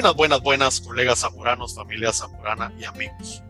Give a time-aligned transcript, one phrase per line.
[0.00, 3.42] Buenas, buenas, buenas, colegas zamoranos, familia zamorana y amigos.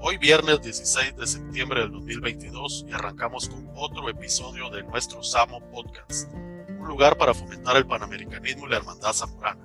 [0.00, 5.60] Hoy viernes 16 de septiembre del 2022 y arrancamos con otro episodio de nuestro Samo
[5.70, 9.64] Podcast, un lugar para fomentar el panamericanismo y la hermandad zamorana.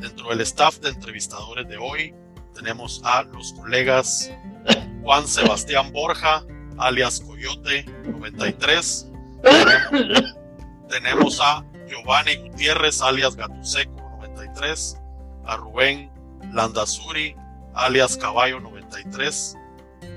[0.00, 2.14] Dentro del staff de entrevistadores de hoy
[2.54, 4.32] tenemos a los colegas
[5.02, 6.42] Juan Sebastián Borja,
[6.78, 9.10] alias Coyote 93.
[10.88, 15.02] Tenemos, a Giovanni Gutiérrez, alias Gatuseco 93
[15.46, 16.10] a Rubén
[16.52, 17.34] Landazuri,
[17.74, 19.56] alias Caballo 93,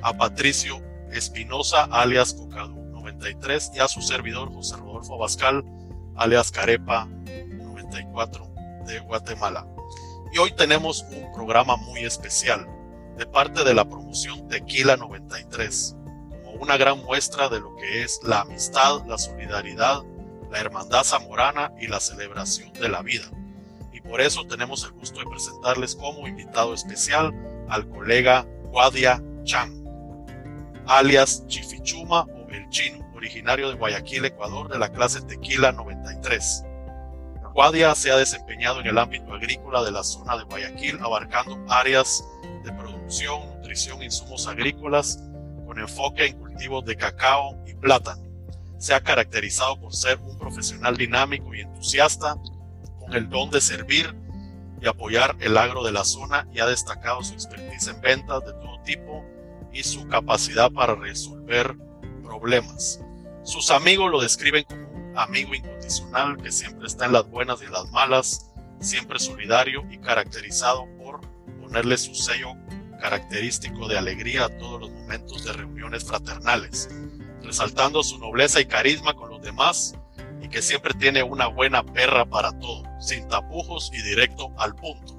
[0.02, 5.64] a Patricio Espinosa, alias Cocadu 93, y a su servidor José Rodolfo Abascal,
[6.16, 7.08] alias Carepa
[7.58, 8.52] 94
[8.86, 9.68] de Guatemala.
[10.34, 12.68] Y hoy tenemos un programa muy especial
[13.18, 15.96] de parte de la promoción Tequila 93,
[16.30, 20.04] como una gran muestra de lo que es la amistad, la solidaridad,
[20.52, 23.30] la hermandad zamorana y la celebración de la vida
[24.10, 27.32] por eso tenemos el gusto de presentarles como invitado especial
[27.70, 29.72] al colega Guadia Chan,
[30.88, 36.66] alias Chifichuma o El Chino, originario de Guayaquil, Ecuador, de la clase Tequila 93.
[37.54, 42.24] Guadia se ha desempeñado en el ámbito agrícola de la zona de Guayaquil, abarcando áreas
[42.64, 45.20] de producción, nutrición, insumos agrícolas,
[45.68, 48.24] con enfoque en cultivos de cacao y plátano.
[48.78, 52.36] Se ha caracterizado por ser un profesional dinámico y entusiasta,
[53.14, 54.16] el don de servir
[54.82, 58.54] y apoyar el agro de la zona y ha destacado su expertise en ventas de
[58.54, 59.26] todo tipo
[59.74, 61.76] y su capacidad para resolver
[62.24, 63.02] problemas.
[63.44, 67.66] Sus amigos lo describen como un amigo incondicional que siempre está en las buenas y
[67.66, 71.20] en las malas, siempre solidario y caracterizado por
[71.60, 72.54] ponerle su sello
[73.02, 76.90] característico de alegría a todos los momentos de reuniones fraternales,
[77.42, 79.96] resaltando su nobleza y carisma con los demás
[80.50, 85.14] que siempre tiene una buena perra para todo, sin tapujos y directo al punto.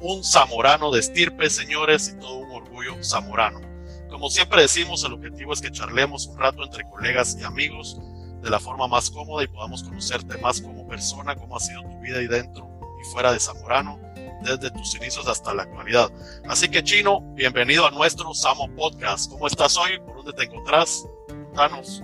[0.00, 3.60] Un zamorano de estirpe, señores, y todo un orgullo zamorano.
[4.08, 8.00] Como siempre decimos, el objetivo es que charlemos un rato entre colegas y amigos
[8.42, 12.00] de la forma más cómoda y podamos conocerte más como persona, cómo ha sido tu
[12.00, 12.68] vida ahí dentro
[13.00, 13.98] y fuera de Zamorano,
[14.42, 16.10] desde tus inicios hasta la actualidad.
[16.48, 19.30] Así que Chino, bienvenido a nuestro Samo Podcast.
[19.30, 19.98] ¿Cómo estás hoy?
[20.00, 21.06] ¿Por dónde te encontrás?
[21.54, 22.02] Danos.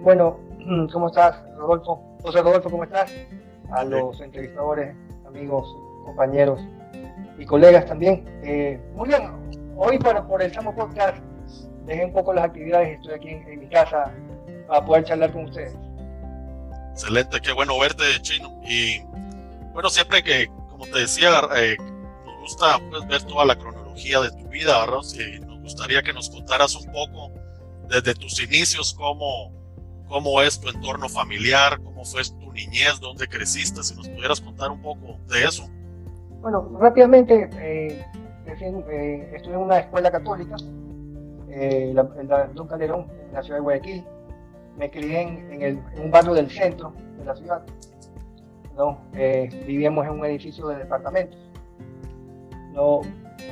[0.00, 0.38] Bueno,
[0.92, 1.36] ¿cómo estás?
[1.56, 2.02] Rodolfo.
[2.22, 3.10] José Rodolfo, ¿cómo estás?
[3.70, 4.94] A los entrevistadores,
[5.26, 5.68] amigos,
[6.04, 6.60] compañeros
[7.38, 8.24] y colegas también.
[8.42, 9.30] Eh, muy bien,
[9.76, 11.18] hoy para, por el Samo Podcast
[11.84, 14.12] dejé un poco las actividades, estoy aquí en, mi casa
[14.66, 15.74] para poder charlar con ustedes.
[16.92, 18.60] Excelente, qué bueno verte, Chino.
[18.64, 19.02] Y
[19.72, 21.76] bueno, siempre que, como te decía, eh,
[22.24, 25.00] nos gusta pues, ver toda la cronología de tu vida, ¿verdad?
[25.14, 27.32] Y nos gustaría que nos contaras un poco
[27.88, 29.52] desde tus inicios, cómo,
[30.08, 34.70] cómo es tu entorno familiar, cómo fue tu niñez, dónde creciste, si nos pudieras contar
[34.70, 35.68] un poco de eso.
[36.40, 38.04] Bueno, rápidamente, eh,
[38.46, 40.56] eh, estudié en una escuela católica,
[41.50, 44.04] eh, en Don Calderón, en la ciudad de Guayaquil.
[44.76, 47.62] Me crié en, un barrio del centro de la ciudad.
[48.76, 49.00] ¿no?
[49.66, 51.36] vivíamos en un edificio de departamentos.
[52.72, 53.00] ¿no?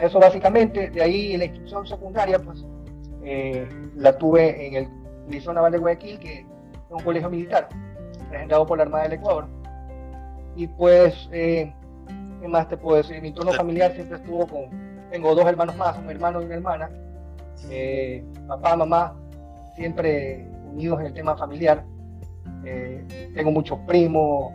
[0.01, 2.65] Eso básicamente, de ahí la instrucción secundaria, pues
[3.97, 4.89] la tuve en el
[5.29, 6.46] Liceo Naval de Guayaquil, que
[6.91, 7.69] un colegio militar,
[8.29, 9.47] presentado por la Armada del Ecuador.
[10.55, 11.73] Y pues, eh,
[12.41, 13.21] ¿qué más te puedo decir?
[13.21, 14.71] Mi entorno familiar siempre estuvo con,
[15.11, 16.91] tengo dos hermanos más, un hermano y una hermana,
[17.71, 19.15] eh, papá, mamá,
[19.75, 21.85] siempre unidos en el tema familiar.
[22.65, 24.53] Eh, tengo muchos primos,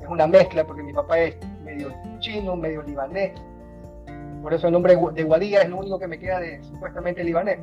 [0.00, 3.32] es una mezcla porque mi papá es medio chino, medio libanés.
[4.42, 7.58] Por eso el nombre de Guadilla es lo único que me queda de supuestamente libanés.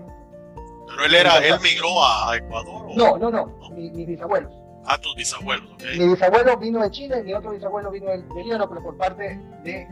[0.87, 2.87] Pero él era, él migró a Ecuador.
[2.95, 4.51] No, no, no, mis bisabuelos.
[4.85, 5.83] Ah, tus bisabuelos, ok.
[5.97, 9.87] Mi bisabuelo vino de Chile, mi otro bisabuelo vino del, Líbano, pero por parte de,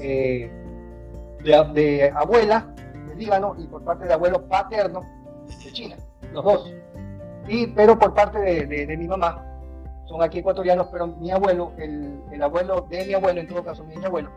[0.00, 0.50] eh,
[1.44, 2.66] de, abuela
[3.06, 5.02] de Líbano y por parte de abuelo paterno
[5.46, 5.96] de China,
[6.32, 6.74] los dos.
[7.46, 9.44] Y, pero por parte de, de, mi mamá,
[10.06, 13.84] son aquí ecuatorianos, pero mi abuelo, el, el, abuelo de mi abuelo, en todo caso
[13.84, 14.30] mi abuelo,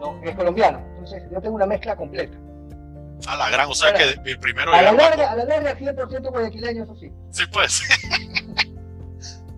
[0.00, 0.78] no, es colombiano.
[0.94, 2.38] Entonces yo tengo una mezcla completa.
[3.26, 6.30] A la gran, o sea que el primero a la larga, A la larga, 100%
[6.30, 7.10] guayaquileño, eso sí.
[7.30, 7.82] Sí, pues.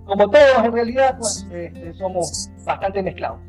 [0.04, 3.40] Como todos, en realidad, pues este, somos bastante mezclados.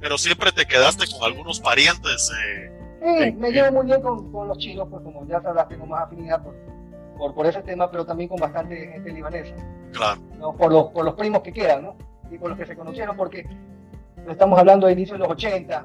[0.00, 2.32] Pero siempre te quedaste con algunos parientes.
[2.44, 5.86] Eh, sí, me llevo muy bien con, con, los chinos, pues como ya sabrás, tengo
[5.86, 6.54] más afinidad por,
[7.16, 9.54] por, por, ese tema, pero también con bastante gente libanesa.
[9.92, 10.20] Claro.
[10.38, 10.56] ¿no?
[10.56, 11.96] Por, los, por los primos que quedan, ¿no?
[12.32, 13.46] Y por los que se conocieron, porque
[14.28, 15.84] estamos hablando de inicio de los 80.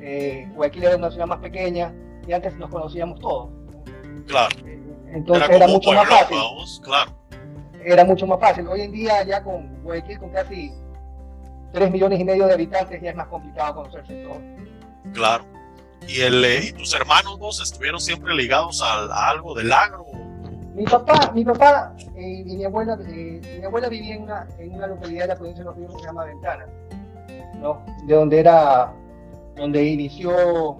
[0.00, 1.92] Eh, Guayaquil era una ciudad más pequeña,
[2.26, 3.50] y antes nos conocíamos todos.
[4.26, 4.56] Claro.
[5.08, 6.36] Entonces era, mucho más fácil.
[6.82, 7.12] claro.
[7.84, 8.66] Era mucho más fácil.
[8.66, 10.72] Hoy en día ya con Guayaquil con casi
[11.72, 14.40] tres millones y medio de habitantes ya es más complicado conocerse todo.
[15.12, 15.44] Claro.
[16.08, 20.04] ¿Y, el, eh, ¿Y tus hermanos vos estuvieron siempre ligados a, algo del agro?
[20.74, 24.74] Mi papá, mi papá eh, y mi abuela, eh, mi abuela vivía en una, en
[24.74, 26.66] una localidad de la provincia de Los Ríos que se llama Ventana,
[27.54, 27.82] ¿no?
[28.06, 28.92] De donde era,
[29.56, 30.76] donde inició,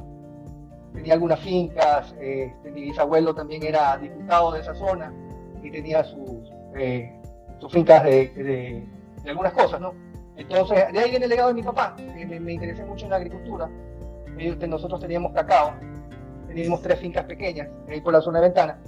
[0.97, 5.13] tenía algunas fincas, este, mi bisabuelo también era diputado de esa zona
[5.63, 6.51] y tenía sus,
[7.61, 8.89] sus fincas de,
[9.23, 9.95] de, algunas cosas, ¿no?
[10.37, 13.17] Entonces, de ahí viene el legado de mi papá, me, me interesé mucho en la
[13.17, 13.71] agricultura.
[14.69, 15.75] Nosotros teníamos cacao,
[16.47, 18.79] teníamos tres fincas pequeñas, ahí por la zona de ventana.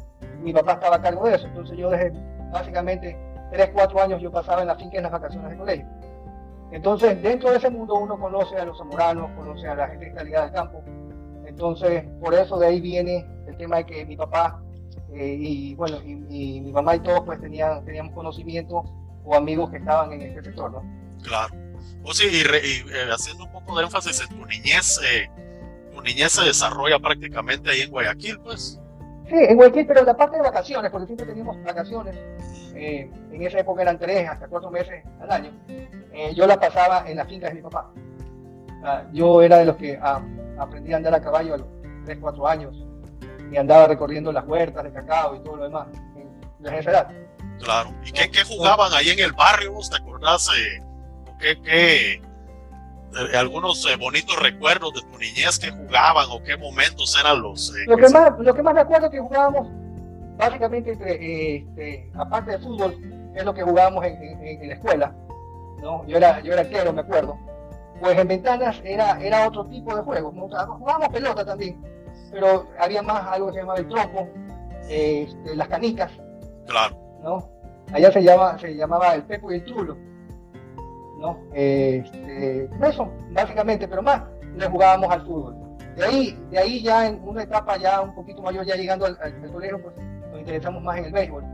[0.43, 2.13] Mi papá estaba a cargo de eso, entonces yo desde
[2.53, 3.17] básicamente
[3.51, 5.87] 3, 4 años yo pasaba en la finca en las vacaciones de colegio.
[6.71, 10.11] Entonces, dentro de ese mundo uno conoce a los zamoranos, conoce a la gente que
[10.11, 10.83] está ligada al campo.
[11.59, 14.63] Entonces, por eso de ahí viene el tema de que mi papá
[15.13, 18.85] eh, y, bueno, y, mi mamá y todos pues tenían, teníamos conocimiento
[19.25, 20.85] o amigos que estaban en este sector, ¿no?
[21.21, 21.53] Claro.
[22.05, 25.29] O sí, y, eh, haciendo un poco de énfasis en tu niñez, eh,
[25.93, 28.81] tu niñez se desarrolla prácticamente ahí en Guayaquil, pues.
[29.29, 32.15] Sí, en Guayaquil, pero la parte de vacaciones, porque siempre teníamos vacaciones,
[32.73, 35.51] en esa época eran tres hasta cuatro meses al año,
[36.37, 37.91] yo la pasaba en la finca de mi papá.
[39.13, 40.21] Yo era de los que ah,
[40.59, 41.67] aprendí a andar a caballo a los
[42.05, 42.77] tres, cuatro años
[43.51, 47.09] y andaba recorriendo las huertas de cacao y todo lo demás en, esa edad.
[47.61, 47.93] Claro.
[48.05, 49.75] ¿Y qué, qué jugaban ahí en el barrio?
[49.91, 50.49] ¿Te acordás?
[51.39, 52.21] qué, qué
[53.17, 57.75] eh, algunos eh, bonitos recuerdos de tu niñez que jugaban o qué momentos eran los
[57.75, 59.67] eh, lo que, más lo que más recuerdo es que jugábamos
[60.37, 62.95] básicamente este, aparte de fútbol
[63.35, 65.15] es lo que jugábamos en, en, la escuela
[65.81, 67.39] no yo era yo era arquero me acuerdo
[68.01, 71.81] pues en ventanas era era otro tipo de juegos jugábamos pelota también
[72.31, 74.29] pero había más algo que se llamaba el trompo
[74.89, 76.13] este, las canicas
[76.67, 77.49] claro no
[77.93, 79.97] allá se llama se llamaba el pepo y el trulo
[81.19, 81.37] ¿no?
[81.53, 84.23] Este, eso, básicamente, pero más
[84.57, 85.57] le jugábamos al fútbol.
[85.97, 89.53] De ahí, de ahí ya en una etapa ya un poquito mayor, ya llegando al,
[89.53, 89.97] colegio, pues
[90.31, 91.45] nos interesamos más en el béisbol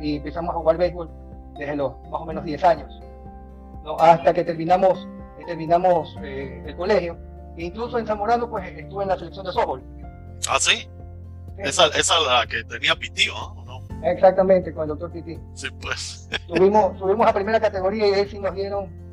[0.00, 1.08] y empezamos a jugar béisbol
[1.56, 3.00] desde los más o menos 10 años,
[3.84, 3.96] ¿no?
[3.98, 5.06] hasta que terminamos,
[5.46, 7.16] terminamos eh, el colegio.
[7.56, 9.82] E incluso en Zamorano, pues estuve en la selección de softball.
[10.48, 10.88] ¿Ah, sí?
[11.58, 13.82] Esa, esa la que tenía Pitío, ¿no?
[14.02, 15.38] Exactamente, con el doctor Piti.
[15.54, 16.28] Sí, pues.
[16.48, 19.04] Subimos, subimos a primera categoría y ahí sí nos dieron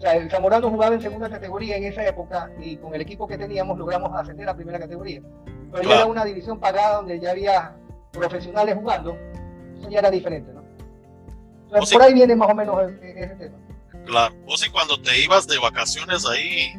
[0.00, 3.28] o sea, el Zamorano jugaba en segunda categoría en esa época y con el equipo
[3.28, 5.20] que teníamos logramos ascender a primera categoría.
[5.70, 7.76] Pero ya era una división pagada donde ya había
[8.10, 9.14] profesionales jugando,
[9.78, 10.62] eso ya era diferente, ¿no?
[11.68, 13.58] por ahí viene más o menos ese tema.
[14.10, 16.72] Claro, vos si cuando te ibas de vacaciones ahí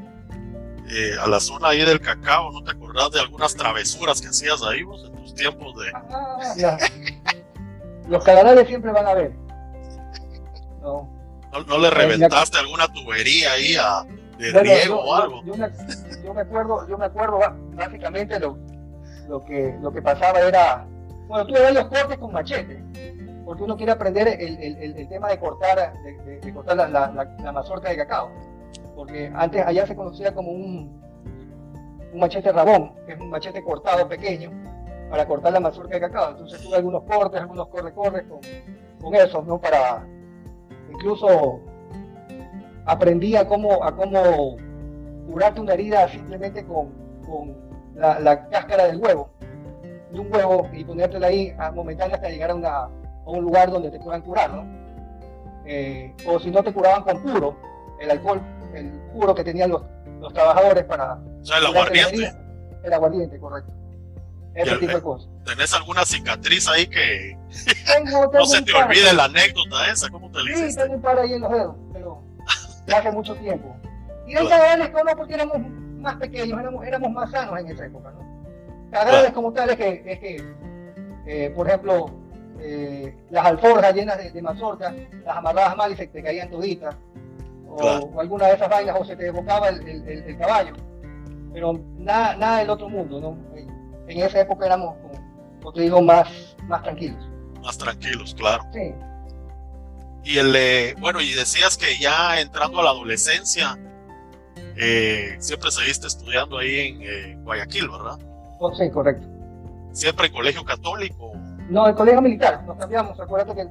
[0.89, 4.61] eh, a la zona ahí del cacao, ¿no te acordás de algunas travesuras que hacías
[4.63, 5.93] ahí vos en tus tiempos de...
[5.95, 6.77] Ah,
[8.09, 9.31] Los canales siempre van a ver.
[10.81, 11.09] No.
[11.67, 14.03] ¿No, le reventaste alguna tubería ahí a,
[14.37, 15.41] de riego o algo?
[15.45, 15.55] Yo,
[16.33, 17.39] me, acuerdo, yo me acuerdo
[17.75, 18.57] básicamente lo,
[19.29, 20.85] lo, que, lo que pasaba era,
[21.27, 22.83] bueno, tú ves los cortes con machete,
[23.45, 27.89] porque uno quiere aprender el, el, el tema de cortar, de, cortar la, la, mazorca
[27.89, 28.29] de cacao,
[28.95, 31.01] porque antes allá se conocía como un,
[32.13, 34.51] machete rabón, que es un machete cortado pequeño,
[35.09, 36.31] para cortar la mazorca de cacao.
[36.31, 38.39] Entonces tuve algunos cortes, algunos corre-corres con,
[39.01, 39.59] con eso, ¿no?
[39.59, 40.05] Para,
[40.91, 41.59] incluso
[42.85, 44.57] aprendí a cómo, a cómo
[45.27, 46.89] curarte una herida simplemente con,
[47.25, 47.55] con
[47.95, 49.29] la, cáscara del huevo,
[50.11, 52.89] de un huevo, y ponértela ahí a hasta llegar a, una,
[53.25, 54.65] a, un lugar donde te puedan curar, ¿no?
[55.65, 57.57] Eh, o si no te curaban con puro,
[57.99, 58.41] el alcohol,
[58.73, 59.83] el puro que tenían los,
[60.19, 61.13] los trabajadores para...
[61.13, 62.33] O sea, el aguardiente.
[62.83, 63.71] el aguardiente, correcto.
[64.53, 65.29] Ese tipo de cosas.
[65.45, 67.37] ¿Tenés alguna cicatriz ahí que
[68.33, 70.09] no se te olvide la anécdota esa?
[70.09, 72.21] ¿Cómo te la Sí, tengo un par ahí en los dedos, pero
[72.85, 73.75] ya hace mucho tiempo.
[74.27, 75.57] Y hay cadáveres no porque éramos
[75.99, 78.89] más pequeños, éramos, éramos más sanos en esa época, ¿no?
[78.91, 80.55] Cadáveres como tales que, es que
[81.25, 82.11] eh, por ejemplo,
[82.61, 84.93] eh, las alforjas llenas de, mazorca,
[85.25, 86.95] las amarradas mal y se te caían toditas,
[87.67, 90.73] o, alguna de esas vainas, o se te desbocaba el, el, el caballo.
[91.53, 93.51] Pero nada, nada del otro mundo, ¿no?
[94.11, 94.95] en esa época éramos,
[95.61, 97.23] como te digo, más, más tranquilos.
[97.61, 98.63] Más tranquilos, claro.
[98.73, 98.93] Sí.
[100.23, 103.77] Y el, bueno, y decías que ya entrando a la adolescencia,
[104.75, 108.19] eh, siempre seguiste estudiando ahí en eh, Guayaquil, ¿verdad?
[108.59, 109.27] Oh, sí, correcto.
[109.91, 111.33] ¿Siempre en colegio católico?
[111.71, 113.67] No, en colegio militar, nos cambiamos, acuérdate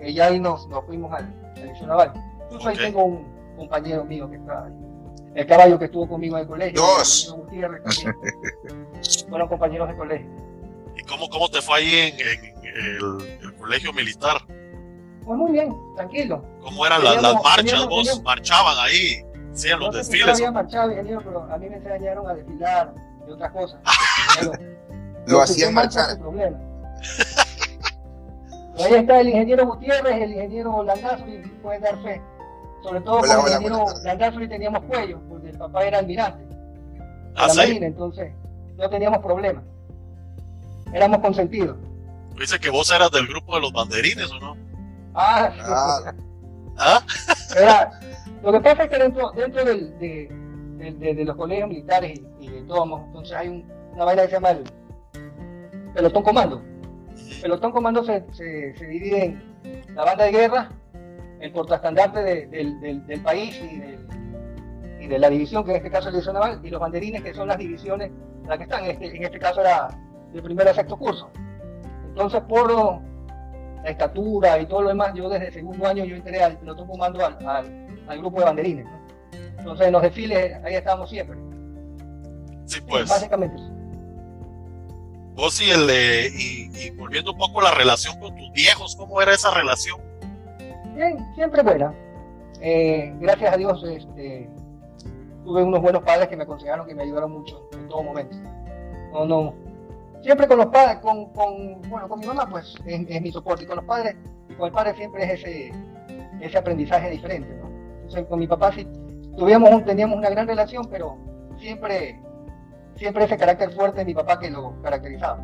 [0.00, 1.24] que ya ahí nos, nos fuimos al,
[1.56, 2.12] al Naval.
[2.44, 4.72] Incluso ahí tengo un compañero mío que está ahí
[5.34, 6.80] el caballo que estuvo conmigo en el colegio.
[6.80, 7.36] Dos.
[9.28, 10.26] Fueron compañeros de colegio.
[10.96, 12.20] ¿Y cómo, cómo te fue ahí en,
[13.42, 14.36] el, colegio militar?
[15.24, 16.44] Pues muy bien, tranquilo.
[16.62, 17.86] ¿Cómo eran las, las marchas?
[17.88, 19.24] ¿Vos marchaban ahí?
[19.52, 20.26] Sí, en los no desfiles.
[20.26, 22.94] yo había marchado, ingeniero, pero a mí me enseñaron a desfilar
[23.26, 23.80] y otras cosas.
[25.26, 26.18] Lo hacían marchar.
[26.18, 26.58] problema.
[28.84, 32.20] Ahí está el ingeniero Gutiérrez, el ingeniero Landazuri, pueden dar fe.
[32.82, 33.84] Sobre todo Hola, con el ingeniero.
[34.02, 36.44] Landazuri teníamos cuello, porque el papá era almirante
[37.36, 37.56] Ah, la sí.
[37.58, 38.32] Marina, entonces
[38.76, 39.62] no teníamos problemas.
[40.92, 41.76] Éramos consentidos.
[42.38, 44.56] Dice que vos eras del grupo de los banderines, ¿o no?
[45.14, 46.12] Ah, Ah,
[46.76, 47.00] ¿Ah?
[47.56, 47.90] Era,
[48.42, 50.28] lo que pasa es que dentro, dentro del- de,
[50.78, 54.22] de- de- de los colegios militares y, y de todos, entonces hay un- una vaina
[54.22, 54.64] que se llama el
[55.94, 56.60] pelotón comando.
[57.16, 59.24] El pelotón comando se, se- se divide
[59.64, 60.68] en la banda de guerra,
[61.40, 64.06] el portaestandarte de- del, del- del país y, del-
[65.00, 67.22] y de la división, que en este caso es la división naval, y los banderines,
[67.22, 68.10] que son las divisiones
[68.46, 68.84] las que están.
[68.84, 69.88] En este, en este caso era
[70.32, 71.30] de primero a sexto curso.
[72.08, 76.42] Entonces, por la estatura y todo lo demás, yo desde el segundo año yo entré
[76.42, 78.84] al pelotón comando al, al- al grupo de banderines.
[78.86, 79.04] ¿no?
[79.58, 81.38] Entonces, en los desfiles, ahí estábamos siempre.
[82.66, 83.08] Sí, pues.
[83.08, 83.56] Básicamente.
[85.34, 89.52] Vos y el y, volviendo un poco la relación con tus viejos, ¿cómo era esa
[89.52, 90.00] relación?
[90.94, 91.92] Bien, siempre buena.
[92.60, 94.48] Eh, gracias a Dios este,
[95.44, 98.36] tuve unos buenos padres que me aconsejaron, que me ayudaron mucho en todo momento.
[99.12, 99.54] No, no.
[100.22, 103.64] Siempre con los padres, con, con, bueno, con mi mamá, pues es, mi soporte.
[103.64, 104.16] Y con los padres,
[104.56, 105.72] con el padre siempre es ese,
[106.40, 107.68] ese aprendizaje diferente, ¿no?
[107.96, 108.86] Entonces, con mi papá sí
[109.36, 111.16] tuvimos teníamos una gran relación, pero
[111.58, 112.20] siempre,
[112.96, 115.38] siempre ese carácter fuerte de mi papá que lo caracterizaba.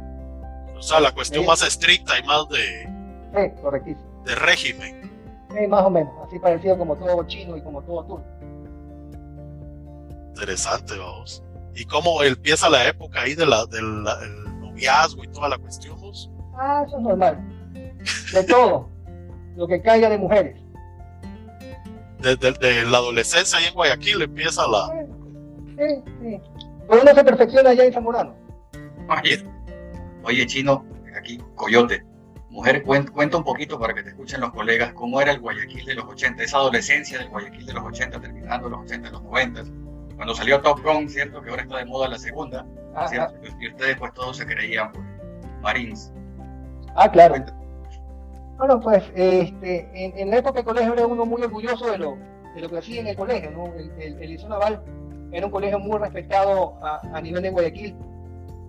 [0.76, 1.48] O sea, la cuestión Sí.
[1.48, 2.88] más estricta y más de,
[3.34, 4.22] Sí, correctísimo.
[4.24, 5.10] de régimen.
[5.58, 8.24] Sí, más o menos, así parecido como todo chino y como todo turco.
[10.28, 11.42] Interesante, vamos.
[11.74, 14.02] ¿Y cómo empieza la época ahí de la, del
[14.60, 16.30] noviazgo y toda la cuestión, vos?
[16.56, 17.38] Ah, eso es normal.
[18.32, 18.88] De todo.
[19.56, 20.56] Lo que caiga de mujeres.
[22.20, 24.88] Desde de la adolescencia ahí en Guayaquil empieza la...
[25.78, 26.40] Sí, sí.
[26.90, 28.34] Pero uno se perfecciona allá en Zamorano.
[29.08, 29.44] Oye,
[30.24, 30.84] oye, chino,
[31.16, 32.04] aquí, Coyote.
[32.50, 35.84] Mujer, cuen- cuenta un poquito para que te escuchen los colegas cómo era el Guayaquil
[35.86, 39.62] de los 80, esa adolescencia del Guayaquil de los 80, terminando los 80, los 90.
[40.16, 41.40] Cuando salió Top Gun, ¿cierto?
[41.40, 42.66] Que ahora está de moda la segunda,
[42.96, 43.34] Ah, ¿cierto?
[43.60, 45.04] Y ustedes pues todos se creían pues,
[45.62, 46.12] Marines.
[46.96, 47.34] ah, claro.
[47.34, 47.54] Cuenta.
[48.58, 52.18] Bueno, pues este, en, en la época del colegio era uno muy orgulloso de lo,
[52.56, 53.52] de lo que hacía en el colegio.
[53.52, 53.66] ¿no?
[53.74, 54.82] El, el, el Liceo Naval
[55.32, 57.96] era un colegio muy respetado a, a nivel de Guayaquil,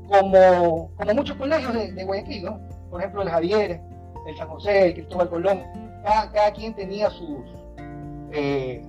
[0.07, 2.59] como, como muchos colegios de, de Guayaquil, ¿no?
[2.89, 3.81] Por ejemplo, el Javier,
[4.27, 5.63] el San José, el Cristóbal Colón.
[6.03, 7.39] Cada, cada quien tenía sus,
[8.31, 8.83] eh,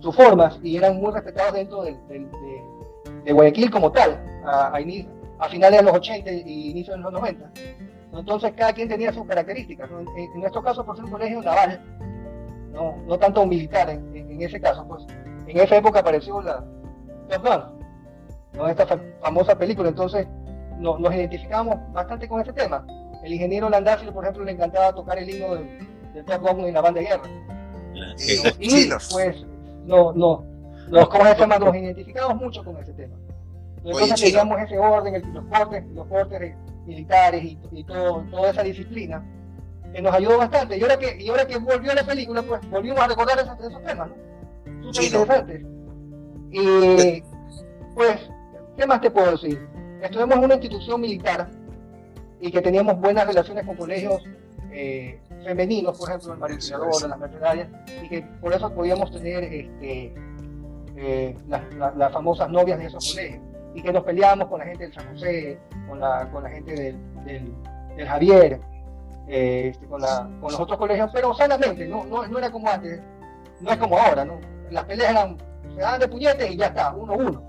[0.00, 2.62] sus formas y eran muy respetados dentro del- de,
[3.24, 5.08] de Guayaquil como tal, a, a ini-
[5.38, 7.50] a finales de los 80 y inicios de los 90.
[8.12, 9.90] Entonces cada quien tenía sus características.
[9.90, 10.00] ¿no?
[10.00, 11.80] En, en nuestro caso, por ser un colegio naval,
[12.72, 15.04] no, no tanto militar en, en- en ese caso, pues
[15.46, 16.64] en esa época apareció la
[17.28, 17.62] Gun,
[18.54, 18.68] ¿no?
[18.68, 19.88] esta fa- famosa película.
[19.88, 20.26] Entonces
[20.78, 22.86] no- nos identificamos bastante con ese tema.
[23.22, 25.78] El ingeniero Landazzi, por ejemplo, le encantaba tocar el himno del,
[26.12, 27.22] del Gun en la banda de guerra.
[27.94, 28.50] y ¿no?
[28.60, 29.08] Y chinos.
[29.12, 29.44] pues
[29.86, 30.44] no, no,
[30.88, 31.58] nos, ¿cómo se llama?
[31.58, 33.14] nos identificamos mucho con ese tema.
[33.84, 38.50] Entonces teníamos ese orden, el- los cortes, los cortes de- militares y, y todo, toda
[38.50, 39.24] esa disciplina
[39.92, 40.76] que nos ayudó bastante.
[40.76, 43.82] Y ahora que, y ahora que volvió la película, pues volvimos a recordar esos, esos
[43.84, 44.92] temas, ¿no?
[44.92, 45.62] Súper interesantes.
[46.56, 47.22] Y
[47.94, 48.30] pues,
[48.76, 49.66] ¿qué más te puedo decir?
[50.00, 51.48] Estuvimos en una institución militar
[52.40, 54.22] y que teníamos buenas relaciones con colegios
[54.70, 56.58] eh, femeninos, por ejemplo, el Mario
[57.08, 57.68] las mercenarias,
[58.02, 60.14] y que por eso podíamos tener este,
[60.96, 63.42] eh, las, las- las famosas novias de esos colegios,
[63.74, 65.58] y que nos peleábamos con la gente del San José,
[65.88, 67.52] con la, con la gente del, del,
[67.96, 68.60] del Javier,
[69.28, 72.68] eh, este, con, la, con los otros colegios, pero sanamente, no, no, no era como
[72.68, 73.00] antes,
[73.60, 74.38] no es como ahora, ¿no?
[74.70, 75.36] Las peleas eran,
[75.74, 77.42] se daban de puñetes y ya está, uno a uno,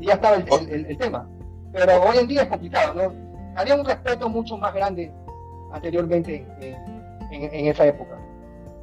[0.00, 1.28] y ya estaba el, el- el- el tema.
[1.72, 3.14] Pero hoy en día es complicado, ¿no?
[3.56, 5.12] Había un respeto mucho más grande
[5.72, 6.74] anteriormente en,
[7.32, 8.18] en- en esa época.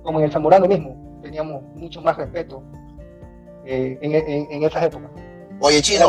[0.03, 2.63] Como en el Zamorano mismo, teníamos mucho más respeto
[3.65, 5.09] eh, en, en- en esas épocas.
[5.59, 6.05] Oye, chino,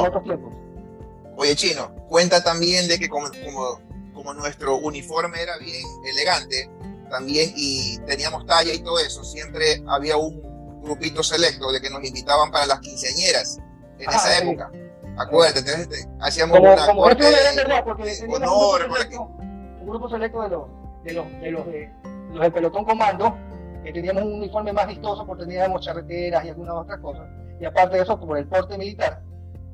[1.37, 3.81] oye, chino, cuenta también de que como, como,
[4.15, 6.71] como nuestro uniforme era bien elegante,
[7.11, 10.41] también y teníamos talla y todo eso, siempre había un
[10.83, 13.59] grupito selecto de que nos invitaban para las quinceañeras
[13.99, 14.49] en Ah, esa sí.
[14.49, 14.71] época.
[15.17, 17.85] Acuérdate, entonces este, hacíamos Como, una como corte de- verdad,
[18.29, 20.63] honor, un, grupo selecto, un grupo selecto de los,
[21.05, 21.91] de los, de los, de
[22.31, 23.37] los del pelotón comando,
[23.83, 27.27] que teníamos un uniforme más vistoso porque teníamos charreteras y algunas otras cosas.
[27.61, 29.23] Y aparte de eso, por el porte militar,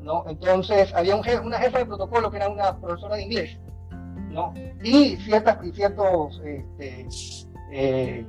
[0.00, 0.24] ¿no?
[0.28, 3.58] Entonces había un una jefa de protocolo que era una profesora de inglés,
[4.30, 4.54] ¿no?
[4.82, 7.06] Y ciertas, y ciertos, este,
[7.72, 8.26] eh,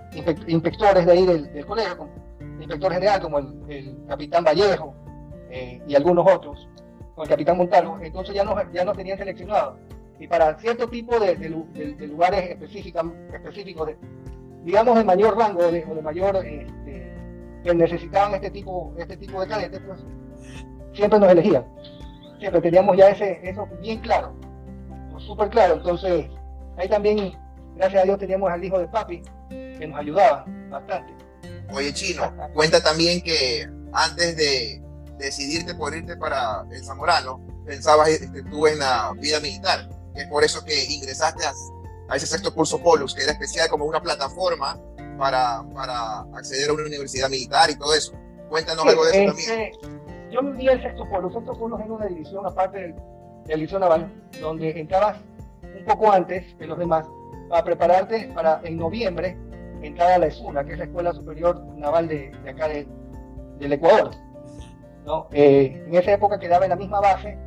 [0.47, 2.09] inspectores de ahí del, colegio,
[2.59, 4.93] inspector general como el, capitán Vallejo
[5.49, 6.67] eh, y algunos otros,
[7.15, 9.77] con el capitán Montalvo, entonces ya nos, ya nos tenían seleccionado.
[10.19, 11.35] Y para cierto tipo de,
[12.07, 13.89] lugares específicos, específicos
[14.63, 17.13] digamos de mayor rango o de, mayor, este,
[17.63, 19.99] que necesitaban este tipo, este tipo de cadetes, pues
[20.93, 21.65] siempre nos elegían.
[22.39, 24.33] Siempre teníamos ya ese, eso bien claro,
[25.19, 25.75] súper claro.
[25.75, 26.27] Entonces,
[26.77, 27.33] ahí también,
[27.75, 31.24] gracias a Dios, teníamos al hijo de papi, que nos ayudaba bastante.
[31.73, 34.81] Oye, Chino, cuenta también que antes de
[35.17, 39.89] decidirte por irte para el Zamorano, pensabas este, tú en la vida militar.
[40.15, 44.01] Es por eso que ingresaste a, ese sexto curso Polus, que era especial como una
[44.01, 44.79] plataforma
[45.17, 48.13] para, para acceder a una universidad militar y todo eso.
[48.49, 49.71] Cuéntanos algo de eso también.
[50.31, 51.33] Yo vivía el sexto Polus.
[51.33, 52.95] Sexto Polus era una división aparte del,
[53.45, 55.17] del Liceo Naval, donde entrabas
[55.63, 57.05] un poco antes que los demás
[57.49, 59.37] para prepararte para en noviembre
[59.81, 64.11] entrar a la ESUNA, que es la Escuela Superior Naval de, acá del Ecuador.
[65.05, 65.27] ¿no?
[65.31, 67.37] Eh, en esa época quedaba en la misma base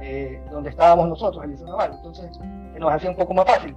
[0.00, 3.74] eh, donde estábamos nosotros, el Liceo Naval, entonces se nos hacía un poco más fácil.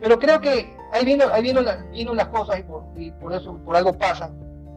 [0.00, 1.60] Pero creo que ahí vino, ahí vino,
[1.92, 2.62] vino las cosas
[2.96, 4.32] y por, eso, por algo pasan.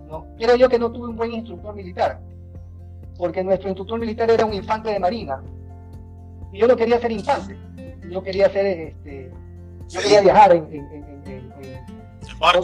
[0.07, 0.25] ¿no?
[0.37, 2.19] Creo yo que no tuve un buen instructor militar,
[3.17, 5.41] porque nuestro instructor militar era un infante de marina,
[6.51, 7.57] y yo no quería ser infante,
[8.09, 9.31] yo quería ser, este,
[9.87, 11.03] yo quería viajar en,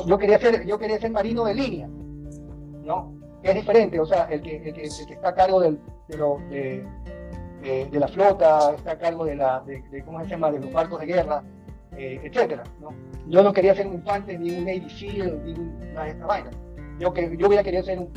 [0.05, 1.87] yo quería ser, yo quería ser marino de línea,
[2.83, 3.19] ¿no?
[3.43, 6.85] es diferente, o sea, el que, el que, está a cargo del, de, lo, de,
[7.61, 10.99] de, la flota, está a cargo de, la, de, ¿cómo se llama?, de los barcos
[10.99, 11.43] de guerra,
[11.95, 12.89] eh, etcétera, ¿no?
[13.27, 16.55] Yo no quería ser un infante, ni un Navy SEAL, ni una de estas vainas.
[16.99, 18.11] Yo, que, yo hubiera querido ser un,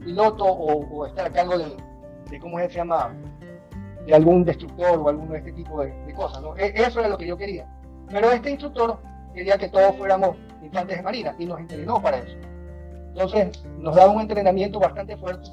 [0.00, 3.12] piloto o, estar a cargo de, ¿cómo se llama?,
[4.06, 6.56] de algún destructor o alguno de este tipo de, cosas, ¿no?
[6.56, 7.66] E, eso era lo que yo quería.
[8.08, 8.98] Pero este instructor
[9.34, 10.36] quería que todos fuéramos
[10.68, 12.36] infantes de marina y nos entrenó para eso.
[13.08, 15.48] Entonces nos daba un entrenamiento bastante fuerte,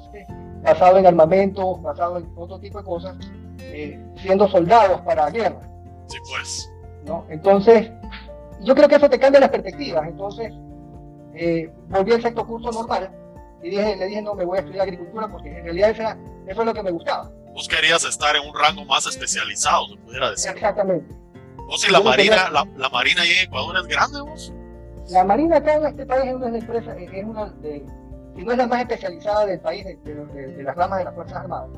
[0.62, 3.16] basado en armamento, basado en otro tipo de cosas,
[3.60, 5.60] eh, siendo soldados para guerra.
[6.06, 6.70] Sí, pues.
[7.06, 7.24] ¿no?
[7.28, 7.90] Entonces,
[8.62, 10.06] yo creo que eso te cambia las perspectivas.
[10.06, 10.52] Entonces,
[11.34, 13.10] eh, volví al sexto curso normal
[13.62, 16.02] y dije, le dije, no, me voy a estudiar agricultura porque en realidad eso,
[16.46, 17.30] eso es lo que me gustaba.
[17.52, 20.50] Vos querías estar en un rango más especializado, se pudiera decir.
[20.50, 21.14] Exactamente.
[21.66, 24.52] ¿Vos y la Marina, la, la, Marina ahí en Ecuador es grande, vos?
[25.10, 27.86] La Marina acá en este país es una empresa, es una de,
[28.34, 31.70] si no es la más especializada del país, de, las ramas de las Fuerzas Armadas.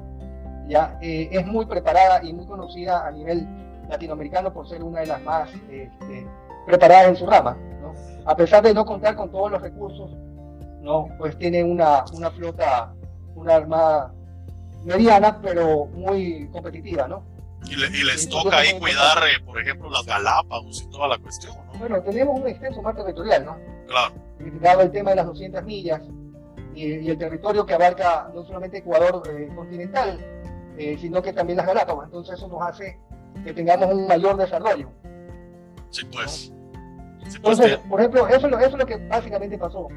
[0.67, 3.47] Ya, eh, es muy preparada y muy conocida a nivel
[3.89, 6.27] latinoamericano por ser una de las más este,
[6.67, 7.57] preparadas en su rama.
[7.81, 7.95] ¿no?
[8.27, 10.11] A pesar de no contar con todos los recursos,
[10.83, 11.09] ¿no?
[11.19, 12.93] pues tiene una, una flota,
[13.35, 14.13] una armada
[14.85, 17.09] mediana, pero muy competitiva.
[17.09, 17.23] ¿no?
[17.67, 21.55] Y, les toca ahí cuidar, eh, por ejemplo, las Galápagos y toda la cuestión.
[21.79, 23.57] Bueno, tenemos un extenso mar territorial, ¿no?
[23.87, 24.15] Claro.
[24.61, 26.03] Dado el tema de las 200 millas
[26.75, 30.19] y, el territorio que abarca no solamente Ecuador eh, continental,
[30.77, 32.05] eh, sino que también las Galápagos.
[32.07, 32.99] Entonces eso nos hace
[33.45, 34.89] que tengamos un mayor desarrollo.
[35.91, 36.53] Sí, pues.
[37.35, 39.89] Entonces, por ejemplo, eso, eso, es lo que básicamente pasó.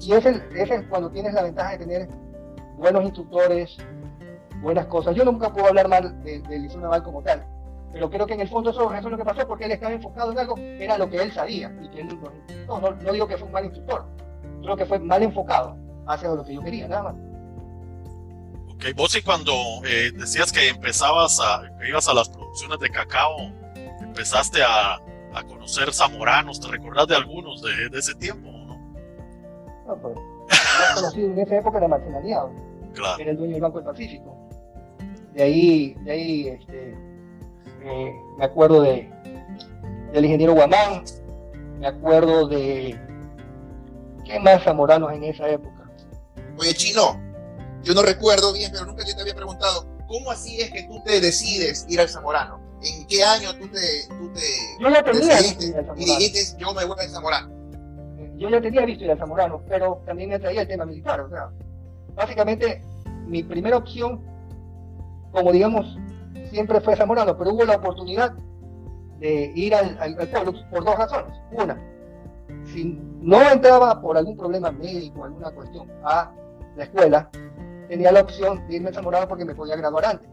[0.00, 2.08] Y ese es cuando tienes la ventaja de tener
[2.76, 3.76] buenos instructores,
[4.60, 5.14] buenas cosas.
[5.14, 7.46] Yo nunca puedo hablar mal del de Liceo Naval como tal,
[7.94, 9.94] pero creo que en el fondo eso, eso, es lo que pasó porque él estaba
[9.94, 11.72] enfocado en algo, era lo que él sabía.
[11.80, 12.20] Y que no,
[12.66, 14.04] no, no, digo que fue un mal instructor,
[14.62, 15.76] creo que fue mal enfocado
[16.06, 17.14] hacia lo que yo quería, nada más.
[18.74, 19.52] Ok, vos y cuando
[19.86, 23.36] eh, decías que empezabas a, que ibas a las producciones de cacao,
[24.00, 28.50] empezaste a, a conocer zamoranos, ¿te recordás de algunos de, de ese tiempo?
[28.50, 28.76] No,
[29.86, 30.18] no pues,
[30.96, 32.52] conocido en esa época era Aliado,
[32.92, 33.22] claro.
[33.22, 34.44] era el dueño del Banco del Pacífico
[35.34, 36.96] de ahí, de ahí este,
[37.84, 39.10] eh, me acuerdo de,
[40.12, 41.04] del ingeniero Guamán,
[41.78, 42.98] me acuerdo de
[44.24, 45.90] qué más zamoranos en esa época.
[46.58, 47.20] Oye, Chino,
[47.82, 51.20] yo no recuerdo bien, pero nunca te había preguntado, ¿cómo así es que tú te
[51.20, 52.60] decides ir al Zamorano?
[52.82, 54.40] ¿En qué año tú te, tú te
[54.80, 57.52] yo ya tenía y dijiste, yo me voy al Zamorano?
[58.36, 61.20] Yo ya tenía visto ir al Zamorano, pero también me traía el tema militar.
[61.20, 61.50] O sea,
[62.14, 62.82] básicamente,
[63.26, 64.20] mi primera opción
[65.34, 65.98] como digamos,
[66.54, 68.32] siempre fue Zamorano, pero hubo la oportunidad
[69.18, 70.16] de ir al, al,
[70.70, 71.34] por dos razones.
[71.52, 71.76] Una,
[72.64, 76.30] si no entraba por algún problema médico, alguna cuestión a
[76.76, 77.28] la escuela,
[77.88, 80.28] tenía la opción de irme a Zamorano porque me podía graduar antes.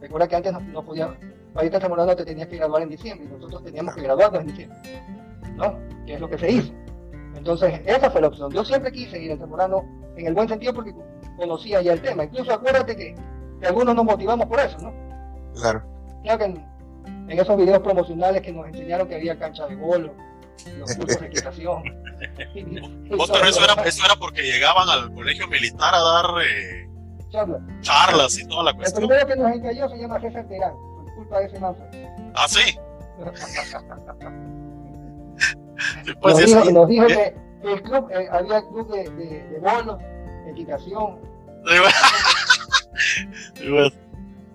[0.00, 1.14] Recuerda que antes no, podía,
[1.52, 4.40] para irte a Zamorano te tenías que graduar en diciembre y nosotros teníamos que graduarnos
[4.40, 4.78] en diciembre,
[5.56, 5.78] ¿no?
[6.06, 6.72] Que es lo que se hizo.
[7.34, 8.50] Entonces, esa fue la opción.
[8.50, 9.84] Yo siempre quise ir a Zamorano
[10.16, 10.94] en el buen sentido porque
[11.36, 12.24] conocía ya el tema.
[12.24, 13.14] Incluso acuérdate que
[13.60, 15.07] que algunos nos motivamos por eso, ¿no?
[15.60, 15.82] Claro.
[16.22, 20.12] Claro que en, esos videos promocionales que nos enseñaron que había cancha de gol,
[20.78, 21.82] los cursos de equitación.
[23.10, 26.88] Eso era, eso era porque llegaban al colegio militar a dar eh,
[27.30, 27.60] Charlas.
[27.80, 29.06] charlas y toda la El cuestión.
[29.08, 31.74] primero que nos encalló se llama César Terán, por culpa de ese man.
[31.76, 32.08] fue.
[32.34, 32.78] Ah, sí.
[36.04, 39.08] Sí, pues, nos, dijo, que- nos dijo eh, que el club, eh, había club de,
[39.10, 39.98] de, de bolos,
[40.50, 41.18] equitación.
[43.54, 43.92] Sí, pues.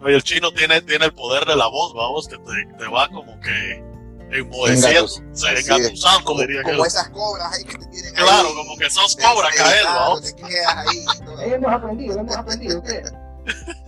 [0.03, 3.07] Oye, el chino tiene, tiene el poder de la voz, vamos, que te, te va
[3.09, 3.83] como que
[4.31, 6.87] enmudeciendo, se engatusando, Como, diría como que.
[6.87, 8.55] esas cobras ahí que te tienen Claro, ahí.
[8.55, 10.21] como que sos cobra, caer, vamos.
[10.23, 11.53] Te quedas ahí.
[11.53, 12.83] hemos aprendido, hemos aprendido.
[12.83, 13.03] ¿qué?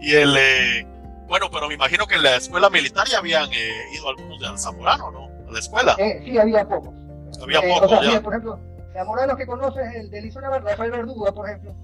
[0.00, 0.36] Y el.
[0.36, 0.86] eh,
[1.28, 4.58] bueno, pero me imagino que en la escuela militar ya habían eh, ido algunos de
[4.58, 5.26] Zamorano, ¿no?
[5.48, 5.94] A la escuela.
[5.98, 6.92] Eh, sí, había pocos.
[7.40, 8.10] Había Eh, pocos o sea, ya.
[8.10, 8.60] sí, por ejemplo,
[8.94, 11.74] Zamoranos que conoces, el de Lizona Rafael Verduga, por ejemplo.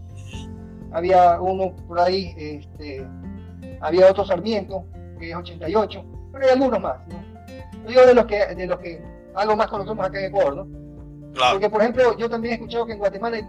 [0.92, 3.06] Había uno por ahí, este,
[3.80, 4.84] había otro Sarmiento,
[5.18, 7.90] que es 88, pero hay algunos más, ¿no?
[7.90, 9.02] Yo de los que, de los que
[9.34, 11.32] algo más conocemos acá en Ecuador, ¿no?
[11.34, 11.52] Claro.
[11.54, 13.44] Porque, por ejemplo, yo también he escuchado que en Guatemala hay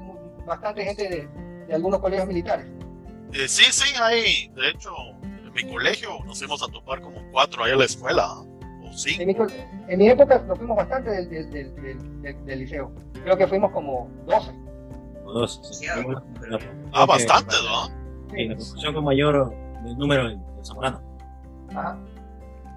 [0.45, 1.27] bastante gente de,
[1.67, 2.65] de algunos colegios militares.
[3.33, 4.49] Eh, sí, sí, hay.
[4.55, 4.91] De hecho,
[5.23, 8.27] en mi colegio nos fuimos a topar como cuatro ahí a la escuela.
[8.31, 9.21] O cinco.
[9.21, 9.35] En mi,
[9.93, 12.91] en mi época nos fuimos bastante del, del, del, del- del- del liceo.
[13.23, 14.51] Creo que fuimos como 12.
[15.25, 15.59] O dos.
[15.79, 15.85] sí.
[16.93, 17.87] Ah, bastante, ¿no?
[18.35, 21.01] Sí, la proporción fue mayor del número en en Zamorano.
[21.75, 21.97] Ajá,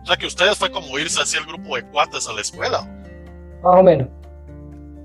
[0.03, 2.83] O sea que ustedes fue como irse así el grupo de cuates a la escuela.
[3.63, 4.09] más o menos.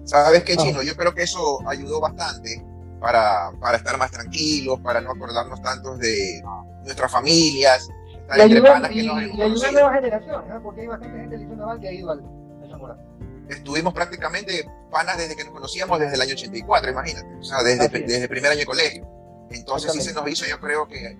[0.03, 0.55] ¿Sabes qué.
[0.55, 0.81] Chino?
[0.81, 2.63] Yo creo que eso ayudó bastante
[2.99, 6.41] para, para estar más tranquilos, para no acordarnos tanto de
[6.83, 7.89] nuestras familias,
[8.21, 11.88] estar Y entre ayudó, panas que nos porque hay bastante gente del Liceo Naval que
[11.88, 12.23] ha ido al,
[12.69, 13.01] Zamorano.
[13.49, 17.36] Estuvimos prácticamente panas desde que nos conocíamos desde el año 84, imagínate.
[17.36, 19.07] O sea, desde, desde el primer año de colegio.
[19.51, 21.17] Entonces sí se nos hizo, yo creo que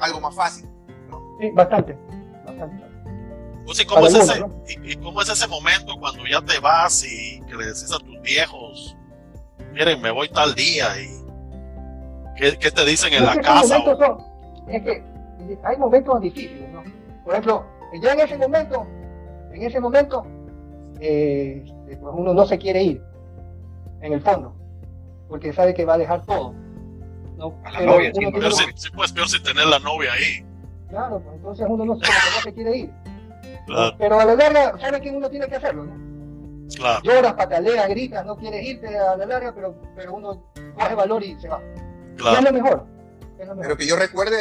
[0.00, 0.68] algo más fácil.
[1.40, 1.96] Sí, bastante.
[2.44, 2.84] bastante.
[3.64, 7.04] Pues, ¿y, cómo es ese, y, y cómo es ese momento cuando ya te vas
[7.04, 8.96] y que le decís a tus viejos,
[9.72, 11.08] miren, me voy tal día y
[12.36, 13.78] qué, qué te dicen en la casa?
[13.78, 14.30] momentos o- son.
[14.68, 15.04] Es que
[15.62, 16.82] hay momentos difíciles, ¿no?
[17.24, 17.64] Por ejemplo,
[18.02, 18.86] ya en ese momento,
[19.52, 20.26] en ese momento,
[21.00, 23.02] eh, pues uno no se quiere ir,
[24.00, 24.54] en el fondo,
[25.28, 26.54] porque sabe que va a dejar todo.
[27.40, 27.58] ¿No?
[27.64, 28.12] A la Pero novia,
[28.52, 30.46] sí, si, pues peor si tener la novia ahí.
[30.90, 32.90] Claro, pues entonces uno no, que no se quiere ir.
[33.66, 36.10] Claro, Pero a la larga, sabe que uno tiene que hacerlo, ¿no?
[36.76, 37.00] claro.
[37.02, 41.40] Lloras, pataleas, gritas, no quieres irte a la larga, pero, pero uno coge valor y
[41.40, 41.60] se va.
[41.60, 42.42] Y es claro.
[42.42, 42.86] lo mejor.
[43.38, 43.62] Es lo mejor.
[43.62, 44.36] Pero que yo recuerde,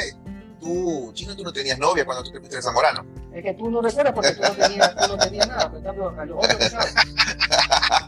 [0.59, 3.05] tú, Chino, tú no tenías novia cuando tú te fuiste de Zamorano.
[3.33, 6.15] Es que tú no recuerdas porque tú no tenías, tú no tenías nada, por ejemplo,
[6.17, 6.65] a los otros que.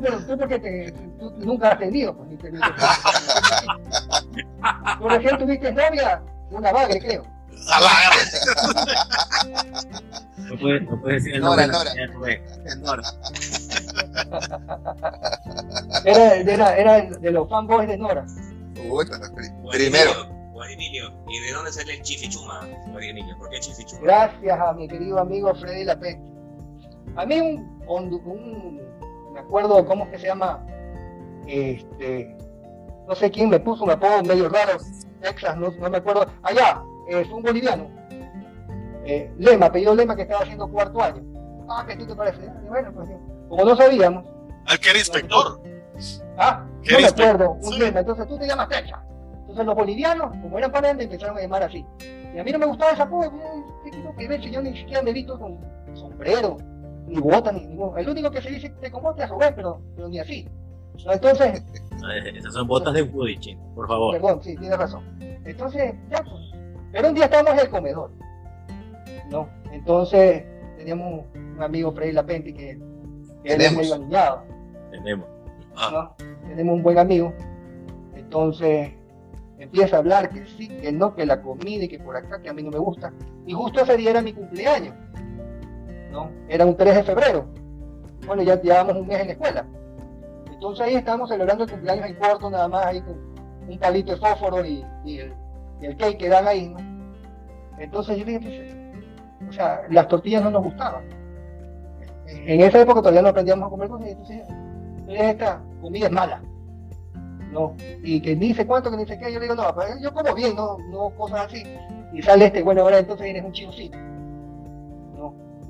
[0.00, 2.36] Tú, pero, tú porque te, tú nunca has tenido, pues, ni
[4.98, 7.22] Tú recién tuviste novia, una bagre, creo.
[7.68, 7.78] La
[10.48, 11.78] No puedes no puede decir el Nora, nombre.
[11.78, 11.92] Nora.
[11.94, 12.76] de la.
[12.80, 13.02] Nora.
[16.04, 18.24] Era, era, era de los fanboys de Nora.
[18.74, 20.10] Pri- primero.
[20.52, 23.36] Guadimilio, ¿y de dónde sale el chifichuma, Guadimilio?
[23.38, 24.00] ¿Por qué chifichuma?
[24.02, 26.18] Gracias a mi querido amigo Freddy Lapé.
[27.16, 28.80] A mí un, un, un-
[29.40, 30.64] me acuerdo cómo es que se llama,
[31.46, 32.36] este,
[33.08, 34.72] no sé quién me puso un apodo medio raro,
[35.20, 37.88] Texas, no, no me acuerdo, allá, es un boliviano,
[39.04, 41.22] eh, Lema, apellido Lema que estaba haciendo cuarto año.
[41.68, 42.44] Ah, que tú te parece.
[42.64, 43.08] Y bueno, pues
[43.48, 44.24] como no sabíamos,
[44.70, 45.60] El que era inspector.
[46.36, 47.78] ah, ¿Qué no me acuerdo, un Sí.
[47.78, 49.00] Lema, entonces tú te llamas Texas.
[49.40, 51.84] Entonces los bolivianos, como eran me empezaron a llamar así.
[52.34, 53.32] Y a mí no me gustaba ese apodo,
[53.84, 55.58] ¿qué tengo que ver si yo ni siquiera me he visto con
[55.94, 56.56] sombrero,
[57.10, 57.96] ni bota, ni ninguno.
[57.98, 60.48] El único que se dice te comote es Rubén, pero, pero ni así.
[61.04, 61.62] No, Entonces,
[62.36, 64.14] Esas son botas de Woody, chino, por favor.
[64.14, 65.04] perdón, sí, tienes razón.
[65.20, 66.50] Entonces, ya pues.
[66.92, 68.10] Pero un día estábamos en el comedor.
[69.30, 69.48] ¿No?
[69.72, 70.44] Entonces,
[70.76, 72.78] teníamos un amigo Freddy Lapenti que,
[73.44, 73.76] que Tenemos.
[73.78, 74.42] medio aniñado.
[74.90, 75.26] Tenemos.
[75.76, 76.26] Ah, ¿no?
[76.48, 77.32] Tenemos un buen amigo.
[78.14, 78.92] Entonces
[79.58, 82.48] empieza a hablar que sí, que no, que la comida y que por acá, que
[82.48, 83.12] a mí no me gusta.
[83.46, 84.94] Y justo ese día era mi cumpleaños.
[86.48, 87.46] Era un 3 de febrero.
[88.26, 89.66] Bueno, ya llevábamos un mes en la escuela.
[90.52, 93.18] Entonces ahí estábamos celebrando el cumpleaños en corto, nada más ahí con
[93.68, 96.68] un palito de fósforo y, el, cake que dan ahí.
[96.68, 96.78] ¿no?
[97.78, 101.04] Entonces yo dije, pues, o sea, las tortillas no nos gustaban.
[102.26, 104.42] En esa época todavía no aprendíamos a comer cosas, entonces
[105.08, 106.42] esta comida es mala.
[107.50, 110.14] No, y que ni sé cuánto, que ni sé qué, yo le digo, no, yo
[110.14, 111.64] como bien, no, no cosas así.
[112.12, 113.72] Y sale este, bueno, ahora entonces eres un chino.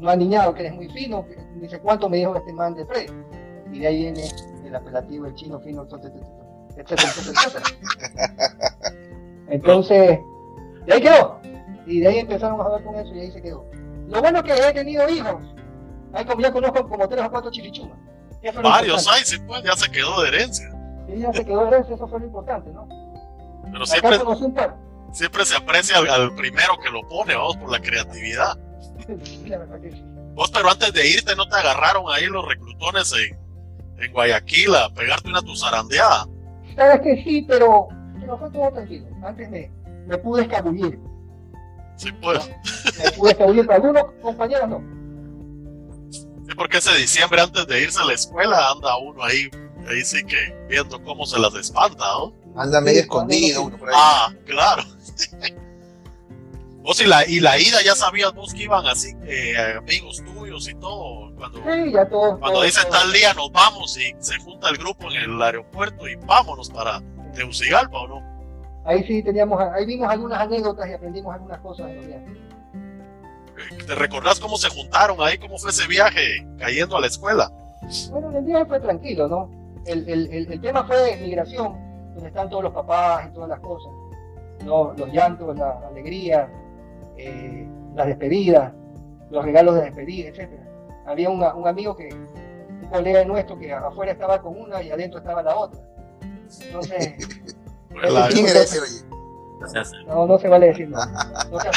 [0.00, 2.74] No, no aniñado, que eres muy fino, que ni sé cuánto me dijo este man
[2.74, 3.10] de Fred.
[3.72, 4.28] Y de ahí viene
[4.64, 6.14] el apelativo, el chino fino, etcétera,
[6.76, 7.64] etcétera, etcétera.
[9.48, 10.18] Entonces,
[10.86, 11.40] de ahí quedó.
[11.86, 13.64] Y de ahí empezamos a ver con eso y ahí se quedó.
[14.08, 15.36] Lo bueno es que he tenido hijos
[16.12, 17.50] Hay como ya conozco como tres o cuatro
[18.54, 20.70] lo Varios hay, sí, pues, ya se quedó de herencia.
[21.06, 22.88] Sí, ya se quedó de herencia, eso fue lo importante, ¿no?
[23.64, 24.76] Pero Acá siempre, conocí un par.
[25.12, 28.58] siempre se aprecia al, al primero que lo pone, vamos, por la creatividad.
[29.06, 30.02] Sí, la verdad que sí.
[30.34, 33.38] Vos, pero antes de irte, ¿no te agarraron ahí los reclutones en,
[34.02, 36.26] en Guayaquil a pegarte una tu zarandeada?
[36.76, 37.88] Sabes que sí, pero,
[38.20, 39.06] pero fue todo tranquilo.
[39.24, 39.70] Antes me,
[40.06, 40.98] me pude escabullir.
[41.96, 42.48] Sí, pues.
[43.04, 44.82] Me pude escabullir, pero algunos compañeros no.
[46.12, 49.50] Sí, porque ese diciembre antes de irse a la escuela anda uno ahí,
[49.88, 52.32] ahí sí que viendo cómo se las espanta, ¿no?
[52.56, 53.94] Anda medio Sí, escondido uno- uno por ahí.
[53.98, 54.82] Ah, claro.
[56.82, 60.68] Vos y la, y la ida ya sabías vos que iban así, eh, amigos tuyos
[60.68, 61.30] y todo.
[61.36, 62.38] Cuando, Sí, ya todo.
[62.38, 65.42] cuando todo- dicen todo- tal día nos vamos y se junta el grupo en el
[65.42, 67.02] aeropuerto y vámonos para
[67.34, 68.30] Tegucigalpa o no.
[68.86, 72.16] Ahí sí teníamos, ahí vimos algunas anécdotas y aprendimos algunas cosas viajes.
[72.72, 75.36] Eh, ¿Te recordás cómo se juntaron ahí?
[75.36, 77.50] ¿Cómo fue ese viaje cayendo a la escuela?
[78.10, 79.50] Bueno, el viaje fue tranquilo, ¿no?
[79.86, 81.74] El, el, el, el tema fue migración,
[82.14, 83.92] donde están todos los papás y todas las cosas.
[84.64, 84.92] ¿no?
[84.96, 86.50] Los llantos, la alegría,
[87.26, 88.72] eh, las despedidas,
[89.30, 90.50] los regalos de despedida, etc.
[91.06, 95.18] Había una- un amigo que, un colega nuestro que afuera estaba con una y adentro
[95.18, 95.80] estaba la otra.
[96.62, 97.14] Entonces,
[98.02, 99.10] la- ¿Quién era ese, oye?
[100.06, 101.06] No, no se vale decir nada.
[101.50, 101.68] No se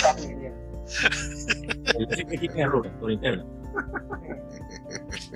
[2.61, 3.43] error por interno.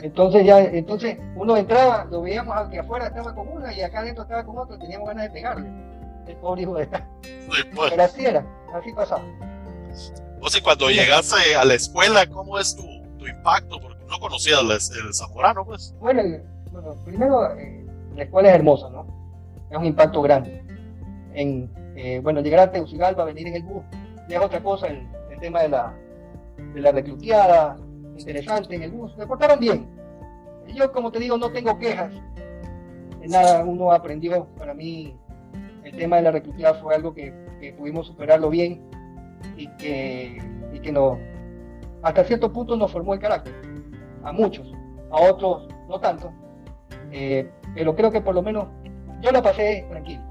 [0.01, 3.99] Entonces ya, entonces uno entraba, lo veíamos al que afuera estaba con una y acá
[3.99, 5.69] adentro estaba con otra, teníamos ganas de pegarle.
[6.27, 7.07] El pobre hijo de esta.
[7.89, 9.23] Pero así era, así pasaba.
[10.39, 12.83] Vos y cuando llegaste a la escuela, ¿cómo es tu,
[13.17, 13.79] tu impacto?
[13.79, 15.95] Porque no conocías el, el zamorano, pues.
[15.99, 16.21] Bueno,
[16.71, 19.07] bueno, primero eh, la escuela es hermosa, ¿no?
[19.69, 20.63] Es un impacto grande.
[21.33, 23.83] En, eh, bueno, llegar a Tegucigalpa, venir en el bus,
[24.29, 25.93] ya es otra cosa, el, el tema de la,
[26.73, 27.77] de la recluteada,
[28.17, 29.87] interesante en el bus, me portaron bien.
[30.73, 32.11] Yo, como te digo, no tengo quejas.
[33.27, 34.45] Nada, uno aprendió.
[34.57, 35.15] Para mí,
[35.83, 38.81] el tema de la recluteada fue algo que, que pudimos superarlo bien
[39.55, 40.41] y que,
[40.73, 41.17] y que nos,
[42.03, 43.53] hasta cierto punto nos formó el carácter.
[44.23, 44.67] A muchos,
[45.11, 46.31] a otros no tanto.
[47.11, 48.67] Eh, pero creo que por lo menos
[49.21, 50.21] yo la pasé tranquilo.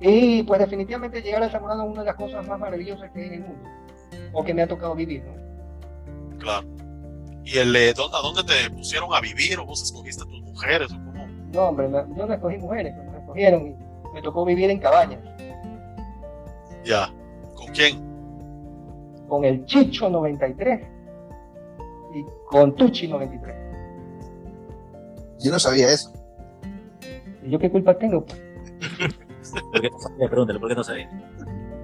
[0.00, 3.26] Y pues definitivamente llegar a Zamorano es una de las cosas más maravillosas que hay
[3.28, 3.68] en el mundo,
[4.32, 5.24] o que me ha tocado vivir.
[5.24, 6.38] ¿no?
[6.38, 6.66] Claro.
[7.44, 9.58] ¿Y el, eh, ¿dónde, a dónde te pusieron a vivir?
[9.58, 10.92] ¿O vos escogiste a tus mujeres?
[10.92, 11.26] ¿O cómo?
[11.52, 13.74] No, hombre, me- yo no escogí mujeres, me escogieron y
[14.14, 15.20] me tocó vivir en cabañas,
[16.84, 17.10] Ya.
[17.58, 18.08] ¿Con quién?
[19.28, 20.80] con el Chicho 93
[22.14, 23.54] y con Tucci 93.
[25.40, 26.12] Yo no sabía eso.
[27.44, 28.24] ¿Y yo qué culpa tengo?
[28.24, 28.40] pues?
[29.70, 30.28] ¿Por qué no sabía?
[30.28, 31.10] Pregúntale, ¿por qué no sabía?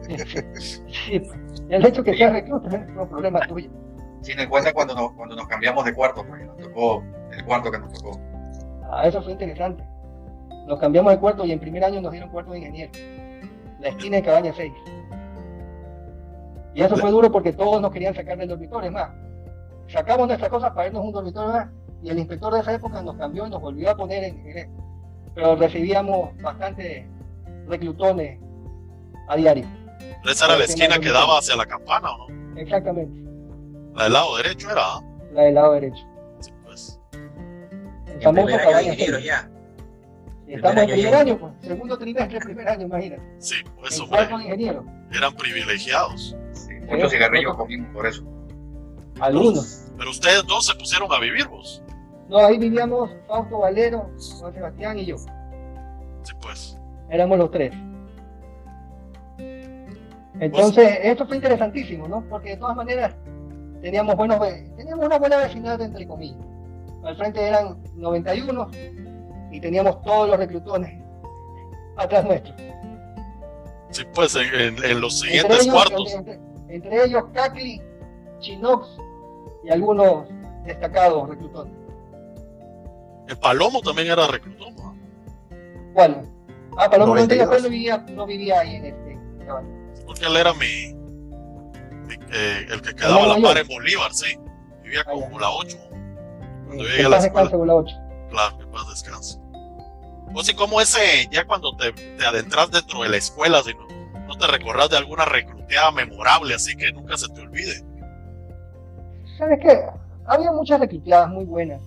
[0.00, 1.22] Sí,
[1.68, 3.70] el hecho que sea recluta es un problema tuyo.
[4.22, 7.70] Sin en cuenta cuando nos, cuando nos cambiamos de cuarto, porque nos tocó el cuarto
[7.70, 8.18] que nos tocó.
[8.90, 9.84] Ah, eso fue interesante.
[10.66, 12.92] Nos cambiamos de cuarto y en primer año nos dieron cuarto de ingeniero.
[13.80, 14.72] La esquina de cabaña 6.
[16.74, 18.88] Y eso fue duro porque todos nos querían sacar del dormitorio.
[18.88, 19.10] Es más,
[19.88, 21.68] sacamos nuestras cosas para irnos a un dormitorio más
[22.02, 24.46] y el inspector de esa época nos cambió y nos volvió a poner en.
[24.56, 24.84] en-
[25.34, 27.08] pero recibíamos bastante
[27.66, 28.38] reclutones
[29.28, 29.66] a diario.
[30.24, 32.56] Esa era la esquina que daba hacia la campana, ¿o no?
[32.60, 33.20] Exactamente.
[33.94, 35.00] La del lado derecho era, ¿ah?
[35.32, 36.04] La del lado derecho.
[36.40, 37.00] Sí, pues.
[38.06, 39.26] El En primer año de cabaña ingeniero 6.
[39.26, 39.50] ya.
[40.46, 41.52] Y estamos en primer primer año pues.
[41.62, 43.22] Segundo trimestre, primer año, imagínate.
[43.38, 44.84] Sí, pues, de ingeniero.
[45.10, 46.36] Eran privilegiados.
[46.90, 48.22] Muchos cigarrillos comimos por eso.
[49.20, 49.84] Algunos.
[49.96, 51.82] Pero ustedes dos se pusieron a vivir, vos.
[52.28, 55.16] No, ahí vivíamos Fausto Valero, Juan Sebastián y yo.
[55.18, 56.78] Sí, pues.
[57.10, 57.72] Éramos los tres.
[60.40, 62.24] Entonces, esto fue interesantísimo, ¿no?
[62.28, 63.14] Porque de todas maneras
[63.80, 64.40] teníamos buenos
[64.76, 66.38] teníamos una buena vecindad entre comillas.
[67.04, 68.70] Al frente eran 91
[69.52, 71.00] y teníamos todos los reclutones
[71.96, 72.54] atrás nuestro.
[73.90, 76.14] Sí, pues, en, en- en los Entre siguientes ellos, cuartos.
[76.14, 76.40] entre,
[76.74, 77.80] entre ellos Cacli,
[78.40, 78.88] Chinox
[79.64, 80.26] y algunos
[80.64, 81.72] destacados reclutones.
[83.28, 84.94] El Palomo también era reclutón, ¿no?
[85.94, 86.28] ¿Cuál?
[86.76, 87.46] Ah, Palomo 92.
[87.46, 89.68] Montes no vivía, no vivía ahí en este caballo.
[90.06, 90.94] Porque él era mi.
[92.06, 94.36] mi, eh, el que quedaba a la par en Bolívar, sí.
[94.82, 95.40] Vivía Ah, como ya.
[95.40, 95.78] la 8.
[96.66, 97.20] Cuando Eh, llegué a la escuela.
[97.22, 97.94] descanse, bola 8.
[98.30, 99.38] Claro, que paz descanse.
[100.34, 103.72] O sí, como ese, ya cuando te, te adentras dentro de la escuela, si
[104.38, 107.82] te recordás de alguna recluteada memorable, así que nunca se te olvide.
[109.38, 109.84] ¿Sabes qué?
[110.26, 111.80] Había muchas reclutadas muy buenas.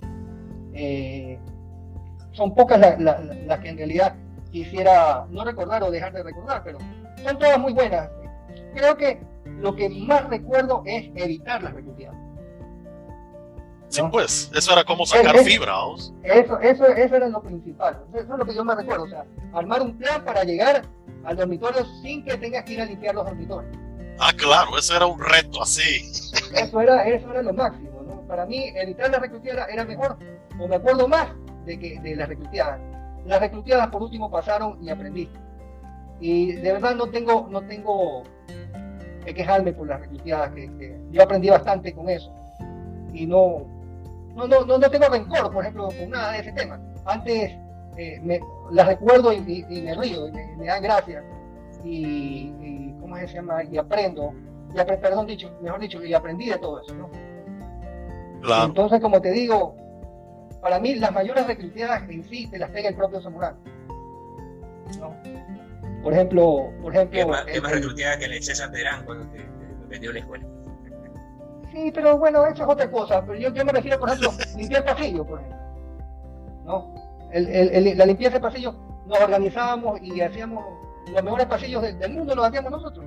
[0.74, 1.38] Eh,
[2.32, 4.14] son pocas la- la- la- las que en realidad
[4.52, 6.78] quisiera no recordar o dejar de recordar, pero
[7.24, 8.08] son todas muy buenas.
[8.74, 9.20] Creo que
[9.60, 12.14] lo que más recuerdo es evitar las reclutadas.
[13.88, 15.44] Sí, pues, eso era como sacar eh.
[15.44, 16.12] fibra, ¿vos?
[16.22, 17.98] Eso, eso, eso era lo principal.
[18.12, 19.04] Eso es lo que yo me recuerdo.
[19.04, 19.24] O sea,
[19.54, 20.82] armar un plan para llegar
[21.24, 23.76] al dormitorio sin que tengas que ir a limpiar los dormitorios.
[24.18, 26.10] Ah, claro, ese era un reto así.
[26.54, 28.02] Eso era, eso era lo máximo.
[28.06, 28.20] ¿no?
[28.26, 30.18] Para mí, evitar la recluteada era mejor.
[30.60, 31.28] O me acuerdo más
[31.64, 32.80] de, que, de las recluteadas.
[33.24, 35.30] Las recluteadas por último pasaron y aprendí.
[36.20, 38.24] Y de verdad no tengo, no tengo
[39.24, 40.52] que quejarme por las recluteadas.
[40.52, 42.30] Que, que yo aprendí bastante con eso.
[43.14, 43.77] Y no,
[44.34, 46.80] no, no, no, no tengo rencor, por ejemplo, con nada de ese tema.
[47.04, 47.52] Antes
[47.96, 51.22] eh, me, las recuerdo y, y- y me río y me, me dan gracia.
[51.84, 53.62] Y, y, ¿cómo se llama?
[53.64, 54.32] Y aprendo.
[54.74, 57.08] Y apre- perdón dicho, mejor dicho, y aprendí de todo eso, ¿no?
[58.42, 58.66] Claro.
[58.66, 59.74] Entonces, como te digo,
[60.60, 63.58] para mí las mayores recluteadas en sí te las pega el propio Zamorano.
[65.00, 65.14] ¿no?
[66.02, 67.18] Por ejemplo, por ejemplo.
[67.18, 69.46] Que más, más recluteada que el César Terán cuando te, te
[69.88, 70.46] vendió la escuela.
[71.72, 73.22] Sí, pero bueno, eso es otra cosa.
[73.24, 75.58] Pero yo, yo me refiero, por ejemplo, limpiar pasillo, por ejemplo.
[76.64, 76.94] ¿No?
[77.32, 78.74] El- el- el- la limpieza de pasillo
[79.06, 80.64] nos organizábamos y hacíamos
[81.12, 83.04] los mejores pasillos del, del mundo, los hacíamos nosotros.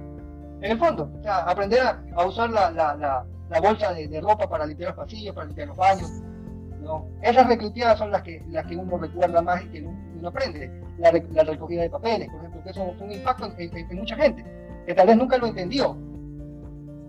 [0.62, 1.10] En el fondo.
[1.19, 4.65] O sea, aprender a, a usar la, la, la, la bolsa de, de ropa para
[4.65, 6.10] limpiar los pasillos, para limpiar los baños.
[6.82, 7.06] ¿no?
[7.21, 10.71] Esas recluteadas son las que, las que uno recuerda más y que uno, aprende.
[11.00, 13.89] La, re- la recogida de papeles, por ejemplo, que eso fue un impacto en, en-
[13.91, 14.45] en mucha gente,
[14.86, 15.95] que tal vez nunca lo entendió.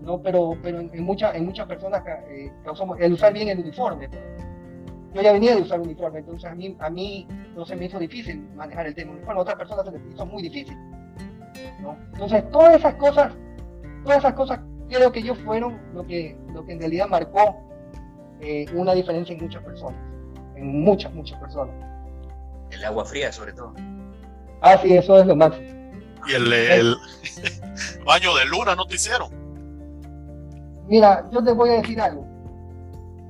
[0.03, 0.21] ¿No?
[0.21, 4.09] Pero, pero en, en, mucha- en muchas personas eh, causamos el usar bien el uniforme.
[4.09, 4.21] pues.
[5.13, 7.99] Yo ya venía de usar uniforme, entonces a mí, a mí no se me hizo
[7.99, 10.75] difícil manejar el tema uniforme, a otras personas se les hizo muy difícil.
[11.81, 11.95] ¿no?
[12.13, 13.31] Entonces, todas esas cosas,
[14.03, 17.55] todas esas cosas creo que yo fueron lo que, lo que en realidad marcó
[18.41, 19.99] eh, una diferencia en muchas personas,
[20.55, 21.75] en muchas, muchas personas.
[22.71, 23.73] El agua fría, sobre todo.
[24.61, 25.67] Ah, sí, eso es lo máximo.
[26.27, 26.95] Y el, el
[28.05, 29.29] baño de luna no te hicieron.
[30.87, 32.25] Mira, yo te voy a decir algo,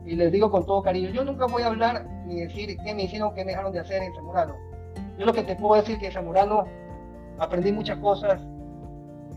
[0.05, 3.03] y les digo con todo cariño, yo nunca voy a hablar ni decir qué me
[3.03, 4.55] hicieron, qué me dejaron de hacer en Zamorano.
[5.17, 6.65] Yo lo que te puedo decir que en Zamorano
[7.39, 8.41] aprendí muchas cosas,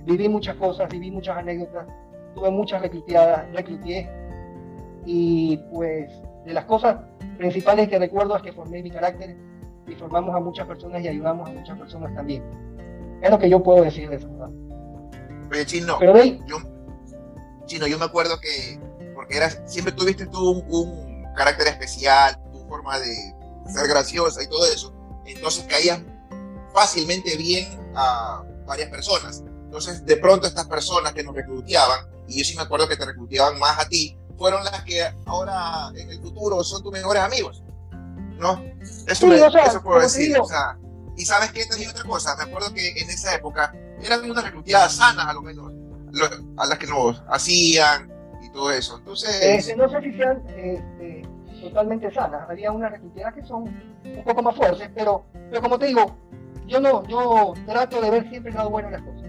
[0.05, 1.87] viví muchas cosas, viví muchas anécdotas,
[2.35, 4.09] tuve muchas recluteadas, recluteé,
[5.05, 6.11] y pues
[6.45, 6.97] de las cosas
[7.39, 9.37] principales que recuerdo es que formé mi carácter
[9.87, 12.43] y formamos a muchas personas y ayudamos a muchas personas también.
[13.23, 14.55] Es lo que yo puedo decir de Zamorano.
[15.51, 16.57] Oye, Chino, Pero de ahí, yo,
[17.67, 18.81] Chino, yo me acuerdo que,
[19.15, 23.15] porque eras, siempre tuviste tú un, un carácter especial, tu forma de
[23.73, 24.93] ser graciosa y todo eso,
[25.27, 26.01] entonces caías
[26.73, 29.43] fácilmente bien a varias personas.
[29.65, 33.05] Entonces, de pronto estas personas que nos recluteaban, y yo sí me acuerdo que te
[33.05, 37.63] recluteaban más a ti, fueron las que ahora en el futuro son tus mejores amigos.
[38.39, 38.63] ¿No?
[39.07, 40.29] Eso, Sí, me- o sea, eso puedo decir.
[40.29, 40.45] digo.
[40.45, 40.77] O sea,
[41.17, 44.45] y sabes qué, te digo otra cosa, me acuerdo que en esa época eran unas
[44.45, 45.73] recluteadas sanas a lo menos,
[46.17, 48.11] lo- a las que nos hacían
[48.43, 48.99] y todo eso.
[48.99, 51.23] Entonces, Este, no sé si sean este,
[51.61, 52.49] totalmente sanas.
[52.49, 56.17] Había unas recluteadas que son un poco más fuertes, pero, pero como te digo,
[56.67, 59.23] yo no, yo trato de ver siempre el lado bueno de las cosas.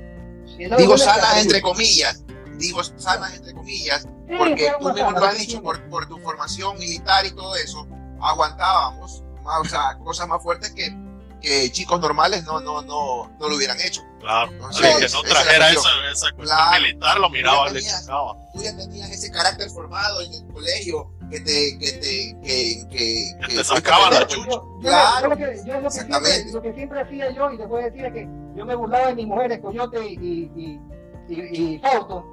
[0.60, 2.24] Lado digo bueno sanas entre comillas,
[2.58, 6.78] digo sanas entre comillas, Sí, porque tú mismo lo has dicho por, por tu formación
[6.80, 7.88] militar y todo eso,
[8.22, 10.94] aguantábamos, más, o sea, cosas más fuertes que,
[11.42, 14.02] que chicos normales no, no, no, no lo hubieran hecho.
[14.20, 14.52] Claro.
[14.52, 16.06] Alguien que no esa trajera esa, cuestión.
[16.12, 16.82] esa cuestión Claro.
[16.82, 18.36] militar lo miraba, le chocaba.
[18.54, 23.48] Tú ya tenías ese carácter formado en el colegio que te, que te, que, que,
[23.48, 24.50] Que te sacaba la chucha.
[24.50, 26.52] Yo, yo, Claro, yo lo que, yo lo, que siempre, exactamente.
[26.54, 29.08] lo que siempre hacía yo, y les voy a decir es que yo me burlaba
[29.08, 32.26] de mis mujeres, Coyote y, y, y, y, y Fausto,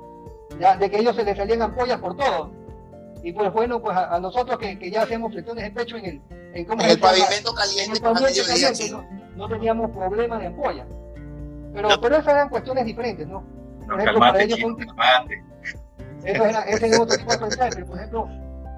[0.61, 2.51] ya, de que ellos se les salían ampollas por todo.
[3.23, 6.05] Y pues bueno, pues a, a nosotros que, que ya hacíamos flexiones de pecho en
[6.05, 6.23] el,
[6.55, 9.03] en, ¿cómo En el pavimento en caliente el la paciente mediodía, caliente, chino.
[9.03, 10.87] no, no teníamos problema de ampolla.
[11.75, 13.43] Pero, pero esas eran cuestiones diferentes, ¿no?
[13.81, 15.45] No, Por ejemplo, para ellos chino, fue un- calmate.
[16.25, 18.29] Eso era, ese era otro tipo de aprendizaje, pero por ejemplo,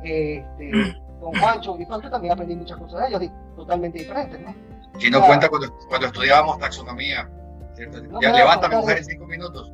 [0.02, 4.54] este, con Juancho y Juancho también aprendí muchas cosas de ellos, y totalmente diferentes, ¿no?
[4.98, 5.26] Chino Ah.
[5.26, 7.28] cuenta cuando, cuando estudiábamos taxonomía.
[7.76, 8.02] ¿cierto?
[8.04, 9.70] No ya me levanta hagas mi mujer en cinco minutos.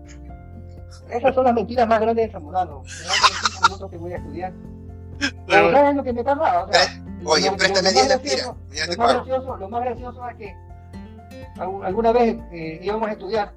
[1.09, 2.83] Esas son las mentiras más grandes de Zamorano.
[2.83, 4.53] Levántame cinco minutos que voy a estudiar.
[5.21, 6.65] Pero- Pero ¿sabes lo que me tardaba?
[6.65, 6.81] O sea,
[7.25, 9.85] Oye, lo- préstame lo 10 más lempiras, gracioso- ya te Lo más gracioso, lo más
[9.85, 10.57] gracioso es que
[11.59, 13.55] alguna vez eh, íbamos a estudiar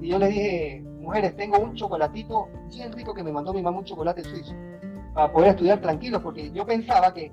[0.00, 3.78] y yo les dije, mujeres, tengo un chocolatito bien rico que me mandó mi mamá,
[3.78, 4.54] un chocolate suizo,
[5.14, 7.30] para poder estudiar tranquilos, porque yo pensaba que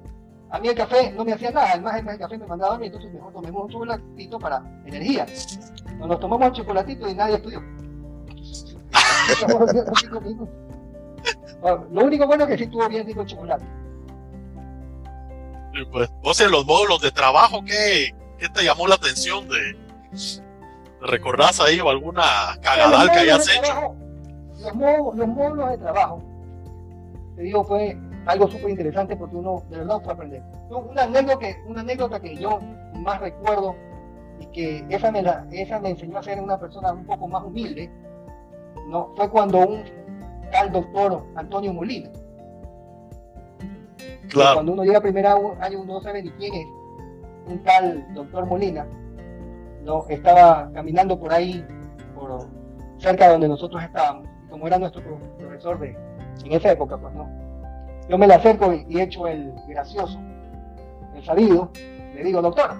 [0.52, 2.88] a mí el café no me hacía nada, además el café me mandaba a mí,
[2.88, 5.26] entonces mejor tomemos un chocolatito para energía.
[5.98, 7.62] Nos tomamos el chocolatito y nadie estudió.
[11.92, 13.66] Lo único bueno es que sí estuvo bien rico el chocolate.
[15.92, 19.89] Pues, vos en los módulos de trabajo, ¿qué, qué te llamó la atención de, ¿te
[21.02, 22.24] recordás ahí o alguna
[22.62, 23.62] cagadal Los que hayas de hecho?
[23.64, 23.96] trabajo,
[24.62, 26.22] Los, módulos, los módulos de trabajo,
[27.36, 30.44] te digo, fue algo súper interesante porque uno de verdad fue a aprender.
[30.70, 32.60] Una anécdota, que, una anécdota que yo
[33.00, 33.76] más recuerdo
[34.40, 37.44] y que esa me, la, esa me enseñó a ser una persona un poco más
[37.44, 37.90] humilde,
[38.88, 39.14] ¿no?
[39.16, 39.84] fue cuando un
[40.52, 42.10] tal doctor Antonio Molina,
[44.30, 44.56] Claro.
[44.56, 46.68] cuando uno llega a primer año uno no sabe ni quién es,
[47.48, 48.86] un tal doctor Molina,
[49.84, 50.06] ¿no?
[50.10, 51.66] estaba caminando por ahí,
[52.16, 52.48] por
[52.98, 55.02] cerca de donde nosotros estábamos, como era nuestro
[55.38, 55.98] profesor de,
[56.46, 57.28] en esa época, pues no.
[58.10, 60.20] Yo me le acerco y, echo el gracioso,
[61.16, 61.72] el sabido,
[62.16, 62.72] le digo, doctor,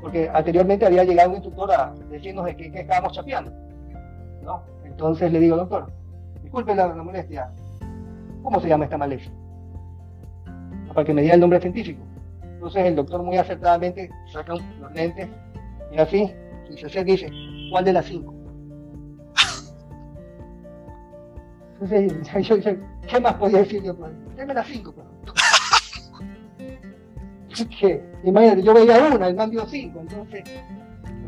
[0.00, 3.52] porque anteriormente había llegado un instructor a decirnos de que estábamos chapeando,
[4.42, 4.62] ¿no?
[4.84, 5.90] Entonces le digo, doctor,
[6.42, 7.50] disculpe la, molestia,
[8.42, 9.30] ¿cómo se llama esta maleza?
[10.94, 12.00] Para que me diga el nombre científico.
[12.42, 15.28] Entonces el doctor muy acertadamente saca los lentes
[15.94, 16.34] y así,
[16.70, 17.30] y y dice,
[17.70, 18.34] ¿cuál de las cinco?
[21.80, 22.72] Entonces yo, yo,
[23.06, 23.96] ¿qué más podía decir yo?
[23.96, 24.92] Pues, deme las cinco.
[24.92, 25.06] Pues.
[27.80, 30.42] que, imagínate, yo veía una, el man dio cinco, entonces,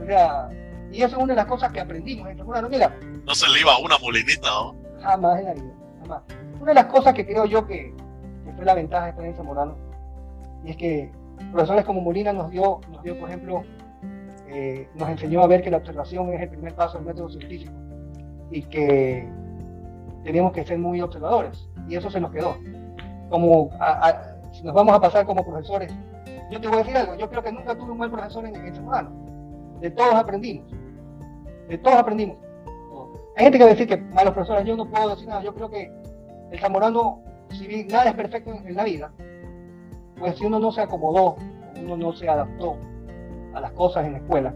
[0.03, 0.51] o sea,
[0.91, 2.69] y eso es una de las cosas que aprendimos en Zamorano.
[2.69, 2.93] Mira,
[3.25, 4.75] No se le iba una molinita, ¿no?
[5.01, 6.23] jamás en la vida, jamás.
[6.61, 7.95] Una de las cosas que creo yo que,
[8.45, 9.77] que fue la ventaja de estar en Zamorano,
[10.64, 11.12] y es que
[11.53, 13.62] profesores como Molina nos dio, nos dio por ejemplo,
[14.49, 17.72] eh, nos enseñó a ver que la observación es el primer paso del método científico
[18.51, 19.28] y que
[20.24, 22.57] teníamos que ser muy observadores, y eso se nos quedó.
[23.28, 25.92] Como a- a- si nos vamos a pasar como profesores,
[26.51, 28.55] yo te voy a decir algo, yo creo que nunca tuve un mal profesor en,
[28.55, 29.11] en Zamorano.
[29.80, 30.70] De todos aprendimos,
[31.68, 32.38] de todos aprendimos.
[33.36, 35.55] Hay gente que va a decir que malos profesores, yo no puedo decir nada, yo
[35.55, 35.92] creo que
[36.51, 37.20] el zamorano,
[37.51, 39.12] si bien nada es perfecto en, en la vida,
[40.18, 41.36] pues si uno no se acomodó,
[41.82, 42.78] uno no se adaptó
[43.57, 44.54] a las cosas en la escuela,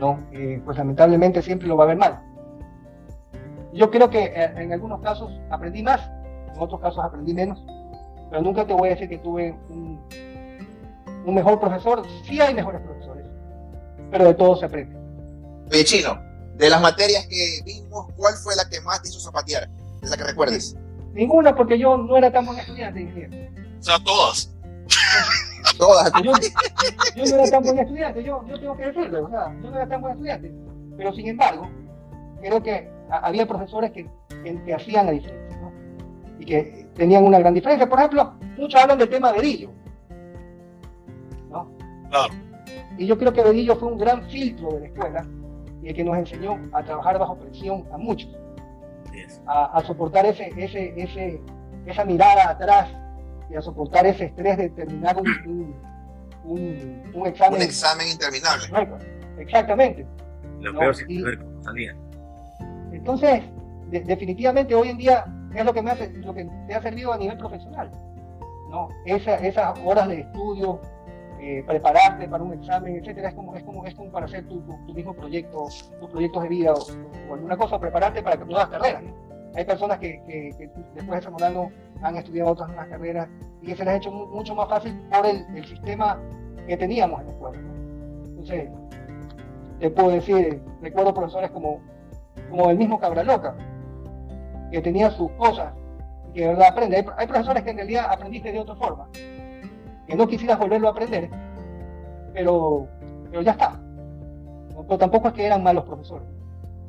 [0.00, 0.18] ¿no?
[0.32, 2.20] Eh, pues lamentablemente siempre lo va a ver mal.
[3.72, 6.00] Yo creo que eh, en algunos casos aprendí más,
[6.52, 7.64] en otros casos aprendí menos,
[8.28, 10.00] pero nunca te voy a decir que tuve un,
[11.24, 13.26] un mejor profesor, sí hay mejores profesores,
[14.10, 14.96] pero de todo se aprende.
[15.70, 16.20] Oye, Chino,
[16.56, 19.70] de las materias que vimos, ¿cuál fue la que más te hizo zapatear?
[20.00, 20.76] De la que recuerdes.
[21.14, 23.52] Ninguna porque yo no era tan buen estudiante, ingeniero.
[23.78, 24.52] O sea, todas.
[25.78, 26.12] Todas.
[26.22, 26.32] yo,
[27.16, 29.76] yo no era tan buen estudiante, yo, yo tengo que decirlo, o sea, yo no
[29.76, 30.52] era tan buen estudiante,
[30.96, 31.68] pero sin embargo,
[32.40, 34.08] creo que había profesores que,
[34.44, 35.72] que, que hacían la diferencia, ¿no?
[36.38, 37.88] Y que tenían una gran diferencia.
[37.88, 39.70] Por ejemplo, muchos hablan del tema Bedillo,
[41.50, 41.70] ¿no?
[42.10, 42.34] Claro.
[42.98, 45.26] Y yo creo que Bedillo fue un gran filtro de la escuela
[45.82, 48.30] y el que nos enseñó a trabajar bajo presión a muchos,
[49.46, 51.40] a, a soportar ese, ese, ese,
[51.86, 52.88] esa mirada atrás
[53.52, 55.74] y a soportar ese estrés de terminar un, un,
[56.44, 57.56] un, un examen.
[57.60, 58.64] Un examen interminable.
[59.38, 60.06] Exactamente.
[60.60, 61.22] Lo No, peor y-.
[62.92, 63.42] Entonces,
[63.90, 65.24] de- definitivamente hoy en día
[65.54, 67.90] es lo que me hace, lo que te ha servido a nivel profesional.
[68.70, 68.88] ¿no?
[69.04, 70.80] Esa- esas horas de estudio,
[71.40, 74.60] eh, prepararte para un examen, etcétera, es como, es como, es como para hacer tu,
[74.62, 75.66] tu- tu mismo proyecto,
[76.00, 76.78] tus proyectos de vida o,
[77.30, 79.02] o alguna cosa, prepararte para que tú hagas carreras.
[79.02, 79.12] ¿no?
[79.54, 81.70] Hay personas que, que- que después de Zamorano
[82.02, 83.28] han estudiado otras unas carreras
[83.60, 86.18] y que se les ha hecho mu- mucho más fácil por el, el sistema
[86.66, 87.58] que teníamos en la escuela.
[88.28, 88.70] Entonces,
[89.80, 91.80] te puedo decir, recuerdo profesores como,
[92.50, 93.54] como el mismo Cabraloca,
[94.70, 95.72] que tenía sus cosas
[96.30, 96.96] y que de verdad aprende.
[96.96, 100.90] Hay, hay profesores que en realidad aprendiste de otra forma, que no quisieras volverlo a
[100.92, 101.28] aprender,
[102.32, 102.86] pero,
[103.30, 103.80] pero ya está.
[104.88, 106.26] Pero tampoco es que eran malos profesores.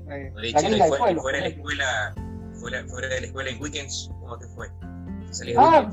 [0.09, 0.32] Eh,
[0.78, 0.86] la
[1.22, 2.14] fuera, de la escuela,
[2.53, 4.68] fuera, fuera de la escuela en weekends, ¿cómo te fue?
[5.34, 5.90] ¿Salías Ah?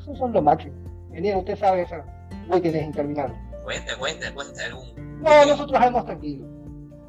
[0.00, 0.74] Esos son lo máximo.
[1.08, 2.04] Ingeniero, usted sabe esa
[2.48, 3.34] weekend es interminable.
[3.64, 5.20] Cuenta, cuenta, cuenta algún.
[5.22, 6.48] No, nosotros éramos tranquilos.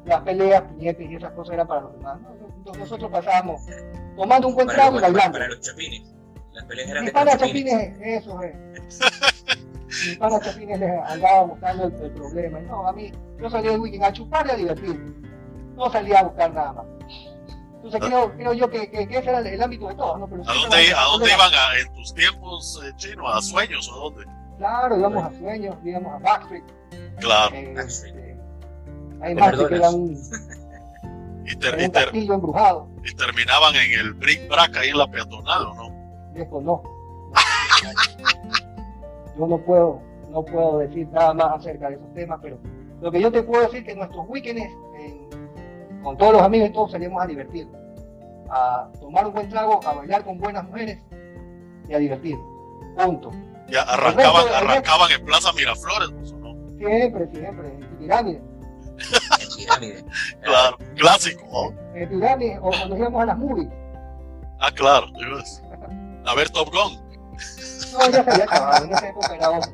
[0.04, 2.18] Las peleas, puñetes y esas cosas eran para los demás.
[2.20, 2.72] ¿no?
[2.74, 3.62] Nosotros pasábamos
[4.16, 5.38] tomando un buen para, trago los, y para, bailando.
[5.38, 6.14] para los chapines.
[6.52, 7.72] Las peleas eran de los chapines.
[7.72, 8.54] Chapines, eso es.
[10.08, 12.60] Mi pana Chapines les andaba buscando el, el problema.
[12.60, 15.12] Y No, a mí, yo salía el weekend a chupar y a divertirme.
[15.76, 16.86] No salía a buscar nada más.
[17.84, 20.28] Entonces creo, creo yo que, que- que ese era el, el ámbito de todos, ¿no?
[20.28, 20.76] Pero ¿A dónde,
[21.32, 23.26] a iban a- en tus tiempos, eh, chino?
[23.28, 24.24] ¿A sueños o a dónde?
[24.58, 26.64] Claro, íbamos a sueños, íbamos a Backstreet.
[27.18, 27.56] Claro.
[27.56, 28.14] eh, Backstreet.
[28.16, 28.36] eh,
[29.20, 30.12] hay más que era un,
[31.44, 32.88] Y, ter- era y ter- embrujado.
[33.04, 36.30] y terminaban en el Brick Brack ahí en la peatonal, ¿o no?
[36.34, 36.88] desconozco.
[39.38, 42.58] Yo no puedo, no puedo decir nada más acerca de esos temas, pero
[43.00, 44.72] lo que yo te puedo decir es que nuestros weekends, en-
[46.02, 47.76] con todos los amigos y todos, salíamos a divertirnos,
[48.50, 50.98] a tomar un buen trago, a bailar con buenas mujeres
[51.88, 52.46] y a divertirnos.
[52.96, 53.30] Punto.
[53.68, 56.70] Ya arrancaban, resto- arrancaban en Plaza Miraflores, ¿o no?
[56.76, 58.42] Siempre, siempre, en pirámide.
[59.40, 60.04] En pirámide.
[60.42, 61.44] Claro, clásico,
[61.74, 61.94] ¿no?
[61.98, 63.68] En pirámide, o cuando íbamos a las movies.
[64.60, 65.06] Ah, claro.
[66.26, 67.00] A ver, Top Gun.
[67.92, 69.72] No, ya se había acabado, en esa época era otro.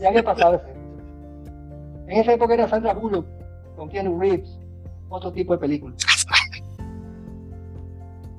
[0.00, 0.70] Ya había pasado ese.
[2.08, 3.26] En esa época era Sandra Bullock
[3.76, 4.58] con Keanu Reeves,
[5.12, 5.94] otro tipo de película.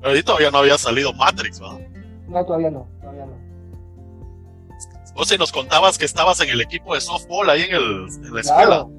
[0.00, 1.80] Pero ahí todavía no había salido Matrix, ¿verdad?
[2.28, 3.44] No, todavía no, todavía no.
[5.14, 8.34] Vos si nos contabas que estabas en el equipo de softball ahí en, el, en
[8.34, 8.66] la escuela.
[8.66, 8.90] Claro.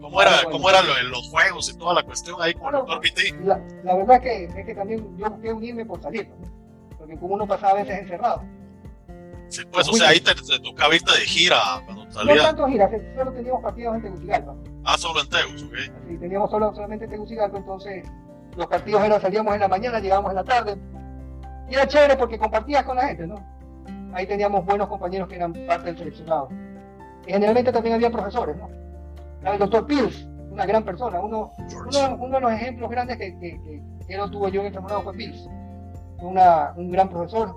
[0.00, 2.66] ¿Cómo era, Claro, cómo era lo- en los juegos y toda la cuestión ahí con
[2.66, 3.34] el doctor PT?
[3.44, 6.96] La, la verdad que, es que también yo busqué unirme por salir, ¿no?
[6.96, 8.42] porque como uno pasaba a veces encerrado.
[9.48, 12.90] Sí, pues, o sea, ahí te, te tocaba irte de gira cuando No tanto giras,
[13.16, 14.54] solo teníamos partidos en Tegucigalpa.
[14.84, 15.74] Ah, solo en Tegus, ok.
[16.04, 18.06] Así, teníamos solo, solamente Tegucigalpa, entonces
[18.56, 20.76] los partidos eran, salíamos en la mañana, llegábamos en la tarde.
[21.68, 23.36] Y era chévere porque compartías con la gente, ¿no?
[24.12, 26.48] Ahí teníamos buenos compañeros que eran parte del seleccionado.
[27.26, 28.68] Y generalmente también había profesores, ¿no?
[29.50, 33.60] El doctor Pills, una gran persona, uno, uno, uno de los ejemplos grandes que, que,
[33.62, 35.14] que, que no tuvo yo en el fue.
[36.18, 37.54] Fue una, un gran profesor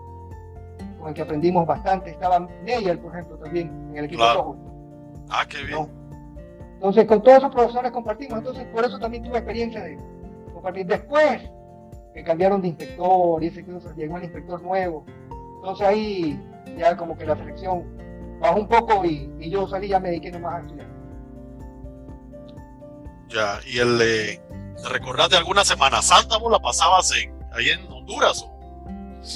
[0.99, 2.11] con el que aprendimos bastante.
[2.11, 4.39] Estaba Meyer, por ejemplo, también en el equipo Claro.
[4.39, 5.25] de softball.
[5.29, 5.71] Ah, qué bien.
[5.71, 5.89] No.
[6.75, 8.37] Entonces, con todos esos profesores compartimos.
[8.39, 9.97] Entonces, por eso también tuve experiencia de
[10.53, 10.85] compartir.
[10.85, 11.41] Después,
[12.13, 15.05] que cambiaron de inspector y ese cosa, llegó el inspector nuevo.
[15.57, 16.39] Entonces, ahí
[16.77, 17.83] ya como que la selección
[18.39, 20.87] bajó un poco y, y yo salí, ya me dediqué nomás a estudiar.
[23.29, 24.41] Ya, y el, eh,
[24.81, 28.43] ¿te recordás de alguna Semana Santa vos la pasabas en, ahí en Honduras?
[28.43, 28.56] O?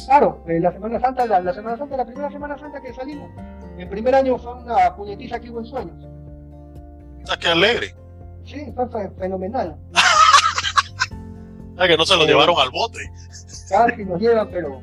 [0.06, 3.30] Claro, eh, la Semana Santa, la, la Semana Santa, la primera Semana Santa que salimos,
[3.78, 6.08] el primer año fue una puñetiza que hubo en sueños.
[7.26, 7.96] Sea, qué alegre.
[8.46, 9.78] Sí, fue, fue fenomenal.
[11.78, 12.28] Ah, que no se lo Eh.
[12.28, 13.00] llevaron al bote.
[13.70, 14.82] casi nos llevan, pero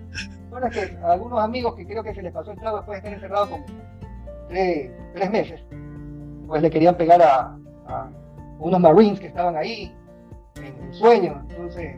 [0.50, 3.08] bueno, es que algunos amigos que creo que se les pasó el trago después de
[3.08, 3.64] estar encerrados como
[4.48, 5.60] tres, tres meses,
[6.46, 7.56] pues le querían pegar a,
[7.86, 8.08] a
[8.58, 9.94] unos marines que estaban ahí
[10.56, 11.96] en sueño, entonces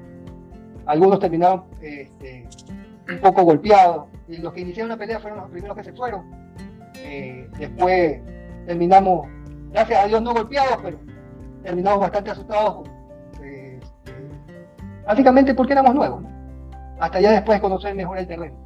[0.86, 2.46] algunos terminaron este,
[3.10, 6.22] un poco golpeados y los que iniciaron la pelea fueron los primeros que se fueron.
[6.96, 8.20] Eh, después
[8.66, 9.26] terminamos,
[9.72, 10.98] gracias a Dios no golpeados, pero
[11.62, 12.88] terminamos bastante asustados.
[13.42, 14.12] eh, este,
[15.06, 16.22] básicamente porque éramos nuevos.
[16.22, 16.30] ¿no?
[17.00, 18.56] hasta ya después conocer mejor el terreno.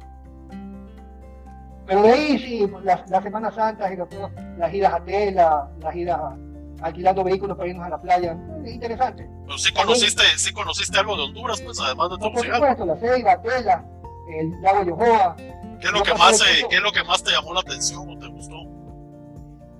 [1.87, 4.09] Pero de ahí sí, pues, las, las Semanas Santas y los-
[4.57, 6.35] las idas a tela, las idas a-
[6.81, 8.35] alquilando vehículos para irnos a la playa,
[8.65, 9.29] es interesante.
[9.45, 12.95] Pero sí conociste, sí conociste algo de Honduras, pues, además de No, por supuesto, la
[12.97, 13.85] Ceiba, Tela,
[14.29, 15.35] el lago Yohoa.
[15.79, 18.09] ¿Qué es lo que más, eh, qué es lo que más te llamó la atención
[18.09, 18.55] o te gustó?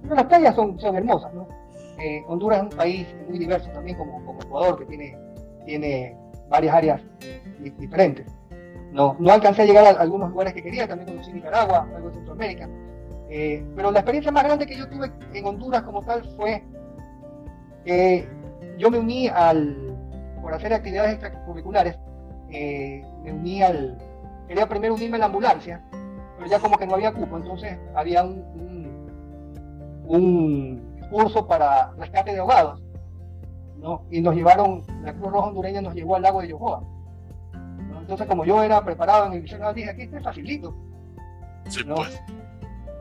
[0.01, 1.47] Bueno, las playas son, son hermosas, ¿no?
[1.99, 5.17] Eh, Honduras es un país muy diverso también como, como Ecuador, que tiene,
[5.65, 6.15] tiene
[6.49, 7.01] varias áreas
[7.59, 8.27] di- diferentes.
[8.91, 12.15] No, no alcancé a llegar a algunos lugares que quería, también conocí Nicaragua, algo de
[12.15, 12.69] Centroamérica.
[13.29, 16.63] Eh, pero la experiencia más grande que yo tuve en Honduras como tal fue
[17.83, 18.27] que
[18.77, 19.97] yo me uní al,
[20.41, 21.97] por hacer actividades extracurriculares,
[22.51, 23.97] eh, me uní al,
[24.47, 25.83] quería primero unirme a la ambulancia,
[26.37, 28.39] pero ya como que no había cupo, entonces había un,
[30.07, 32.81] un, un curso para rescate de ahogados,
[33.77, 34.03] ¿no?
[34.11, 36.81] Y nos llevaron, la Cruz Roja Hondureña nos llevó al lago de Yohoa.
[37.89, 37.99] ¿no?
[38.01, 40.73] Entonces como yo era preparado en el naval, dije, aquí está facilito.
[41.69, 41.95] Sí, No.
[41.95, 42.21] pues.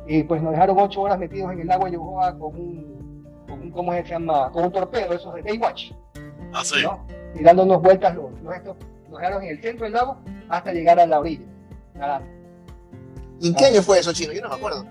[0.07, 3.61] Y pues nos dejaron ocho horas metidos en el lago de Yohoa con un, con
[3.63, 4.51] un ¿cómo se llama?
[4.53, 5.93] Con un torpedo, esos de Baywatch,
[6.53, 6.77] Ah, sí.
[6.83, 7.07] ¿no?
[7.35, 8.77] Y dándonos vueltas los, los estos,
[9.19, 11.45] dejaron en el centro del lago hasta llegar a la orilla.
[11.95, 12.29] nadando.
[13.41, 14.33] ¿Y en qué año fue eso, Chino?
[14.33, 14.85] Yo no me acuerdo.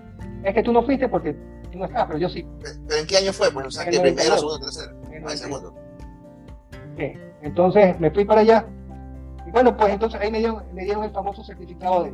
[0.44, 1.34] Es que tú no fuiste porque
[1.72, 2.44] tú no estabas, pero yo sí.
[2.62, 3.52] Pe- ¿Pero en qué año fue?
[3.52, 4.40] Pues, o sea, que primero, 92.
[4.40, 4.96] segundo, tercero.
[5.08, 5.74] En el Ah, segundo.
[6.98, 7.14] Sí.
[7.42, 8.66] Entonces me fui para allá.
[9.48, 12.14] Y bueno, pues entonces ahí me dieron, me dieron el famoso certificado de,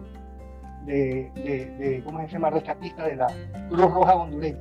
[0.86, 2.49] de, de, de ¿cómo se llama?
[2.51, 3.28] Rescatista de la
[3.70, 4.57] Cruz Roja Hondureña.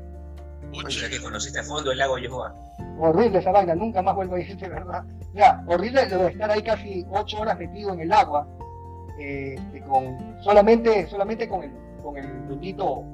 [0.88, 2.54] Sea que conociste a fondo el lago Yohoa.
[3.00, 5.04] Horrible esa vaina, nunca más vuelvo a ir, de verdad.
[5.34, 8.46] Ya, horrible lo de estar ahí casi ocho horas metido en el agua,
[9.18, 11.72] eh, este, con, solamente, solamente con el,
[12.02, 13.04] con el bendito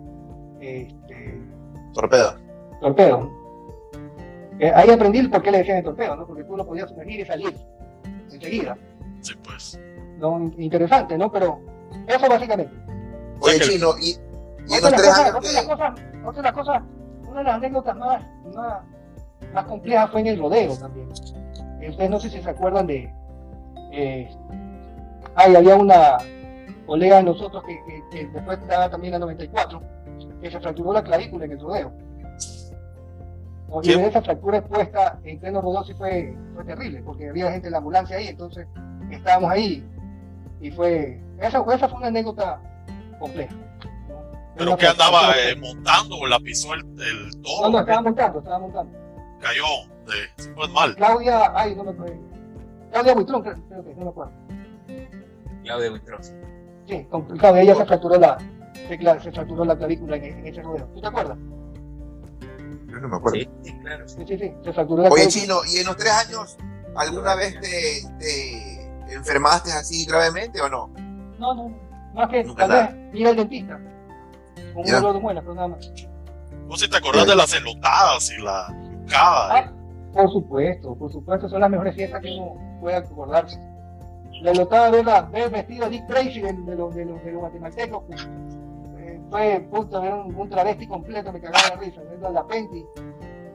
[0.61, 1.41] este,
[1.93, 2.37] Torpedo.
[2.81, 3.31] torpedo.
[4.59, 6.27] Eh, ahí aprendí el por qué le decían el torpedo, ¿no?
[6.27, 7.55] Porque tú lo podías sumergir y salir
[8.33, 8.77] enseguida.
[9.21, 9.79] Sí, pues.
[10.19, 10.51] ¿no?
[10.59, 11.31] Interesante, ¿no?
[11.31, 11.61] Pero
[12.07, 12.73] eso básicamente.
[13.41, 14.11] Oye, Chino, y,
[14.69, 15.93] y en Otra los de las tres cosas, años otra de las cosas,
[16.25, 16.83] otra de las cosas,
[17.29, 18.83] una de las anécdotas más, más,
[19.53, 21.09] más complejas fue en el rodeo también.
[21.11, 23.13] Ustedes no sé si se acuerdan de.
[23.93, 24.29] Eh,
[25.35, 26.17] ay, había una
[26.87, 29.83] colega de nosotros que, que- que después estaba también en la 94,
[30.41, 31.93] que se fracturó la clavícula en el rodeo.
[33.69, 33.81] ¿No?
[33.83, 37.73] Y esa fractura expuesta en pleno rodeo sí fue, fue terrible, porque había gente en
[37.73, 38.67] la ambulancia ahí, entonces
[39.11, 39.85] estábamos ahí
[40.61, 41.21] y fue.
[41.39, 42.61] Esa, esa fue una anécdota
[43.19, 43.55] compleja.
[43.55, 43.65] ¿no?
[44.57, 47.71] ¿Pero que andaba eh, montando o la pisó el, el no, toro?
[47.71, 48.99] no, estaba montando, estaba montando.
[49.45, 49.65] Cayó
[50.07, 50.97] de, mal.
[50.97, 52.17] Claudia, ay, no me acuerdo.
[52.91, 54.33] Claudia Buitrón, creo, creo que, no me acuerdo.
[55.63, 56.21] Claudio Buitrón.
[56.89, 57.57] Sí, complicado.
[57.57, 58.39] Ella se fracturó la,
[58.89, 60.87] se, fracturó la clavícula en, en ese rodeo.
[60.95, 61.37] ¿Tú te acuerdas?
[62.89, 63.39] Yo no me acuerdo.
[63.39, 64.09] Sí, sí, claro.
[64.09, 64.53] Sí, sí, sí.
[64.65, 65.43] Se fracturó la Oye, clavícula.
[65.43, 66.57] Chino, ¿y en los tres años
[66.97, 70.91] alguna vez te, te enfermaste así gravemente o no?
[71.39, 71.77] No, no.
[72.15, 72.87] Más que Nunca tal nada.
[72.87, 73.79] vez ir al dentista.
[74.73, 75.91] Con un dolor de muela, pero nada más.
[76.67, 78.84] Vos si te acordás de las elotadas y la.
[79.15, 79.71] Ah,
[80.13, 83.59] por supuesto, por supuesto, son las mejores fiestas que uno puede acordarse.
[84.43, 88.03] La lotada la, ver vestido Dick Tracy de, de los de los de los guatemaltecos,
[88.07, 88.29] pues,
[88.99, 92.47] eh, fue punto ver un, un travesti completo, me cagaba la risa, verlo a la
[92.47, 92.85] Penti,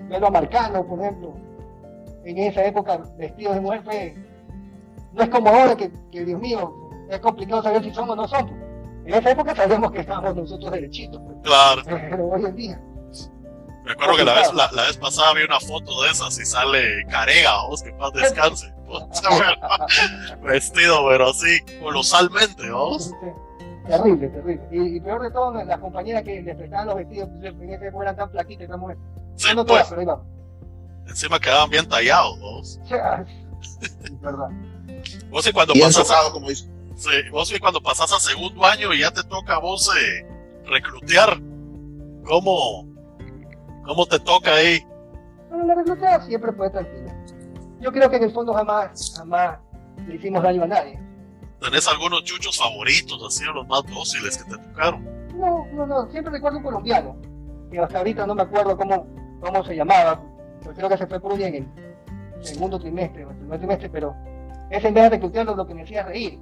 [0.07, 1.33] verlo a Marcano, por ejemplo,
[2.23, 4.15] en esa época vestido de mujer fue,
[5.13, 6.73] no es como ahora que, que, Dios mío,
[7.09, 8.51] es complicado saber si somos o no somos.
[9.05, 11.81] En esa época sabíamos que estábamos nosotros derechitos, pues, Claro.
[11.85, 12.81] pero hoy en día,
[13.89, 16.45] Me acuerdo que la vez, la, la vez pasada vi una foto de esas y
[16.45, 18.71] sale Carega, vos que paz descanse.
[20.43, 23.11] Vestido, pero así, colosalmente, vos.
[23.87, 24.61] Terrible, terrible.
[24.71, 28.15] Y, y peor de todo, las compañeras que les prestaban los vestidos, en ese eran
[28.15, 29.01] tan flaquitas como mujeres.
[29.37, 30.25] Sí, no todas, pues, pero ahí vamos.
[31.07, 32.79] encima quedaban bien tallados, vos.
[33.81, 34.49] Es verdad.
[35.31, 36.69] Vos y cuando Bien pasás a, como dice.
[36.95, 40.27] sí, vos y cuando pasás a segundo año y ya te toca a vos eh,
[40.65, 41.39] reclutear,
[42.23, 42.88] ¿cómo,
[43.89, 44.85] ¿cómo te toca ahí?
[45.49, 47.11] Pero la recluta siempre fue tranquila.
[47.81, 49.57] Yo creo que en el fondo jamás, jamás
[50.05, 50.99] le hicimos daño a nadie.
[51.59, 55.03] ¿Tenés algunos chuchos favoritos, así, los más dóciles que te tocaron?
[55.35, 57.17] No, no, no, siempre recuerdo un colombiano,
[57.71, 59.07] que hasta ahorita no me acuerdo cómo,
[59.41, 60.21] cómo se llamaba,
[60.61, 63.57] pero creo que se fue por un día en el segundo trimestre o el primer
[63.57, 64.15] trimestre, pero
[64.69, 66.39] ese en vez de reclutarlo lo que me hacía reír,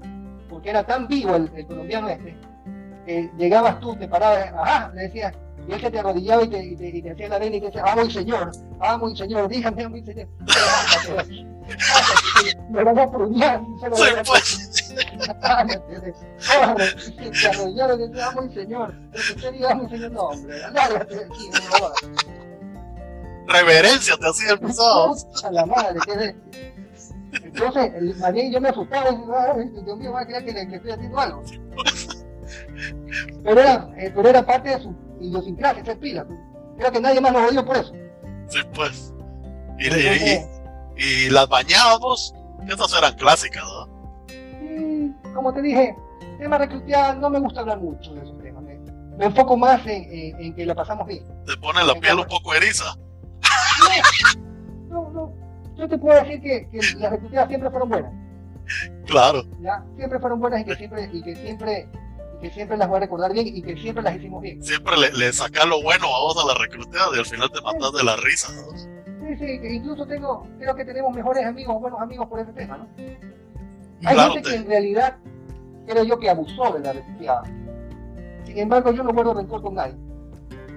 [0.50, 2.36] porque era tan vivo el, el colombiano este,
[3.06, 5.34] que llegabas tú, te parabas, ajá, le decías,
[5.68, 7.60] y él se te arrodillaba y te, y te, y te hacía la vena y
[7.60, 10.28] te decía, ah, muy señor, ah, muy señor, dígame, muy señor.
[12.70, 14.88] Me van a pruñar, se lo Sí, voy a pues,
[17.34, 21.16] se arrodillaron y decía, muy señor, pero que usted diga, muy señor, no, hombre, lárgate
[21.16, 22.00] de aquí, no me jodas.
[23.48, 25.16] reverencia te hacía el pisado.
[25.44, 26.42] A la madre, ¿qué es esto?
[27.44, 30.46] Entonces, el, más bien yo me asustaba y decía, "Ay, Dios mío, va a creer
[30.46, 31.44] que, le- que estoy haciendo algo.
[33.44, 36.26] Pero era, eh, pero era parte de su idiosincrasia, esa es pila.
[36.78, 37.94] Creo que nadie más lo odió por eso.
[38.50, 39.14] Sí, pues.
[39.80, 40.50] Y, y, Entonces,
[40.98, 42.34] y- y las bañadas, vos,
[42.68, 43.88] esas eran clásicas, ¿no?
[44.64, 45.96] y, como te dije,
[46.40, 48.64] tema reclutear, no me gusta hablar mucho de esos temas.
[48.64, 48.78] Me,
[49.18, 51.24] me enfoco más en, en- en que la pasamos bien.
[51.46, 52.96] Te pone la piel un poco eriza.
[54.90, 55.34] No, no,
[55.76, 58.14] yo te puedo decir que, que las recluteadas siempre fueron buenas.
[59.06, 59.44] Claro.
[59.62, 59.84] ¿ya?
[59.96, 61.88] Siempre fueron buenas y que siempre, y que siempre,
[62.42, 64.62] que siempre las voy a recordar bien y que siempre las hicimos bien.
[64.64, 67.62] Siempre le, le sacas lo bueno a vos a la recluteada y al final te
[67.62, 68.78] matas de la risa, ¿no?
[69.28, 72.78] Sí, sí, que incluso tengo, creo que tenemos mejores amigos, buenos amigos por ese tema,
[72.78, 72.88] ¿no?
[74.08, 75.18] Hay Claro, gente te- que en realidad
[75.88, 77.44] creo yo que abusó de la recluteada.
[78.46, 79.96] Sin embargo, yo no guardo rencor con nadie,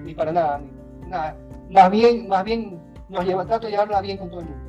[0.03, 0.59] ni para nada,
[1.03, 1.37] ni nada.
[1.69, 4.65] Más bien, más bien nos lleva, trato de llevarla bien con todo el mundo.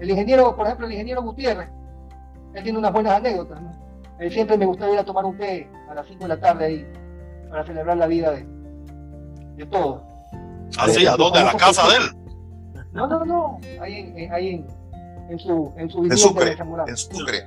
[0.00, 1.68] El ingeniero, por ejemplo, el ingeniero Gutiérrez,
[2.54, 3.81] él tiene unas buenas anécdotas, ¿no?
[4.22, 6.64] Él siempre me gustaba ir a tomar un té a las 5 de la tarde
[6.64, 6.86] ahí
[7.50, 8.46] para celebrar la vida de,
[9.56, 10.02] de todos.
[10.78, 11.40] Así, ¿a dónde?
[11.40, 12.02] ¿A la casa de él?
[12.92, 14.66] No, no, no, ahí en, en- ahí en,
[15.30, 16.52] en su, en su En Sucre,
[16.86, 17.46] en Sucre.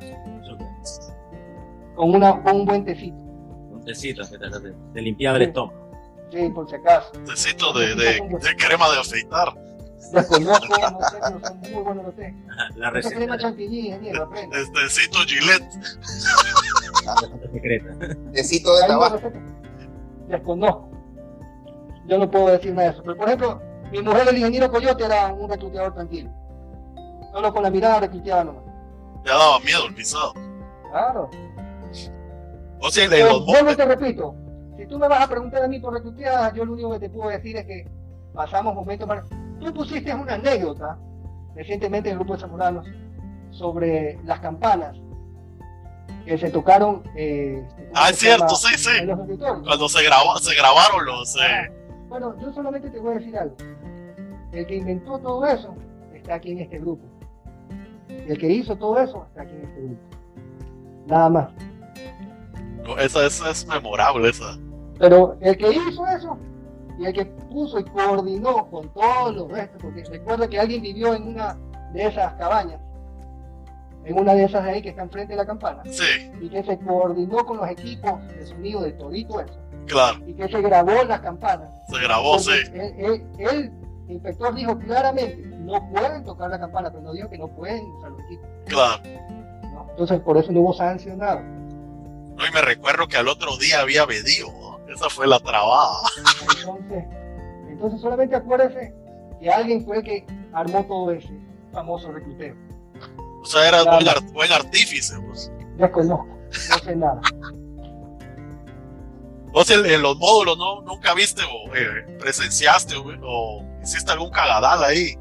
[1.95, 5.91] con, una, con un buen tecito, Un tecito que te, te, te limpiaba el estómago.
[6.31, 7.11] sí, por si acaso.
[7.25, 8.03] Tecito de, de,
[8.41, 9.53] de crema de afeitar.
[10.15, 12.35] Desconozco, no sé, pero son muy buenos los té.
[12.75, 14.61] La Esa crema receta chantilly, ingeniero, aprende.
[14.61, 15.71] Este Tecito Gillette.
[17.53, 18.15] secreta.
[18.33, 19.17] Tecito de tabaco.
[19.17, 19.39] receta.
[20.27, 20.89] Desconozco.
[22.07, 23.03] Yo no puedo decir nada de eso.
[23.03, 23.61] Pero, por ejemplo,
[23.91, 26.31] mi mujer, el ingeniero Coyote, era un recluteador tranquilo.
[27.31, 28.63] Solo con la mirada recluteaba nomás.
[29.25, 30.33] Ya daba miedo el pisado.
[30.91, 31.29] Claro.
[32.79, 34.35] O sea, Pero los vuelvo te repito,
[34.77, 37.09] si tú me vas a preguntar a mí por recluteadas, yo lo único que te
[37.09, 37.89] puedo decir es que
[38.33, 39.25] pasamos momentos para...
[39.59, 40.97] Tú pusiste una anécdota
[41.55, 42.85] recientemente en el grupo de Zamoranos
[43.51, 44.97] sobre las campanas
[46.25, 47.03] que se tocaron...
[47.15, 48.89] eh, ¿cómo Ah, es cierto, sí, sí.
[49.63, 51.35] Cuando se, grabó, se grabaron los.
[51.37, 51.71] Ah, Eh,
[52.09, 53.55] Bueno, yo solamente te voy a decir algo.
[54.51, 55.75] El que inventó todo eso
[56.13, 57.03] está aquí en este grupo.
[58.09, 60.01] El que hizo todo eso está aquí en este grupo.
[61.07, 61.49] Nada más.
[62.99, 64.57] esa, esa es memorable, esa.
[64.97, 66.37] Pero el que hizo eso
[66.99, 71.13] y el que puso y coordinó con todos los restos, porque recuerda que alguien vivió
[71.13, 71.57] en una
[71.93, 72.79] de esas cabañas,
[74.05, 76.77] en una de esas ahí que están frente a la campana, Sí, y que se
[76.79, 80.19] coordinó con los equipos de sonido de todito eso, claro.
[80.27, 81.69] y que se grabó las campanas.
[81.89, 82.51] Se grabó, sí.
[82.73, 83.71] Él- él- el
[84.07, 88.11] inspector dijo claramente, no pueden tocar la campana, pero no dijo que no pueden usar
[88.11, 88.47] los equipos.
[88.67, 89.01] Claro.
[89.73, 89.87] ¿no?
[89.89, 91.41] Entonces por eso no hubo sancionado.
[91.41, 94.47] No, y me recuerdo que al otro día había venido.
[94.93, 95.97] Esa fue la trabada.
[96.59, 97.03] Entonces,
[97.69, 98.93] entonces solamente acuérdese
[99.39, 101.37] que alguien fue el que armó todo ese
[101.71, 102.55] famoso recluteo.
[103.41, 105.17] O sea, era buen, buen artífice.
[105.17, 106.27] Vos, Desconozco,
[106.69, 107.21] no sé nada.
[109.51, 114.29] Vos en, en los módulos no nunca viste o eh, presenciaste o, o hiciste algún
[114.29, 115.17] cagadal ahí.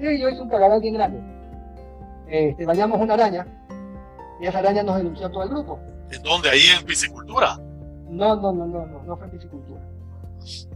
[0.00, 1.20] Sí, yo hice un cagadal bien grande.
[2.28, 3.46] Este, bañamos una araña
[4.40, 5.78] y esa araña nos denunció a todo el grupo.
[6.10, 6.50] ¿En dónde?
[6.50, 7.58] Ahí en piscicultura.
[8.08, 9.80] No, no, no, no, no, no fue en piscicultura.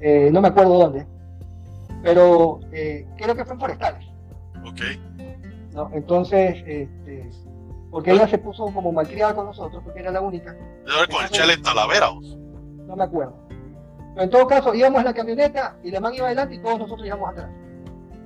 [0.01, 1.07] Eh, no me acuerdo dónde.
[2.03, 4.07] Pero eh, creo que fue en forestales.
[4.65, 4.81] Ok.
[5.73, 5.91] ¿no?
[5.93, 7.31] Entonces, este,
[7.91, 11.25] porque ella se puso como malcriada con nosotros, porque era la única, Debe haber con
[11.25, 12.11] el chele en Talavera.
[12.11, 13.35] no me acuerdo.
[14.15, 16.79] Pero en todo caso, íbamos en la camioneta y la man iba adelante y todos
[16.79, 17.51] nosotros íbamos atrás.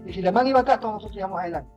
[0.06, 1.70] Y si la man iba atrás, todos nosotros íbamos adelante.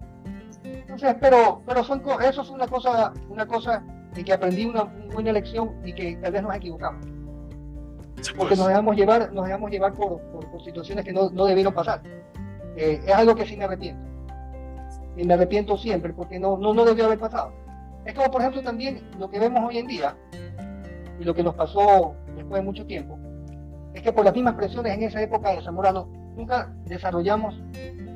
[0.64, 3.84] Entonces, pero, pero son, eso es una cosa, una cosa
[4.16, 7.06] en que aprendí una, una buena lección y que tal vez nos equivocamos.
[8.36, 8.58] Porque pues.
[8.60, 12.02] nos dejamos llevar, nos dejamos llevar por, por- por situaciones que no, no debieron pasar.
[12.76, 14.02] Eh, es algo que sí me arrepiento.
[15.16, 17.52] Y me arrepiento siempre porque no, no, no debió haber pasado.
[18.06, 20.16] Es como, por ejemplo, también lo que vemos hoy en día
[21.20, 23.18] y lo que nos pasó después de mucho tiempo,
[23.94, 27.60] es que por las mismas presiones en esa época de Zamorano nunca desarrollamos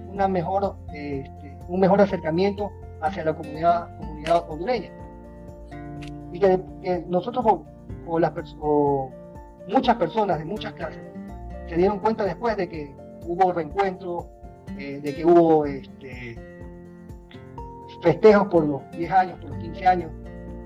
[0.09, 2.71] una mejor, eh, este, un mejor acercamiento
[3.01, 4.91] hacia la comunidad, comunidad hondureña.
[6.31, 7.65] Y que, que nosotros o,
[8.07, 9.09] o las pers- o
[9.67, 11.01] muchas personas de muchas clases
[11.71, 12.93] se dieron cuenta después de que
[13.25, 14.27] hubo reencuentro,
[14.77, 16.37] eh, de que hubo este,
[18.01, 20.11] festejos por los 10 años, por los 15 años,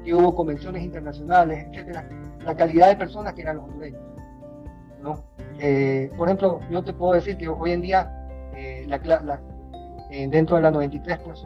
[0.04, 2.10] que hubo convenciones internacionales, etcétera,
[2.44, 4.02] la calidad de personas que eran los hondureños.
[5.04, 5.24] ¿no?
[5.60, 8.12] Eh, por ejemplo, yo te puedo decir que hoy en día,
[8.56, 8.88] eh,
[10.30, 11.46] dentro de la 93, pues,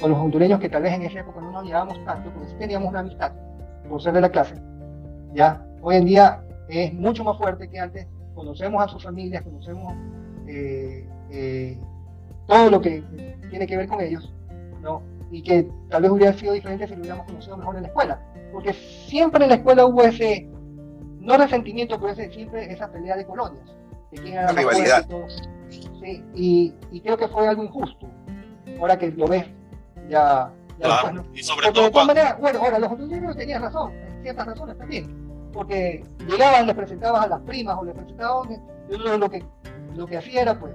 [0.00, 2.54] con los hondureños que tal vez en esa época no nos llevábamos tanto, porque sí
[2.56, 3.32] teníamos una amistad
[3.88, 4.54] por ser de la clase,
[5.32, 9.94] ya, hoy en día es mucho más fuerte que antes, conocemos a sus familias, conocemos
[10.46, 11.78] eh, eh,
[12.46, 13.02] todo lo que
[13.50, 14.32] tiene que ver con ellos,
[14.82, 15.02] ¿no?
[15.30, 18.20] Y que tal vez hubiera sido diferente si lo hubiéramos conocido mejor en la escuela,
[18.52, 20.48] porque siempre en la escuela hubo ese,
[21.20, 23.64] no resentimiento, pero ese, siempre esa pelea de colonias,
[24.12, 25.06] de quién era más Rivalidad.
[25.08, 25.34] fuerte
[25.70, 26.00] y todo.
[26.00, 28.08] Sí, y, y creo que fue algo injusto,
[28.78, 29.46] ahora que lo ves
[30.08, 31.22] ya, ya después, ¿no?
[31.22, 31.34] Claro.
[31.34, 32.14] Y sobre Porque todo de todas cuando.
[32.14, 33.92] maneras, bueno, ahora los hondureños tenían razón,
[34.22, 35.25] ciertas razones también,
[35.56, 39.42] porque llegaban, les presentabas a las primas o les presentaban, y uno lo que,
[39.96, 40.72] lo que hacía era pues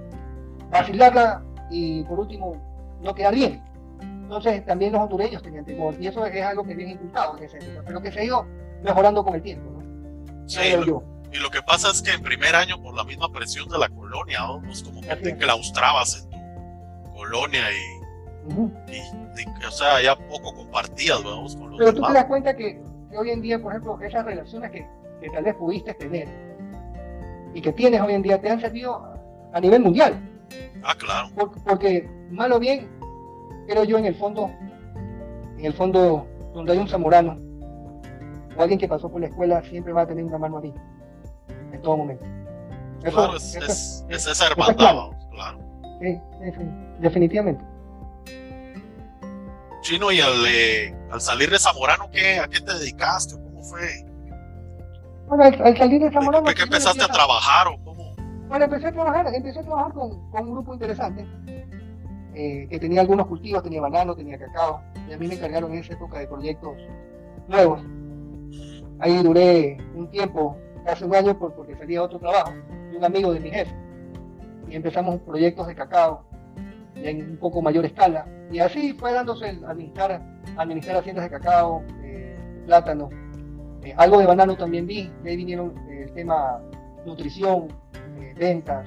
[0.70, 2.56] vacilarla y por último
[3.00, 3.62] no quedar bien.
[4.00, 7.58] Entonces también los hondureños tenían temor y eso es algo que viene inculcado en esa
[7.58, 8.46] época, pero que se ha ido
[8.82, 10.48] mejorando con el tiempo, ¿no?
[10.48, 11.02] Sí, lo- yo.
[11.32, 13.88] Y lo que pasa es que en primer año, por la misma presión de la
[13.88, 18.70] colonia, pues como que te enclaustrabas en tu colonia y, Ujú.
[18.88, 22.14] y- y- o sea, ya poco compartías, vamos, con los Pero tú te demás.
[22.14, 22.81] das cuenta que,
[23.12, 24.86] que hoy en día, por ejemplo, esas relaciones que,
[25.20, 26.26] que tal vez pudiste tener
[27.54, 29.04] y que tienes hoy en día te han servido
[29.52, 30.14] a nivel mundial.
[30.82, 31.28] Ah, claro.
[31.36, 32.88] Por- porque mal o bien,
[33.68, 34.50] creo yo en el fondo,
[35.58, 37.38] en el fondo donde hay un zamorano
[38.56, 40.74] o alguien que pasó por la escuela siempre va a tener una mano ahí,
[41.72, 42.24] en todo momento.
[43.04, 45.10] Eso, Claro, es, eso es, es- es esa es hermandad, claro.
[45.30, 45.58] claro.
[46.00, 46.18] sí,
[47.00, 47.62] definitivamente.
[49.82, 53.34] Chino, y al, eh, al salir de Zamorano, ¿qué, ¿a qué te dedicaste?
[53.34, 53.80] ¿Cómo fue?
[55.28, 56.44] Bueno, al, al salir de ¿De Zamorano...
[56.46, 58.14] qué, qué empezaste a trabajar o cómo?
[58.48, 61.26] Bueno, empecé a trabajar, empecé a trabajar con, con un grupo interesante,
[62.34, 65.78] eh, que tenía algunos cultivos, tenía banano, tenía cacao, y a mí me encargaron en
[65.78, 66.76] esa época de proyectos
[67.48, 67.80] nuevos.
[69.00, 72.52] Ahí duré un tiempo, casi un año, por- porque salía otro trabajo,
[72.90, 73.74] de un amigo de mi jefe,
[74.68, 76.24] y empezamos proyectos de cacao,
[76.96, 80.20] en un poco mayor escala, y así fue dándose el administrar,
[80.56, 82.36] administrar haciendas de cacao, eh,
[82.66, 83.08] plátano,
[83.82, 86.60] eh, algo de banano también vi, de ahí vinieron eh, el tema
[87.06, 87.68] nutrición,
[88.20, 88.86] eh, ventas,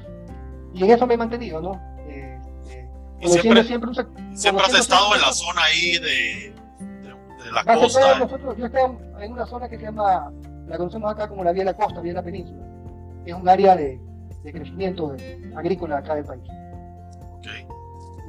[0.73, 1.73] y en eso me he mantenido, ¿no?
[2.07, 2.39] Eh,
[2.69, 2.89] eh,
[3.21, 6.53] Y siempre, siempre un siempre has estado en la siempre- zona ahí de,
[7.01, 8.19] de, de la costa.
[8.19, 10.31] nosotros, yo estaba en una zona que se llama,
[10.67, 12.63] la conocemos acá como la Vía de la Costa, Vía de la Península,
[13.25, 13.99] es un área de,
[14.43, 16.43] de crecimiento de- agrícola acá del país.
[17.33, 17.47] Ok.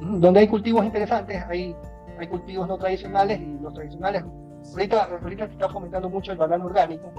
[0.01, 1.75] Donde hay cultivos interesantes, hay,
[2.19, 4.23] hay cultivos no tradicionales y los tradicionales.
[4.71, 7.11] Ahorita, ahorita se está fomentando mucho el banano orgánico.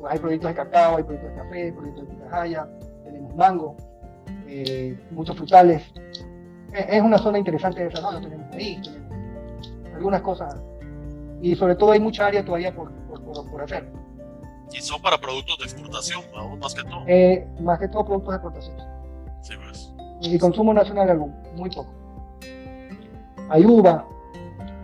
[0.00, 2.68] Pues hay proyectos de cacao, hay proyectos de café, proyectos de pitahaya,
[3.04, 3.76] tenemos mango,
[4.46, 5.82] eh, muchos frutales.
[6.72, 10.56] Es, es una zona interesante de desarrollo, tenemos ahí, tenemos algunas cosas.
[11.40, 13.86] Y sobre todo hay mucha área todavía por, por, por- por hacer.
[14.72, 16.22] Y son para productos de exportación,
[16.58, 17.04] más que todo.
[17.06, 18.76] Eh, más que todo productos de exportación.
[19.42, 19.92] Sí, pues.
[20.22, 21.92] y consumo nacional algo, muy poco.
[23.50, 24.06] Hay uva,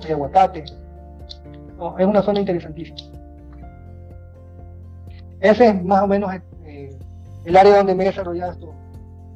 [0.05, 0.65] hay aguacate,
[1.77, 2.99] No, es una zona interesantísima.
[5.41, 6.35] Ese es más o menos
[6.65, 6.99] eh,
[7.45, 8.71] el área donde me he desarrollado estos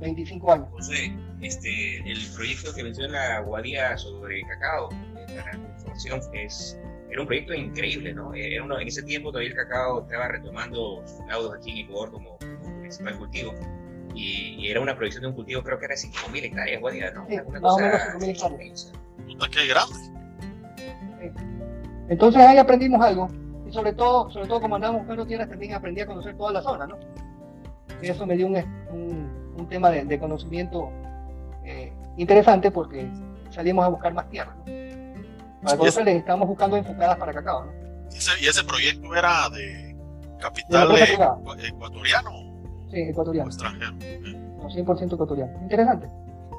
[0.00, 0.68] 25 años.
[0.72, 6.78] José, este, el proyecto que menciona Guadía sobre cacao, eh, la información, es,
[7.10, 8.34] era un proyecto increíble, ¿no?
[8.34, 12.12] Era uno, en ese tiempo todavía el cacao estaba retomando sus laudos aquí en Ecuador
[12.12, 13.54] como, como principal cultivo.
[14.14, 17.26] Y, y, era una producción de un cultivo, creo que era 5.000 hectáreas, Guadía, ¿no?
[17.28, 18.92] Sí, Una más o cosa menos 5.000 hectáreas.
[19.26, 19.94] Puta, qué grande.
[22.08, 23.28] Entonces ahí aprendimos algo
[23.66, 26.62] y sobre todo, sobre todo como andábamos buscando tierras también aprendí a conocer toda la
[26.62, 26.96] zona, ¿no?
[28.02, 28.56] Y eso me dio un,
[28.90, 30.90] un, un tema de, de conocimiento
[31.64, 33.10] eh, interesante porque
[33.50, 34.64] salimos a buscar más tierra, ¿no?
[35.62, 37.72] Para conocerles, estamos buscando enfocadas para cacao, ¿no?
[38.12, 39.96] ¿Y ese, y ese proyecto era de
[40.38, 40.88] capital
[41.64, 42.30] ecuatoriano
[42.90, 43.92] Sí, o extranjero?
[43.92, 45.58] no, 100% ecuatoriano.
[45.62, 46.08] Interesante.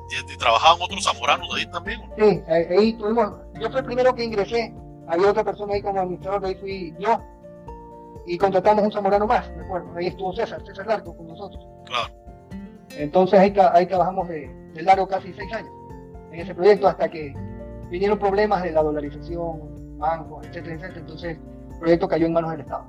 [0.09, 2.01] ¿Y, y trabajaban otros zamoranos ahí también?
[2.17, 4.73] Sí, ahí, tuvimos, yo fui el primero que ingresé,
[5.07, 7.19] había otra persona ahí como administrador, ahí fui yo,
[8.27, 11.65] y contratamos un zamorano más, me acuerdo, ahí estuvo César, César Largo con nosotros.
[11.85, 12.13] Claro.
[12.97, 15.71] Entonces ahí, ahí trabajamos de, de largo casi seis años
[16.31, 17.33] en ese proyecto hasta que
[17.89, 20.99] vinieron problemas de la dolarización, bancos, etcétera, etcétera.
[20.99, 21.37] Entonces
[21.71, 22.85] el proyecto cayó en manos del Estado.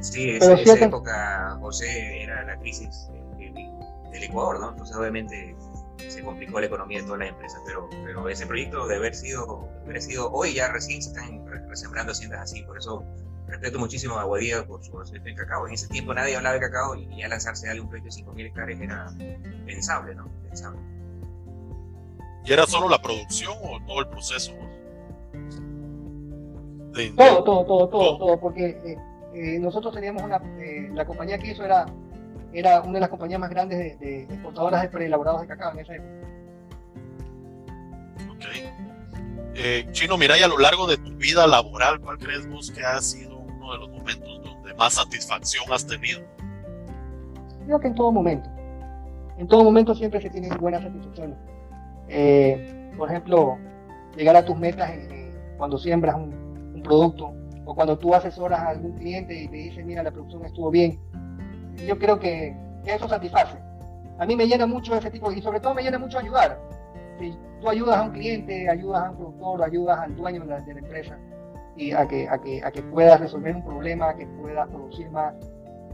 [0.00, 3.10] Sí, esa, esa época, José, era la crisis
[4.12, 4.70] del Ecuador, ¿no?
[4.70, 5.54] Entonces, obviamente,
[6.08, 9.68] se complicó la economía de todas las empresas, pero, pero ese proyecto de haber sido,
[9.84, 13.04] haber sido hoy ya recién se están re- resembrando haciendas así, por eso
[13.46, 15.66] respeto muchísimo a Guadía por su conocimiento en cacao.
[15.66, 18.46] En ese tiempo nadie hablaba de cacao y ya lanzarse a un proyecto de 5.000
[18.46, 19.10] hectáreas era
[19.66, 20.28] pensable, ¿no?
[20.48, 20.80] Pensable.
[22.44, 24.52] ¿Y era solo la producción o todo el proceso?
[26.94, 28.96] De- Todo, todo, todo, todo, todo, porque eh,
[29.34, 31.86] eh, nosotros teníamos una, eh, la compañía que hizo era,
[32.52, 35.78] era una de las compañías más grandes de, de exportadoras de preelaborados de cacao en
[35.80, 36.10] esa época.
[38.32, 38.44] ok.
[39.54, 42.82] Eh, Chino, mira, y a lo largo de tu vida laboral, ¿cuál crees vos que
[42.84, 46.20] ha sido uno de los momentos donde más satisfacción has tenido?
[47.66, 48.48] Creo que en todo momento.
[49.36, 51.36] En todo momento siempre se tienen buenas satisfacciones.
[52.08, 53.58] Eh, por ejemplo,
[54.16, 56.32] llegar a tus metas en- en- cuando siembras un,
[56.74, 57.32] un producto
[57.64, 60.98] o cuando tú asesoras a algún cliente y te dice, mira, la producción estuvo bien.
[61.86, 63.58] Yo creo que, eso satisface.
[64.18, 66.58] A mí me llena mucho ese tipo, y sobre todo me llena mucho ayudar.
[67.18, 70.60] Si tú ayudas a un cliente, ayudas a un productor, ayudas al dueño de la,
[70.60, 71.18] de la empresa
[71.76, 75.10] y a que, a, que, a que puedas resolver un problema, a que puedas producir
[75.10, 75.34] más,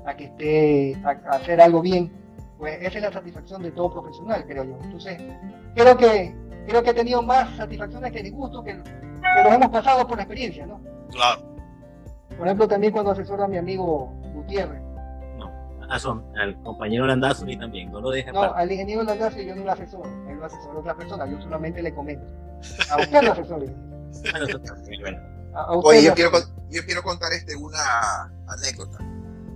[0.07, 2.11] a que esté, a, a hacer algo bien,
[2.59, 4.79] pues esa es la satisfacción de todo profesional, creo yo.
[4.83, 5.21] Entonces,
[5.75, 6.35] creo que,
[6.67, 10.23] creo que he tenido más satisfacciones que disgustos que, que los hemos pasado por la
[10.23, 10.81] experiencia, ¿no?
[11.11, 11.43] Claro,
[12.39, 14.81] Por ejemplo, también cuando asesoro a mi amigo Gutiérrez,
[15.99, 18.63] Son, al compañero Landazo y también, no lo deje no, aparte.
[18.63, 21.83] al ingeniero Landazzi yo no lo asesoro, él lo asesora a otra persona, yo solamente
[21.83, 22.27] le comento.
[22.91, 23.67] A usted lo asesoro.
[25.01, 25.35] Bueno,
[25.85, 26.31] Oye, yo quiero,
[26.71, 28.99] yo quiero contar este, una anécdota.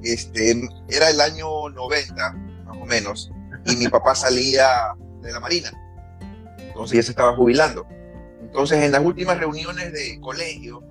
[0.02, 2.32] Este, era el año 90,
[2.66, 3.32] más o menos,
[3.66, 5.70] y mi papá salía de la Marina.
[6.58, 7.86] Entonces ya se estaba jubilando.
[8.40, 10.82] Entonces, en las últimas reuniones de colegio,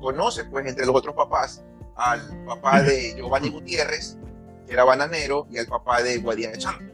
[0.00, 1.62] conoce, pues, entre los otros papás,
[1.96, 4.16] al papá de Giovanni Gutiérrez,
[4.72, 6.92] era bananero, y al papá de Guadiana Chan,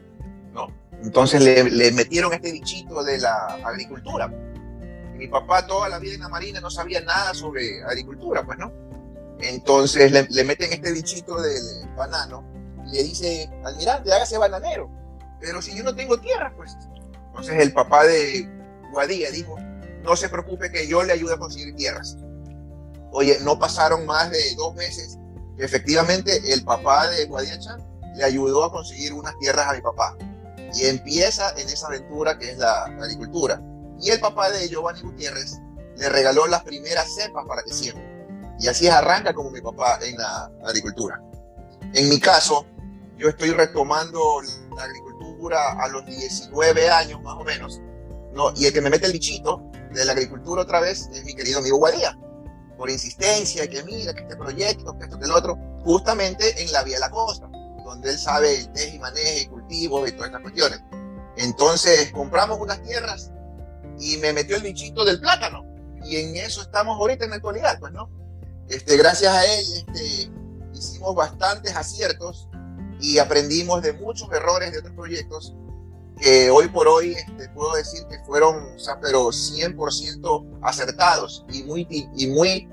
[0.53, 0.67] ¿no?
[1.03, 4.27] Entonces le, metieron este bichito de la agricultura.
[5.15, 8.71] Mi papá toda la vida en la Marina no sabía nada sobre agricultura, pues, ¿no?
[9.39, 12.43] Entonces le, le meten este bichito del banano
[12.85, 14.89] y le dice, almirante, hágase bananero.
[15.39, 16.75] Pero si yo no tengo tierra, pues.
[17.27, 18.49] Entonces el papá de
[18.91, 19.57] Guadía dijo,
[20.03, 22.17] no se preocupe que yo le ayudo a conseguir tierras.
[23.11, 25.17] Oye, no pasaron más de dos meses
[25.59, 27.83] efectivamente el papá de Guadía Chan
[28.15, 30.17] le ayudó a conseguir unas tierras a mi papá.
[30.73, 33.61] Y empieza en esa aventura que es la agricultura.
[33.99, 35.59] Y el papá de Giovanni Gutiérrez
[35.97, 38.05] le regaló las primeras cepas para que siembre.
[38.59, 41.21] Y así arranca como mi papá en la agricultura.
[41.93, 42.65] En mi caso,
[43.17, 44.19] yo estoy retomando
[44.75, 47.81] la agricultura a los 19 años más o menos.
[48.33, 48.53] ¿no?
[48.55, 51.59] Y el que me mete el bichito de la agricultura otra vez es mi querido
[51.59, 52.17] amigo Guadía.
[52.79, 56.81] Por insistencia, que mira, que este proyecto, que esto, que el otro, justamente en la
[56.81, 57.49] vía de la costa,
[57.83, 60.81] donde él sabe el teje y maneje y cultivos y todas estas cuestiones.
[61.35, 63.31] Entonces compramos unas tierras
[63.99, 65.65] y me metió el bichito del plátano.
[66.05, 68.09] Y en eso estamos ahorita en la actualidad, pues, ¿no?
[68.69, 70.31] Este, gracias a él este,
[70.73, 72.47] hicimos bastantes aciertos
[73.01, 75.53] y aprendimos de muchos errores de otros proyectos
[76.19, 81.63] que hoy por hoy este, puedo decir que fueron, o sea, pero 100% acertados y
[81.63, 82.69] muy, y muy,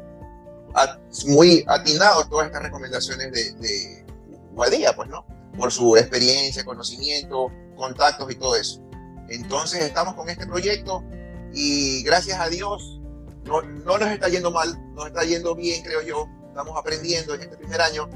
[1.26, 4.06] muy atinados todas estas recomendaciones de, de
[4.52, 5.24] Guadía, pues, ¿no?
[5.56, 8.82] Por su experiencia, conocimiento, contactos y todo eso.
[9.28, 11.02] Entonces estamos con este proyecto
[11.52, 13.00] y gracias a Dios
[13.44, 16.28] no, no nos está yendo mal, nos está yendo bien, creo yo.
[16.48, 18.08] estamos aprendiendo en este primer año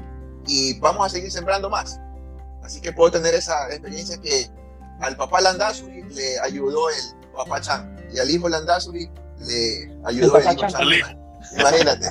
[0.45, 1.99] y vamos a seguir sembrando más.
[2.63, 4.49] Así que puedo tener esa experiencia que
[5.01, 10.43] al papá Landazuri le ayudó el papá Chan y al hijo Landazuri le ayudó el,
[10.43, 11.17] hijo Chan.
[11.57, 12.05] Imagínate.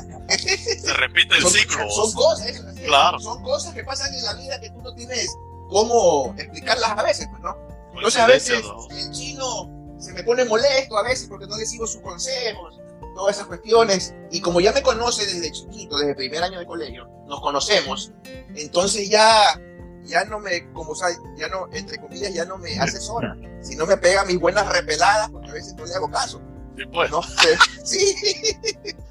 [0.80, 1.88] Se repite el ciclo.
[1.90, 2.52] Son cosas,
[2.84, 3.18] claro.
[3.20, 5.30] son cosas que pasan en la vida que tú no tienes
[5.68, 7.56] cómo explicarlas a veces, pues, ¿no?
[7.94, 11.86] Entonces a veces el chino se me pone molesto a veces porque no le sigo
[11.86, 12.80] sus consejos,
[13.14, 14.14] todas esas cuestiones.
[14.30, 18.12] Y como ya me conoce desde chiquito, desde el primer año de colegio, nos conocemos,
[18.54, 19.60] entonces ya,
[20.04, 23.96] ya no me, como sea, ya no, entre comillas, ya no me asesora, sino me
[23.96, 26.40] pega mis buenas repeladas porque a veces no le hago caso.
[26.76, 27.10] Sí, pues.
[27.10, 27.22] ¿No?
[27.84, 28.14] sí.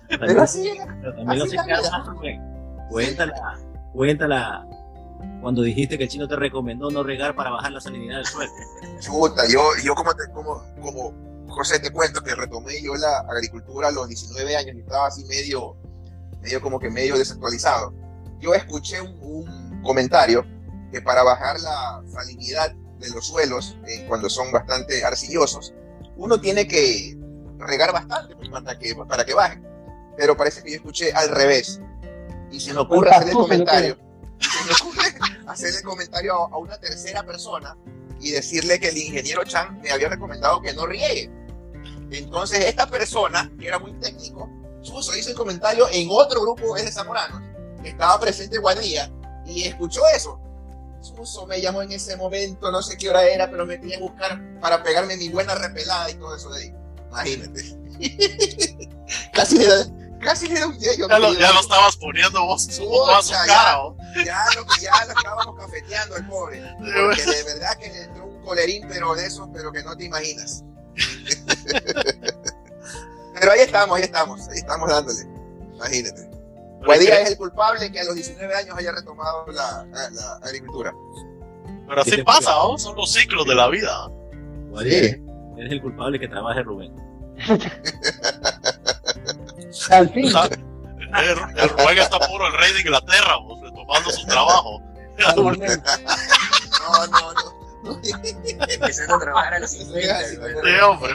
[0.07, 0.71] Pero así,
[1.01, 2.39] Pero también así
[2.89, 3.59] Cuéntala,
[3.93, 4.67] cuéntala
[5.41, 8.51] cuando dijiste que el chino te recomendó no regar para bajar la salinidad del suelo.
[8.99, 11.13] Chuta, yo, yo como, te, como, como
[11.47, 15.23] José te cuento que retomé yo la agricultura a los 19 años y estaba así
[15.25, 15.75] medio,
[16.41, 17.93] medio como que medio desactualizado.
[18.39, 20.45] Yo escuché un, comentario
[20.91, 25.73] que para bajar la salinidad de los suelos, eh, cuando son bastante arcillosos,
[26.17, 27.17] uno tiene que
[27.57, 29.65] regar bastante pues, para, que, para que bajen.
[30.17, 31.79] Pero parece que yo escuché al revés.
[32.51, 34.09] Y se me ocurre hacer el comentario
[34.39, 35.15] se me ocurre
[35.47, 37.77] hacer el comentario a, una tercera persona
[38.19, 41.29] y decirle que el ingeniero Chan me había recomendado que no riegue.
[42.11, 44.49] Entonces esta persona, que era muy técnico,
[44.81, 47.41] Suso hizo el comentario en otro grupo de zamoranos,
[47.83, 49.11] que estaba presente en Guadilla,
[49.45, 50.39] y escuchó eso.
[51.01, 54.03] Suso me llamó en ese momento, no sé qué hora era, pero me tenía que
[54.03, 56.75] buscar para pegarme mi buena repelada y todo eso de ahí.
[57.09, 57.77] Imagínate.
[59.33, 59.65] Casi le,
[60.19, 62.87] casi le da un Ya, lo, ya lo estabas poniendo vos, su
[63.47, 63.77] cara.
[64.23, 66.61] Ya, lo, ya lo estábamos cafeteando el pobre.
[66.77, 70.05] Porque de verdad que le entró un colerín, pero de esos, pero que no te
[70.05, 70.63] imaginas.
[73.39, 75.27] pero ahí estamos, ahí estamos, ahí estamos dándole.
[75.75, 76.28] Imagínate.
[76.85, 80.93] Guadilla es el culpable que a los 19 años haya retomado la, la, agricultura.
[81.87, 82.77] Pero así pasa, ¿no?
[82.77, 84.09] Son los ciclos de la vida.
[84.69, 85.17] Guadilla,
[85.57, 86.93] eres el culpable que trabaje Rubén.
[89.91, 90.25] Al fin.
[90.25, 94.81] el, el Rubén está puro el rey de Inglaterra, vos, retomando su trabajo.
[95.35, 97.59] no, no, no.
[98.67, 100.19] Empezando a trabajar a los 50.
[100.27, 100.35] Sí,
[100.83, 101.13] hombre.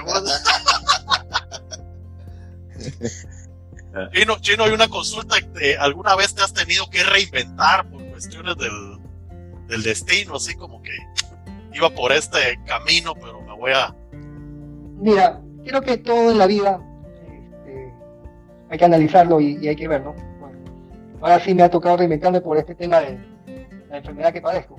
[4.12, 5.36] Chino, Chino, hay una consulta.
[5.60, 8.98] Eh, ¿Alguna vez te has tenido que reinventar por cuestiones del,
[9.68, 10.36] del destino?
[10.36, 10.92] Así como que
[11.72, 13.94] iba por este camino, pero me voy a.
[15.00, 16.80] Mira, creo que todo en la vida
[18.70, 20.14] hay que analizarlo y, hay que verlo.
[20.40, 20.58] Bueno,
[21.20, 23.18] ahora sí me ha tocado reinventarme por este tema de
[23.88, 24.76] la enfermedad que padezco.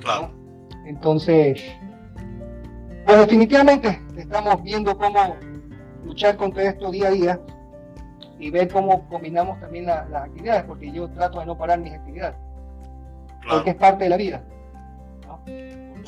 [0.00, 0.32] Claro.
[0.86, 1.60] Entonces,
[3.06, 5.36] pues definitivamente estamos viendo cómo
[6.04, 7.40] luchar contra esto día a día
[8.38, 12.36] y ver cómo combinamos también las actividades, porque yo trato de no parar mis actividades,
[13.48, 14.42] porque es parte de la vida.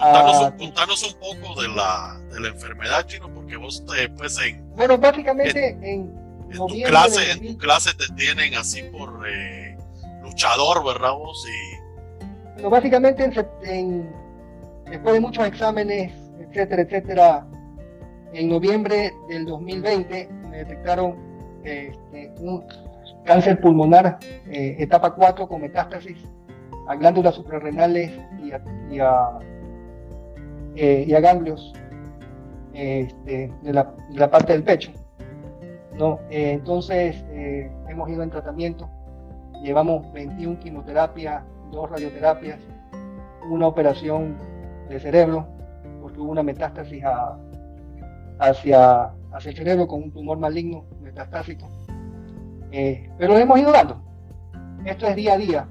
[0.02, 4.74] Ah, contanos, un, poco de la, de la enfermedad, Chino, porque vos te, pues en...
[4.74, 6.10] Bueno, básicamente en,
[6.50, 9.76] en tu clase, en tu clase te tienen así por eh,
[10.22, 11.46] luchador, ¿verdad vos?
[11.46, 12.54] Y...
[12.54, 13.28] Bueno, básicamente
[14.86, 17.46] después de muchos exámenes, etcétera, etcétera,
[18.32, 21.29] en noviembre del 2020 me detectaron
[21.64, 22.64] este, un
[23.24, 26.18] cáncer pulmonar eh, etapa 4 con metástasis
[26.88, 28.10] a glándulas suprarrenales
[28.42, 29.38] y a, y a,
[30.76, 31.72] eh, a ganglios
[32.72, 34.90] este, de, la, de la parte del pecho.
[35.96, 36.18] ¿no?
[36.30, 37.24] Eh, entonces,
[37.88, 38.88] hemos ido en tratamiento,
[39.62, 42.58] llevamos 21 quimioterapias, dos radioterapias,
[43.50, 44.36] una operación
[44.88, 45.46] de cerebro,
[46.00, 47.04] porque hubo una metástasis
[48.38, 51.68] hacia, hacia el cerebro con un tumor maligno metastásico.
[52.72, 54.02] Eh, pero hemos ido dando.
[54.84, 55.68] Esto es día a día.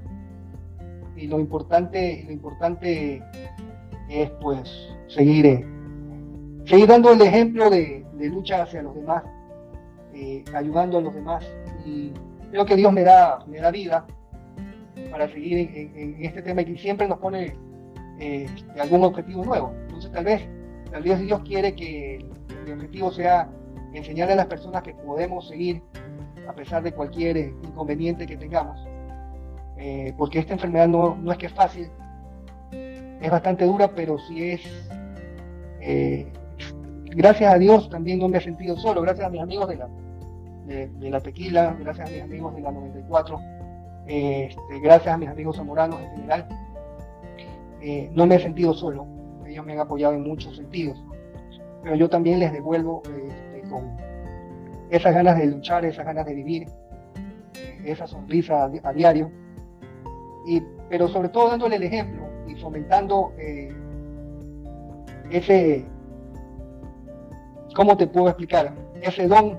[1.16, 3.22] Y lo importante, lo importante
[4.08, 5.66] es pues seguir,
[6.64, 9.22] seguir dando el ejemplo de, de lucha hacia los demás
[10.14, 11.44] eh, ayudando a los demás.
[11.84, 12.12] Y
[12.50, 14.06] creo que Dios me da, me da vida
[15.10, 17.54] para seguir en, este tema y que siempre nos pone
[18.18, 18.46] eh,
[18.78, 19.72] algún objetivo nuevo.
[19.86, 20.42] Entonces tal vez,
[20.90, 22.24] tal vez Dios quiere que
[22.66, 23.48] el objetivo sea
[23.92, 25.82] enseñarle a las personas que podemos seguir
[26.48, 28.80] a pesar de cualquier inconveniente que tengamos.
[29.78, 31.88] Eh, porque esta enfermedad no, no, es que es fácil,
[32.72, 34.60] es bastante dura, pero sí es,
[37.14, 39.88] gracias a Dios también no me he sentido solo, gracias a mis amigos de la,
[40.66, 43.40] de, la tequila, gracias a mis amigos de la 94,
[44.06, 46.48] este, gracias a mis amigos zamoranos en general,
[47.80, 49.06] eh, no me he sentido solo,
[49.46, 51.02] ellos me han apoyado en muchos sentidos,
[51.82, 53.96] pero yo también les devuelvo este, con
[54.90, 56.68] esas ganas de luchar, esas ganas de vivir,
[57.84, 59.30] esa sonrisa a, diario,
[60.46, 63.72] y, pero sobre todo dándole el ejemplo y fomentando eh,
[65.30, 65.84] ese,
[67.74, 68.72] ¿cómo te puedo explicar?
[69.00, 69.58] Ese don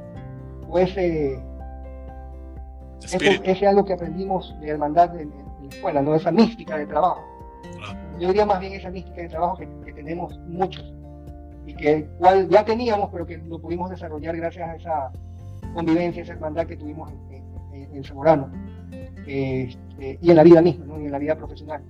[0.69, 1.39] o ese,
[3.43, 6.15] ese, algo que aprendimos de hermandad en, la escuela, ¿no?
[6.15, 7.21] esa mística de trabajo.
[8.19, 10.93] Yo diría más bien esa mística de trabajo que, tenemos muchos
[11.81, 15.11] que cual ya teníamos, pero que lo pudimos desarrollar gracias a esa
[15.73, 18.03] convivencia, esa hermandad que tuvimos en, en,
[19.27, 21.83] este, y en la vida misma, y en la vida profesional.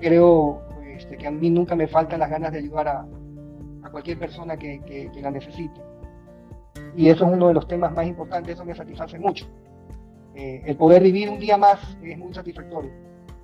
[0.00, 0.62] Creo
[0.96, 3.06] este, que a mí nunca me faltan las ganas de ayudar a,
[3.90, 5.80] cualquier persona que, la necesite.
[6.96, 9.46] Y eso es uno de los temas más importantes, eso me satisface mucho.
[10.34, 12.90] Eh, el poder vivir un día más es muy satisfactorio.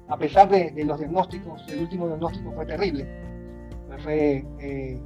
[0.09, 3.07] A pesar de, de los diagnósticos, el último diagnóstico fue terrible.
[4.03, 5.01] Fue, eh,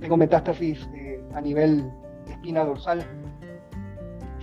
[0.00, 1.90] tengo metástasis eh, a nivel
[2.28, 3.04] espina dorsal,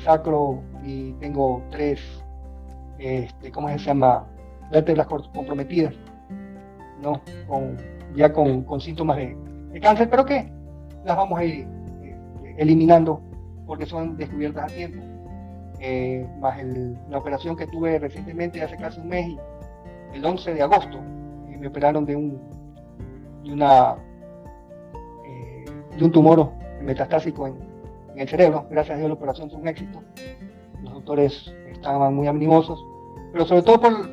[0.03, 2.01] sacro y tengo tres,
[2.97, 4.25] este, ¿cómo se llama?
[4.71, 5.95] Vértebras comprometidas,
[7.01, 7.21] ¿no?
[7.47, 7.77] Con,
[8.15, 9.35] ya con, síntomas de,
[9.81, 10.51] cáncer, pero que
[11.05, 11.67] las vamos a ir
[12.03, 13.21] eh, eliminando
[13.65, 15.03] porque son descubiertas a tiempo.
[15.79, 20.53] Eh, más el, la operación que tuve recientemente hace casi un mes, y el 11
[20.53, 20.99] de agosto,
[21.59, 22.39] me operaron de un,
[23.43, 23.95] de una,
[25.97, 27.69] de un tumor metastásico en,
[28.15, 28.65] el cerebro.
[28.69, 30.03] Gracias a Dios la operación fue un éxito.
[30.83, 32.83] Los doctores estaban muy animosos,
[33.31, 34.09] pero sobre todo por,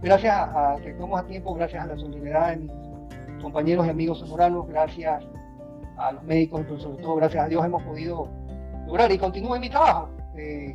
[0.00, 4.20] gracias a, que tomamos a tiempo, gracias a la solidaridad de mis compañeros y amigos
[4.20, 5.22] zamoranos, gracias
[5.98, 8.28] a los médicos, pero sobre todo gracias a Dios hemos podido
[8.86, 10.08] lograr y continúo en mi trabajo.
[10.36, 10.74] Eh,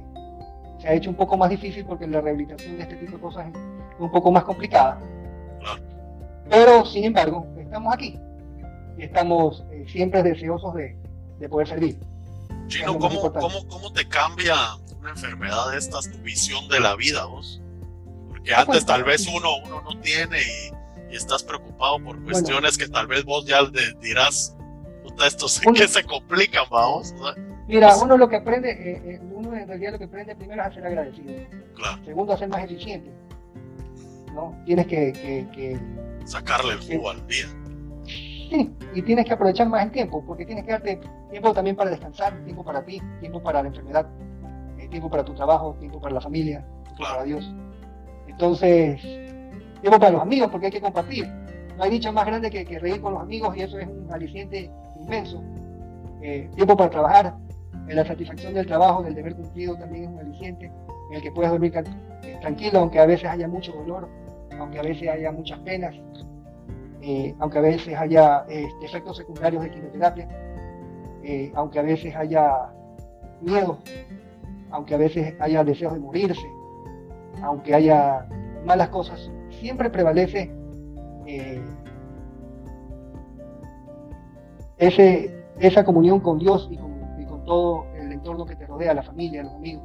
[0.78, 3.47] se ha hecho un poco más difícil porque la rehabilitación de este tipo de cosas
[3.47, 4.99] es un poco más complicada.
[6.49, 8.20] Pero, sin embargo, estamos aquí
[8.98, 10.98] estamos eh, siempre deseosos de,
[11.39, 11.98] de poder servir.
[12.68, 14.56] Chino, ¿cómo, cómo, cómo te cambia
[15.00, 17.62] una enfermedad de estas tu visión de la vida vos?
[18.30, 22.78] Porque ah, antes pues, tal vez uno, uno no tiene y, estás preocupado por cuestiones
[22.78, 23.60] que tal vez vos ya
[24.02, 24.54] dirás,
[25.02, 27.14] puta, estos que se complican, vamos.
[27.68, 30.62] Mira, pues uno lo que aprende, eh, eh, uno en realidad lo que aprende primero
[30.64, 31.34] es a ser agradecido.
[31.76, 32.04] Claro.
[32.04, 33.10] Segundo, a ser más eficiente.
[34.34, 34.62] ¿no?
[34.66, 35.80] Tienes que, que, que
[36.28, 37.48] sacarle el jugo al día.
[38.50, 41.00] Sí, y tienes que aprovechar más el tiempo, porque tienes que darte
[41.32, 44.08] tiempo también para descansar, tiempo para ti, tiempo para la enfermedad,
[44.78, 47.54] eh, tiempo para tu trabajo, tiempo para la familia, tiempo para Dios.
[48.28, 49.02] Entonces,
[49.82, 51.28] tiempo para los amigos, porque hay que compartir.
[51.78, 54.72] No hay dicho más grande que, reír con los amigos y eso es un aliciente
[55.02, 55.43] inmenso.
[56.22, 57.36] Eh, tiempo para trabajar,
[57.88, 60.72] en la satisfacción del trabajo, del deber cumplido también es un aliciente
[61.10, 64.10] en el que puedes dormir eh, tranquilo, aunque a veces haya mucho dolor,
[64.60, 65.96] aunque a veces haya muchas penas,
[67.02, 70.28] eh, aunque a veces haya este, efectos secundarios de quimioterapia,
[71.24, 72.72] eh, aunque a veces haya
[73.41, 73.80] miedo,
[74.72, 76.48] aunque a veces haya deseos de morirse,
[77.41, 78.28] aunque haya
[78.66, 80.52] malas cosas, siempre prevalece
[81.26, 81.64] eh,
[84.78, 86.96] ese, esa comunión con Dios y con,
[87.46, 89.84] todo el entorno que te rodea, la familia, los amigos.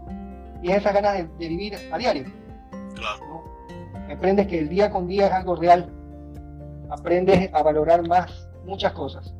[0.63, 2.25] Y esas ganas de, vivir a diario.
[2.95, 3.45] Claro.
[4.11, 5.93] Aprendes que el día con día es algo real
[6.91, 9.33] aprendes a valorar más muchas cosas.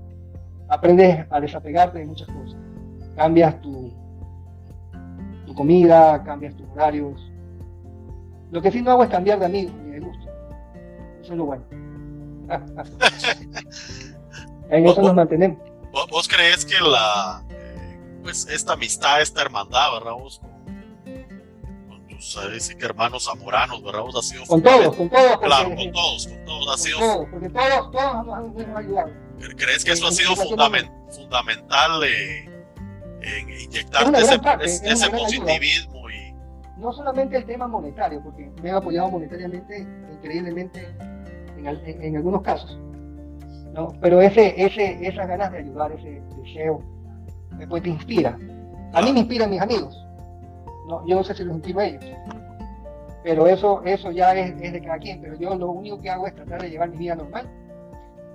[0.69, 2.59] Aprendes a desapegarte de muchas cosas.
[3.17, 3.93] Cambias tu,
[5.47, 7.21] tu comida, cambias tus horarios.
[8.51, 10.27] Lo que sí no hago es cambiar de amigos ni de gusto.
[11.23, 11.65] Eso es lo bueno.
[14.71, 15.59] en eso nos mantenemos.
[15.93, 20.13] ¿Vos crees que la, eh, pues esta amistad, esta hermandad, ¿verdad?
[20.13, 20.41] Vos
[22.53, 24.03] dice que hermanos zamoranos, ¿verdad?
[24.17, 25.39] ha sido con todos, con todos.
[25.39, 26.75] Claro, con todos, con todos.
[26.75, 29.11] Ha sido, todos, porque todos, todos nos han ayudado.
[29.57, 32.45] ¿Crees que eso ha sido fundament, fundamental eh,
[33.23, 36.11] en inyectarte ese, parte, ese positivismo?
[36.11, 36.35] Y...
[36.77, 40.95] No solamente el tema monetario, porque me han apoyado monetariamente increíblemente
[41.57, 42.79] en, en, en algunos casos,
[43.73, 43.89] ¿no?
[44.01, 46.83] pero ese, ese, esas ganas de ayudar, ese deseo,
[47.57, 48.39] después te inspira.
[48.93, 49.97] A mí me inspiran mis amigos
[51.07, 52.05] yo no sé si inspiro a ellos.
[53.23, 55.21] Pero eso, eso ya es, de cada quien.
[55.21, 57.49] Pero yo lo único que hago es tratar de llevar mi vida normal,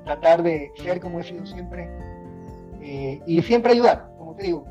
[0.03, 1.89] tratar de ser como he sido siempre
[2.81, 4.65] eh, y siempre ayudar, como te digo.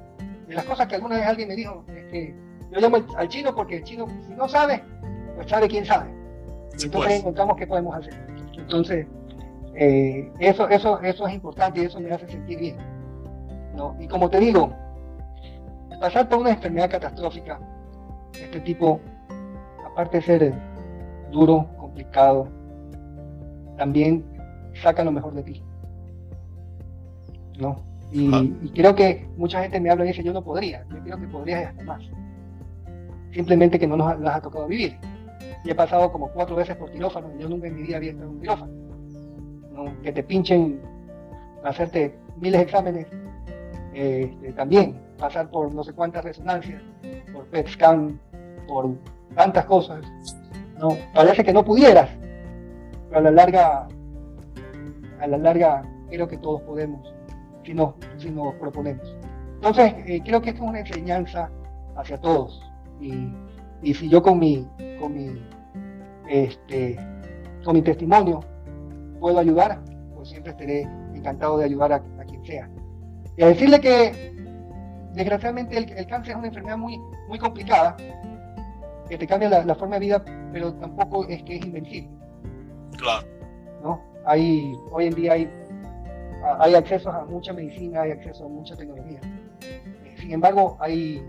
[0.47, 2.35] De las cosas que alguna vez alguien me dijo, es que
[2.71, 4.83] yo llamo al, chino porque el chino, si no sabe,
[5.35, 6.11] pues sabe quién sabe.
[6.73, 7.21] Entonces pues.
[7.21, 8.15] encontramos qué podemos hacer.
[8.57, 9.07] Entonces,
[9.75, 12.77] eh, eso, eso, eso es importante y eso me hace sentir bien.
[13.75, 13.97] ¿no?
[13.99, 14.73] Y como te digo,
[16.01, 17.59] pasar por una enfermedad catastrófica
[18.41, 19.01] este tipo,
[19.87, 20.55] aparte de ser
[21.31, 22.49] duro, complicado,
[23.77, 24.25] también
[24.83, 25.63] saca lo mejor de ti.
[27.59, 27.83] ¿No?
[28.13, 31.27] Y, creo que mucha gente me habla y dice, yo no podría, yo creo que
[31.27, 32.03] podrías hasta más.
[33.33, 34.97] simplemente que no nos ha tocado vivir.
[35.65, 38.29] Y he pasado como cuatro veces por quirófano, yo nunca en mi vida había estado
[38.29, 38.73] en un quirófano.
[39.73, 40.03] ¿no?
[40.03, 40.81] Que te pinchen,
[41.65, 43.07] hacerte miles de exámenes,
[43.95, 46.83] este, también pasar por no sé cuántas resonancias,
[47.33, 48.21] por PET scan,
[48.67, 48.91] por
[49.35, 50.05] tantas cosas.
[50.79, 52.11] No, parece que no pudieras,
[53.09, 53.89] pero a la larga,
[55.21, 57.15] a la larga creo que todos podemos,
[57.65, 59.17] si nos, si nos proponemos.
[59.55, 61.51] Entonces, eh, creo que esto es una enseñanza
[61.97, 62.61] hacia todos.
[63.01, 63.29] Y,
[63.83, 64.69] y si yo con mi,
[65.01, 65.41] con mi,
[66.29, 66.97] este,
[67.65, 68.41] con mi testimonio
[69.21, 69.81] puedo ayudar,
[70.15, 70.83] pues siempre estaré
[71.15, 72.69] encantado de ayudar a, a quien sea.
[73.37, 74.33] Y a decirle que
[75.15, 76.99] desgraciadamente el, el, cáncer es una enfermedad muy,
[77.29, 77.97] muy complicada,
[79.09, 82.11] que te cambia la, la, forma de vida, pero tampoco es que es invencible.
[82.97, 83.27] Claro.
[83.83, 84.01] ¿no?
[84.25, 85.51] Hay, hoy en día hay,
[86.59, 89.21] hay acceso a mucha medicina, hay acceso a mucha tecnología.
[90.17, 91.23] Sin embargo, hay,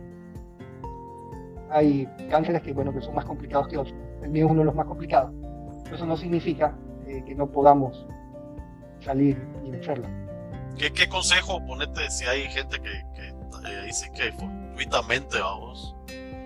[1.69, 3.95] hay cánceres que, bueno, que son más complicados que otros.
[4.21, 5.33] El mío es uno de los más complicados.
[5.91, 6.75] Eso no significa
[7.07, 8.07] eh, que no podamos
[8.99, 10.07] salir y vencerlo.
[10.77, 15.95] ¿Qué, ¿Qué, consejo ponete si hay gente que, que eh, dice que fortuitamente vamos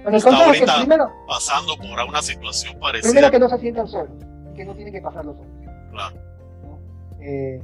[0.03, 3.11] bueno, está ahorita que primero, pasando por una situación parecida?
[3.11, 4.11] Primero que no se sientan solos,
[4.55, 5.51] que no tienen que pasarlo solos.
[5.91, 6.15] Claro.
[6.63, 6.79] ¿no?
[7.19, 7.61] Eh,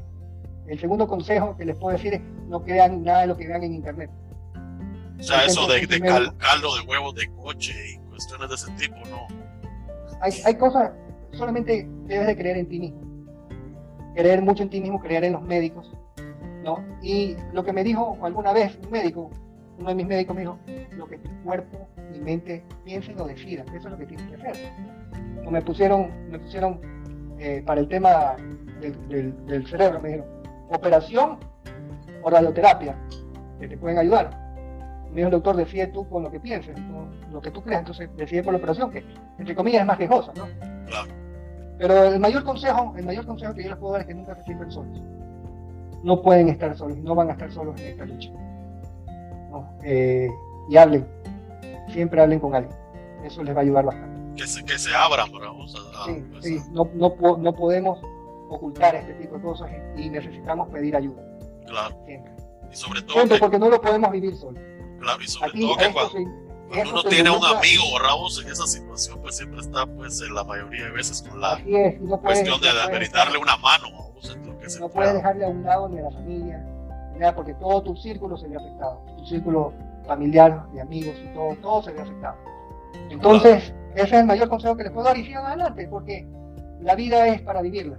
[0.68, 3.64] el segundo consejo que les puedo decir es no crean nada de lo que vean
[3.64, 4.10] en internet.
[5.18, 8.72] O sea, eso de, de cal, caldo de huevos de coche y cuestiones de ese
[8.72, 9.28] tipo, no.
[10.22, 10.92] Hay, hay cosas,
[11.32, 13.02] solamente debes de creer en ti mismo.
[14.14, 15.90] Creer mucho en ti mismo, creer en los médicos,
[16.66, 16.84] ¿no?
[17.02, 19.30] Y lo que me dijo alguna vez un médico,
[19.78, 20.58] uno de mis médicos me dijo,
[20.98, 24.36] lo que tu cuerpo y mente piensen o decidan, eso es lo que tienes que
[24.36, 24.74] hacer.
[25.46, 26.82] O me pusieron, me pusieron
[27.38, 28.36] eh, para el tema
[28.82, 30.28] del, del, del, cerebro, me dijeron,
[30.70, 31.38] operación
[32.24, 32.98] o radioterapia,
[33.60, 34.32] que te pueden ayudar.
[35.12, 37.82] Me dijo el doctor, decide tú con lo que pienses, con lo que tú creas,
[37.82, 39.06] entonces decide por la operación, que
[39.38, 40.48] entre comillas es más riesgosa, ¿no?
[40.88, 41.10] Claro.
[41.78, 44.36] Pero el mayor consejo, el mayor consejo que yo les puedo dar es que nunca
[44.36, 45.00] se sientan solos
[46.06, 48.30] no pueden estar solos, no van a estar solos en esta lucha.
[49.50, 50.30] No, eh,
[50.70, 51.08] y hablen,
[51.90, 52.76] siempre hablen con alguien,
[53.24, 54.16] eso les va a ayudar bastante.
[54.36, 55.30] Que se, que se abran.
[55.34, 58.00] O sea, sí, pues, sí, no, no, no, podemos
[58.50, 61.24] ocultar este tipo de cosas y necesitamos pedir ayuda.
[61.66, 61.96] Claro.
[62.06, 62.32] Siempre.
[62.72, 63.14] Y sobre todo.
[63.14, 64.62] Siempre, que, porque no lo podemos vivir solos.
[65.00, 68.42] claro, y sobre Aquí, todo que cuando, se- cuando uno tiene un amigo o Ramos
[68.44, 72.02] en esa situación, pues siempre está, pues, en la mayoría de veces con la es,
[72.02, 74.80] no cuestión de, no de puedes- brindarle una mano a vos en lo que se
[74.80, 76.66] no puedes dejarle a un lado ni a la familia,
[77.14, 79.02] ni nada, porque todo tu círculo se ve afectado.
[79.18, 79.74] Tu círculo
[80.08, 82.36] familiar, de amigos y todo, todo se ve afectado.
[83.10, 86.28] Entonces, ese es el mayor consejo que les puedo dar y sigan adelante, porque
[86.82, 87.98] la vida es para vivirla.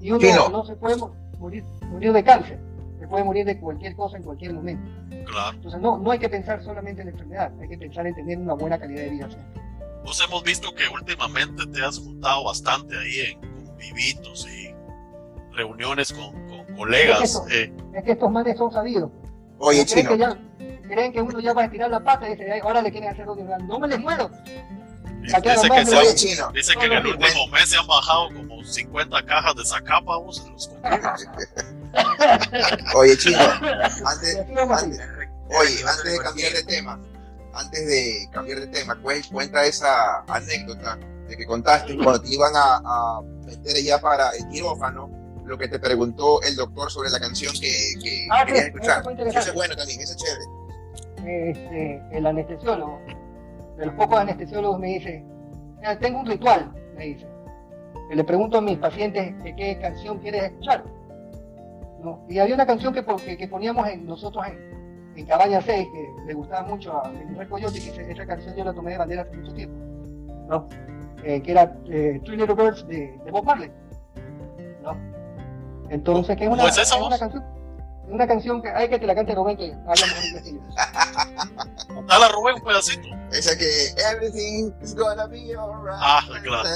[0.00, 0.48] Y uno Sí, no.
[0.50, 0.64] no.
[0.64, 2.58] se puede mo- morir, morir de cáncer,
[3.04, 4.90] se puede morir de cualquier cosa en cualquier momento.
[5.26, 5.56] Claro.
[5.56, 8.38] Entonces, no, no hay que pensar solamente en la enfermedad, hay que pensar en tener
[8.38, 9.60] una buena calidad de vida siempre.
[10.04, 14.74] Pues hemos visto que últimamente te has juntado bastante ahí en con vivitos y
[15.54, 17.22] reuniones con, con colegas.
[17.22, 17.46] Eso.
[17.50, 19.10] eh, Es que estos manes son sabidos.
[19.58, 20.38] Oye, creen chino, que, ya,
[20.88, 23.10] creen que uno ya va a estirar la pata y dice, "Ay, ahora le quieren
[23.10, 23.44] hacer odio.
[23.66, 24.30] No me les muero.
[25.20, 26.50] dice que, se oye, han- chino.
[26.52, 30.42] dice que en el último mes se han bajado como 50 cajas de Zacapa vos,
[30.46, 30.70] en los.
[32.94, 33.42] Oye, chino, Y
[34.06, 35.00] antes, antes,
[35.48, 37.00] oye, antes de cambiar de tema,
[37.54, 40.98] antes de cambiar de tema, cuen- cuenta esa anécdota
[41.28, 45.10] de que contaste cuando te iban a, a meter ya para el quirófano,
[45.44, 47.70] lo que te preguntó el doctor sobre la canción que,
[48.02, 49.02] que Ah, querías sí, escuchar.
[49.28, 51.50] eso es bueno también, eso es chévere.
[51.50, 53.00] este, el anestesiólogo,
[53.76, 55.24] de los pocos anestesiólogos me dice,
[55.78, 57.26] "Mira, tengo un ritual, me dice.
[58.08, 60.84] Que le pregunto a mis pacientes que qué canción quieres escuchar.
[62.04, 62.24] ¿No?
[62.28, 66.26] Y había una canción que, que, que poníamos en, nosotros en, en Cabaña 6, que
[66.26, 69.22] le gustaba mucho a mi mujer Coyote, que esa canción yo la tomé de bandera
[69.22, 69.76] hace mucho tiempo,
[70.48, 70.68] ¿no?
[71.24, 73.70] Eh, que era eh, Three Little Birds de, de Bob Marley.
[74.82, 74.94] ¿no?
[75.88, 77.44] Entonces, que es ¿Cómo una, es esa es una canción,
[78.08, 82.02] una canción que hay que te la cante Rubén, que habla mejor inglés que yo.
[82.06, 83.08] Dale a Rubén un pedacito.
[83.32, 83.66] Esa que
[84.12, 85.98] everything is gonna be alright.
[85.98, 86.68] Ah, claro.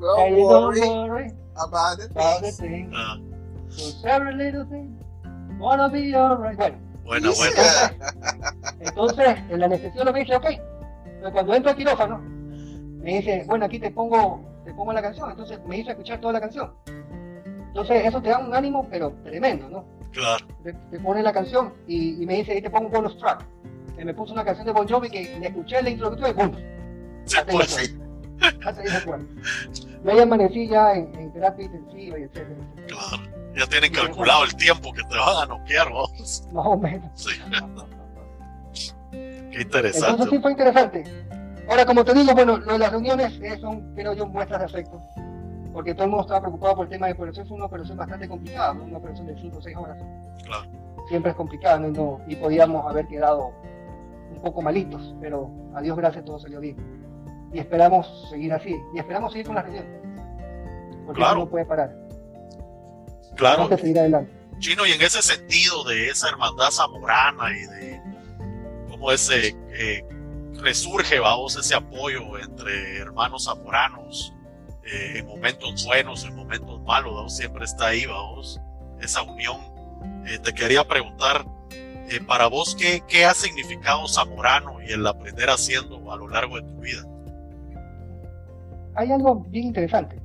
[0.00, 3.27] Don't worry worry about the about the things.
[3.78, 3.94] Things.
[3.94, 4.98] Cause every little thing
[5.58, 6.74] wanna be alright.
[7.04, 8.52] Bueno, buena.
[8.80, 10.46] entonces el anestesiólogo me dice, ok.
[11.20, 15.30] Pero cuando entro al quirófano, me dice, bueno, aquí te pongo, te pongo la canción.
[15.30, 16.72] Entonces me hizo escuchar toda la canción.
[17.68, 19.84] Entonces eso te da un ánimo, pero tremendo, ¿no?
[20.12, 20.46] Claro.
[20.62, 23.44] Te, te pone la canción y, y me dice, ahí te pongo un bonus track.
[23.98, 26.52] Y me puso una canción de Bon Jovi que le escuché la introducción y ¡pum!
[27.24, 28.68] Sí, Hasta ahí pues, me acuerdo.
[28.68, 29.26] Hasta ahí me acuerdo.
[30.04, 32.56] Y ahí amanecí ya en, en terapia intensiva y etcétera.
[32.86, 33.37] claro.
[33.56, 36.46] Ya tienen calculado el tiempo que te van a noquear vos.
[36.52, 37.10] Más o menos.
[37.14, 37.30] Sí.
[39.10, 40.10] Qué interesante.
[40.10, 41.04] Entonces sí fue interesante.
[41.68, 45.00] Ahora, como te digo, bueno, lo de las reuniones son, creo yo, muestras de afecto.
[45.72, 47.46] Porque todo el mundo estaba preocupado por el tema de operación.
[47.46, 48.84] Fue una operación bastante complicada, ¿no?
[48.84, 49.98] una operación de 5 o 6 horas.
[50.44, 50.66] Claro.
[51.08, 51.88] Siempre es complicada, ¿no?
[51.88, 53.52] Y no- y podíamos haber quedado
[54.34, 56.76] un poco malitos, pero a Dios gracias todo salió bien.
[57.52, 58.76] Y esperamos seguir así.
[58.94, 59.84] Y esperamos seguir con la reunión.
[61.06, 61.40] Porque Claro.
[61.40, 61.94] no puede parar.
[63.38, 64.30] Claro, que seguir adelante.
[64.58, 68.00] Chino, y en ese sentido de esa hermandad zamorana y de
[68.90, 70.04] cómo ese eh,
[70.54, 74.34] resurge, vamos, ese apoyo entre hermanos zamoranos
[74.84, 78.60] eh, en momentos buenos, en momentos malos, vamos, siempre está ahí, vamos,
[79.00, 79.56] esa unión.
[80.26, 85.48] Eh, te quería preguntar, eh, para vos, ¿qué, ¿qué ha significado zamorano y el aprender
[85.48, 87.04] haciendo a lo largo de tu vida?
[88.98, 90.20] hay algo bien interesante.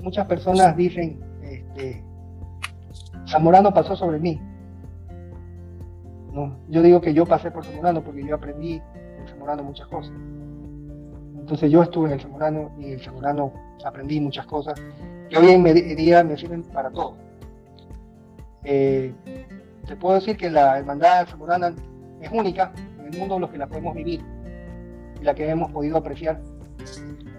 [0.00, 2.02] Muchas personas dicen, este,
[3.26, 4.40] Zamorano pasó sobre mí.
[6.68, 8.82] Yo digo que yo pasé por Zamorano porque yo aprendí
[9.18, 10.12] en Zamorano muchas cosas.
[11.38, 13.52] Entonces yo estuve en el Zamorano y en el Zamorano
[13.84, 14.74] aprendí muchas cosas
[15.28, 17.14] que hoy en día me sirven para todo.
[18.64, 19.14] Eh,
[19.86, 21.74] te puedo decir que la hermandad zamorana
[22.22, 24.22] es única en el mundo los que la podemos vivir
[25.20, 26.40] y la que hemos podido apreciar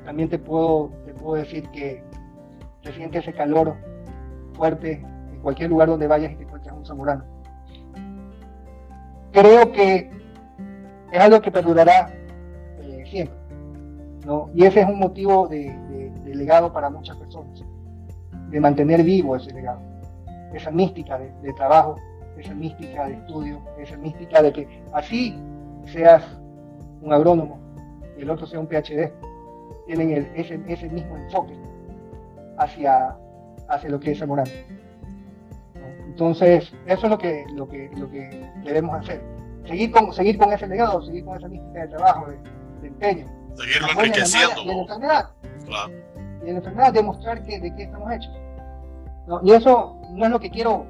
[0.05, 2.03] también te puedo, te puedo decir que
[2.83, 3.75] se siente ese calor
[4.53, 5.03] fuerte
[5.45, 7.23] cualquier lugar donde vayas y te encuentres un zamorano.
[9.31, 10.09] Creo que
[11.11, 12.11] es algo que perdurará
[12.81, 13.37] eh, siempre,
[14.25, 14.49] ¿no?
[14.55, 17.63] Y ese es un motivo de, legado para muchas personas,
[18.49, 19.79] de mantener vivo ese legado,
[20.51, 21.95] esa mística de, trabajo,
[22.39, 25.37] esa mística de estudio, esa mística de que así
[25.85, 26.23] seas
[27.03, 27.59] un agrónomo
[28.17, 29.13] y el otro sea un PhD,
[29.85, 31.53] tienen ese mismo enfoque
[32.57, 33.15] hacia,
[33.69, 34.49] hacia lo que es Zamorano.
[36.15, 39.21] Entonces, eso es lo que, lo que, lo que debemos hacer.
[39.67, 42.37] Seguir con, seguir con ese legado, seguir con esa mística de trabajo, de,
[42.81, 43.25] de empeño.
[43.55, 45.29] Seguirlo enriqueciendo, y en la enfermedad.
[45.65, 48.31] Claro, Y en la enfermedad demostrar que, de qué estamos hechos.
[49.27, 49.41] ¿no?
[49.43, 50.85] Y eso no es lo que quiero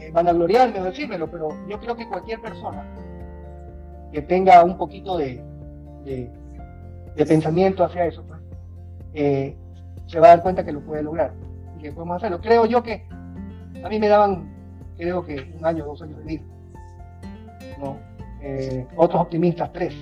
[0.00, 2.86] eh, vanagloriarme o decírmelo, pero yo creo que cualquier persona
[4.10, 5.44] que tenga un poquito de,
[6.06, 6.32] de,
[7.16, 8.40] de pensamiento hacia eso, pues,
[9.12, 9.54] eh,
[10.06, 11.34] se va a dar cuenta que lo puede lograr
[11.76, 12.40] y que podemos hacerlo.
[12.40, 13.06] Creo yo que
[13.84, 14.48] a mí me daban,
[14.96, 16.42] creo que un año, dos años de vida.
[17.78, 17.96] ¿no?
[18.40, 19.94] Eh, otros optimistas, tres.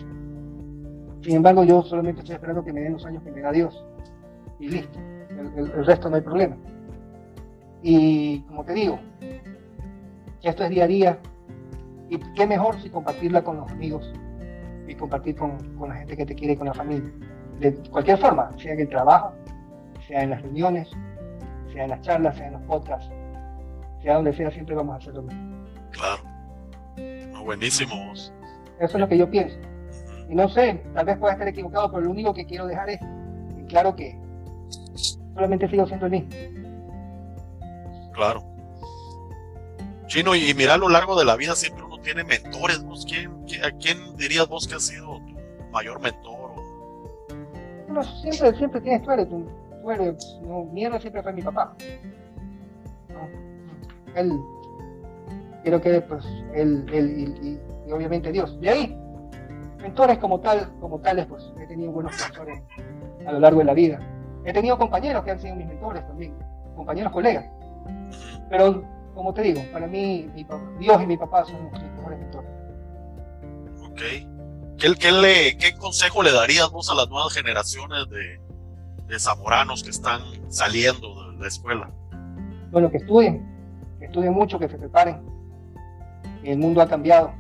[1.22, 3.84] Sin embargo, yo solamente estoy esperando que me den los años que me da Dios.
[4.58, 4.98] Y listo.
[5.56, 6.56] El, resto no hay problema.
[7.82, 8.98] Y como te digo,
[10.42, 11.18] esto es día a día.
[12.08, 14.12] Y qué mejor si compartirla con los amigos
[14.86, 17.10] y compartir con, con la gente que te quiere y con la familia.
[17.58, 19.32] De cualquier forma, sea en el trabajo,
[20.06, 20.88] sea en las reuniones,
[21.72, 23.10] sea en las charlas, sea en los podcasts,
[24.06, 25.66] sea donde sea, siempre vamos a hacer lo mismo.
[25.90, 26.22] claro.
[27.32, 28.12] No, buenísimo.
[28.14, 28.28] Eso
[28.78, 29.56] es lo que yo pienso.
[30.28, 33.00] Y no sé, tal vez pueda estar equivocado, pero lo único que quiero dejar es
[33.68, 34.16] claro que
[35.34, 36.30] solamente sigo siendo el mismo.
[38.14, 38.44] Claro.
[40.06, 42.82] Chino, y mira, a lo largo de la vida siempre uno tiene mentores.
[42.84, 43.04] ¿vos?
[43.06, 43.32] ¿Quién,
[43.64, 46.52] ¿A quién dirías vos que ha sido tu mayor mentor?
[46.56, 47.26] o-
[47.88, 49.46] Uno siempre, siempre tienes tu héroe, tu,
[49.82, 50.16] tu héroe,
[50.72, 51.74] mi héroe siempre fue mi papá.
[54.16, 54.40] Él,
[55.64, 56.24] creo que pues,
[56.55, 58.59] él, él y, y- y obviamente Dios.
[58.60, 58.98] De ahí,
[59.80, 62.62] mentores como tal, como tales, pues he tenido buenos mentores
[63.26, 64.01] a lo largo de la vida.
[64.44, 66.34] He tenido compañeros que han sido mis mentores también,
[66.74, 67.44] compañeros colegas.
[68.51, 68.82] Pero,
[69.14, 72.51] como te digo, para mí, mi papá- Dios y mi papá son mis mejores mentores.
[73.90, 74.01] Ok.
[74.78, 78.40] ¿Qué, qué le, ¿Qué consejo le darías vos a las nuevas generaciones de,
[79.06, 81.90] de zamoranos que están saliendo de la escuela?
[82.72, 83.47] bueno, que estudien,
[84.06, 85.20] estudien mucho, que se preparen.
[86.42, 87.32] El mundo ha cambiado,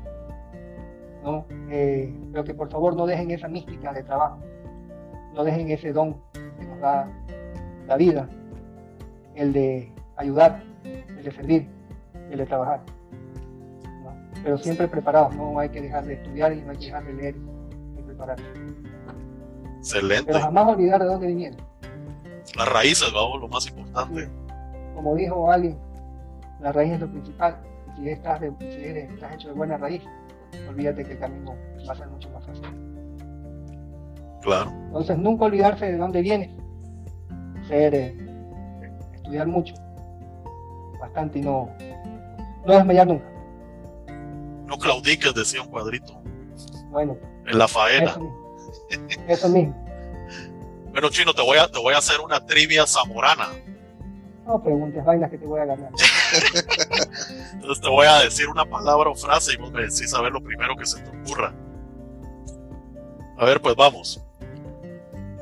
[1.24, 1.46] ¿no?
[1.70, 4.38] Eh, pero que por favor no dejen esa mística de trabajo,
[5.34, 7.08] no dejen ese don que nos da
[7.86, 8.28] la vida,
[9.34, 11.68] el de ayudar, el de servir,
[12.30, 12.80] el de trabajar.
[14.04, 14.14] ¿no?
[14.42, 17.12] Pero siempre preparados, no hay que dejar de estudiar y no hay que dejar de
[17.12, 17.36] leer
[17.98, 18.44] y prepararse.
[19.78, 20.32] Excelente.
[20.32, 21.60] Pero jamás olvidar de dónde vinieron.
[22.56, 24.28] Las raíces, vamos, lo más importante.
[24.94, 25.76] como dijo alguien,
[26.60, 27.56] la raíz es lo principal.
[27.96, 30.02] Si estás, de- si eres- estás hecho de buena raíz,
[30.68, 31.54] olvídate que el camino
[31.88, 32.64] va a ser mucho más fácil.
[34.42, 34.70] Claro.
[34.86, 36.50] Entonces, nunca olvidarse de dónde vienes.
[37.68, 38.16] Ser, eh,
[39.14, 39.74] estudiar mucho,
[41.00, 41.68] bastante y no,
[42.64, 43.26] no desmayar nunca.
[44.66, 46.20] No claudiques, decía un cuadrito.
[46.90, 47.16] Bueno,
[47.46, 48.10] En la faena.
[48.10, 48.56] eso mismo.
[49.28, 49.86] Eso mismo.
[50.92, 53.48] Bueno, Chino, te voy a, te voy a hacer una trivia zamorana.
[54.46, 55.90] No preguntes vainas que te voy a ganar.
[57.54, 60.32] Entonces te voy a decir una palabra o frase y vos me decís a ver
[60.32, 61.52] lo primero que se te ocurra.
[63.38, 64.22] A ver, pues vamos.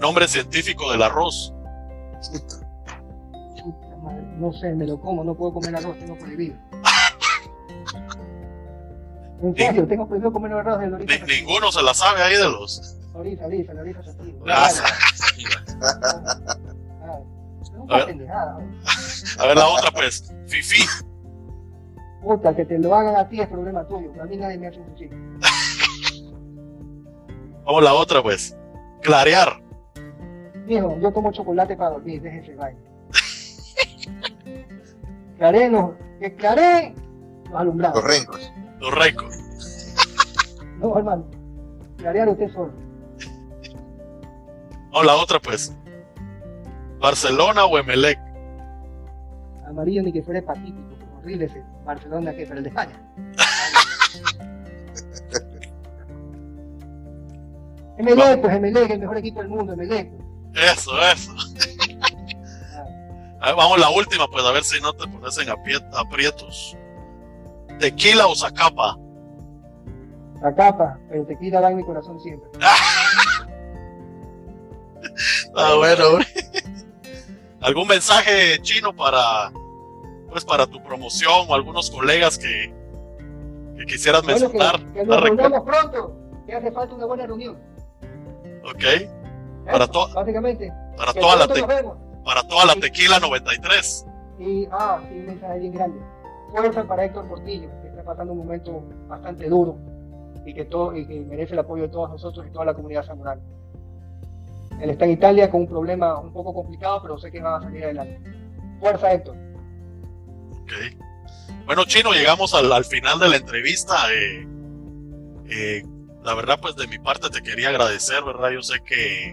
[0.01, 1.53] Nombre científico del arroz.
[2.23, 2.57] Chuta.
[3.57, 6.57] Chuta madre, No sé, me lo como, no puedo comer arroz, tengo prohibido.
[9.43, 12.97] En serio, tengo prohibido comer arroz de Ni- ninguno se la sabe ahí de los.
[13.13, 14.01] Lorita, Lorita, Lorita
[17.89, 18.07] A ver.
[18.07, 18.59] pendejada.
[18.59, 18.69] ¿no?
[19.43, 20.33] A ver la otra, pues.
[20.47, 20.85] Fifi.
[22.23, 24.11] Puta, que te lo hagan a ti es problema tuyo.
[24.23, 25.15] A mí nadie me hace un chico.
[27.65, 28.57] Vamos la otra, pues.
[29.03, 29.63] Clarear.
[30.67, 32.81] Mijo, yo tomo chocolate para dormir, déjese vaina.
[35.37, 36.95] Claré, no, que claré
[37.51, 38.03] los alumbrados.
[38.03, 38.53] Los rencos.
[38.81, 39.37] Los recos.
[40.79, 41.27] No, hermano.
[41.99, 42.73] Clarear usted solo.
[44.91, 45.75] Vamos la otra, pues.
[47.05, 48.19] Barcelona o Emelec.
[49.69, 50.39] Amarillo ni que fuera
[50.89, 52.99] porque horrible ese Barcelona que pero el de España.
[57.99, 60.13] Emelec, pues Emelec, el mejor equipo del mundo, Emelec.
[60.55, 61.31] Eso, eso.
[63.39, 66.75] A ver, vamos la última, pues a ver si no te pones en aprietos.
[67.81, 68.97] Tequila o Zacapa.
[70.41, 72.49] La capa, pero tequila va en mi corazón siempre.
[75.55, 76.13] Ah, bueno.
[76.13, 76.25] güey.
[77.65, 79.51] ¿Algún mensaje chino para,
[80.29, 82.71] pues, para tu promoción o algunos colegas que,
[83.79, 84.81] que quisieras Bueno, mencionar?
[84.93, 86.15] que nos reunamos pronto,
[86.47, 87.57] que hace falta una buena reunión.
[88.65, 89.65] ok.
[89.65, 90.71] Para to- Básicamente.
[90.95, 91.47] Para toda, la
[92.23, 94.07] para toda la tequila 93.
[94.39, 95.99] Y, ah, sí, un mensaje bien grande.
[96.51, 99.79] Fuerza para Héctor Portillo, que está pasando un momento bastante duro
[100.45, 103.07] y que, todo, y que merece el apoyo de todos nosotros y toda la comunidad
[103.07, 103.41] zamorana.
[104.85, 107.63] Él está en Italia con un problema un poco complicado, pero sé que va a
[107.63, 108.21] salir adelante.
[108.81, 109.35] Fuerza, Héctor.
[110.61, 110.73] Ok.
[111.65, 113.95] Bueno, Chino, llegamos al, al final de la entrevista.
[114.13, 114.47] eh,
[115.49, 115.83] eh,
[116.23, 118.51] la verdad, pues de mi parte te quería agradecer, ¿verdad?
[118.51, 119.31] Yo sé que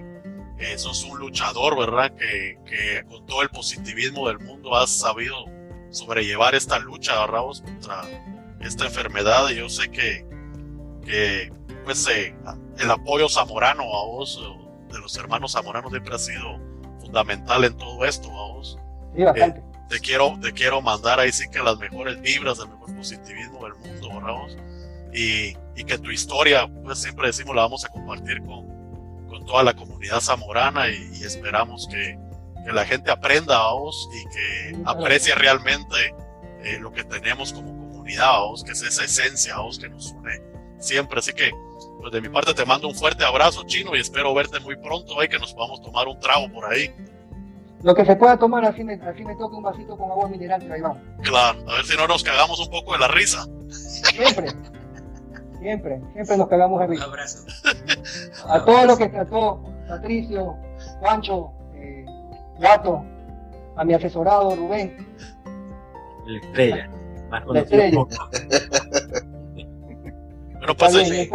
[0.57, 2.13] eh, sos un luchador, ¿verdad?
[2.15, 5.35] Que, que con todo el positivismo del mundo has sabido
[5.89, 7.41] sobrellevar esta lucha, ¿verdad?
[7.41, 8.03] Vos, contra
[8.61, 9.49] esta enfermedad.
[9.49, 10.25] Y yo sé que,
[11.05, 11.51] que
[11.83, 12.33] pues, eh,
[12.79, 14.41] el apoyo zamorano a vos,
[14.91, 16.59] de los hermanos zamoranos, siempre ha sido
[16.99, 18.77] fundamental en todo esto, a vos
[19.15, 19.61] Sí, bastante.
[19.89, 23.75] te quiero, te quiero mandar ahí sí que las mejores vibras, el mejor positivismo del
[23.75, 24.57] mundo, vos?
[25.13, 29.63] Y, y que tu historia, pues siempre decimos, la vamos a compartir con, con toda
[29.63, 32.17] la comunidad zamorana y, y esperamos que,
[32.65, 36.15] que la gente aprenda a vos y que aprecie realmente
[36.63, 40.41] eh, lo que tenemos como comunidad, vos, que es esa esencia, vos, que nos une
[40.79, 41.19] siempre.
[41.19, 41.51] Así que,
[42.01, 45.23] pues de mi parte te mando un fuerte abrazo, Chino, y espero verte muy pronto,
[45.23, 46.93] y que nos podamos tomar un trago por ahí.
[47.83, 50.59] Lo que se pueda tomar, así me, así me toca un vasito con agua mineral,
[50.61, 50.97] pero ahí vamos.
[51.23, 53.45] Claro, a ver si no nos cagamos un poco de la risa.
[53.69, 54.49] Siempre.
[55.59, 57.03] siempre, siempre nos cagamos de Un risa.
[57.05, 57.37] abrazo.
[58.47, 60.55] A todos los que trató, Patricio,
[60.99, 62.05] Juancho, eh,
[62.59, 63.03] Gato,
[63.75, 65.07] a mi asesorado Rubén,
[66.27, 66.89] La estrella.
[67.29, 67.95] Más La estrella.
[67.95, 68.09] como-
[70.61, 71.13] Bueno, pues, bien.
[71.13, 71.29] eh,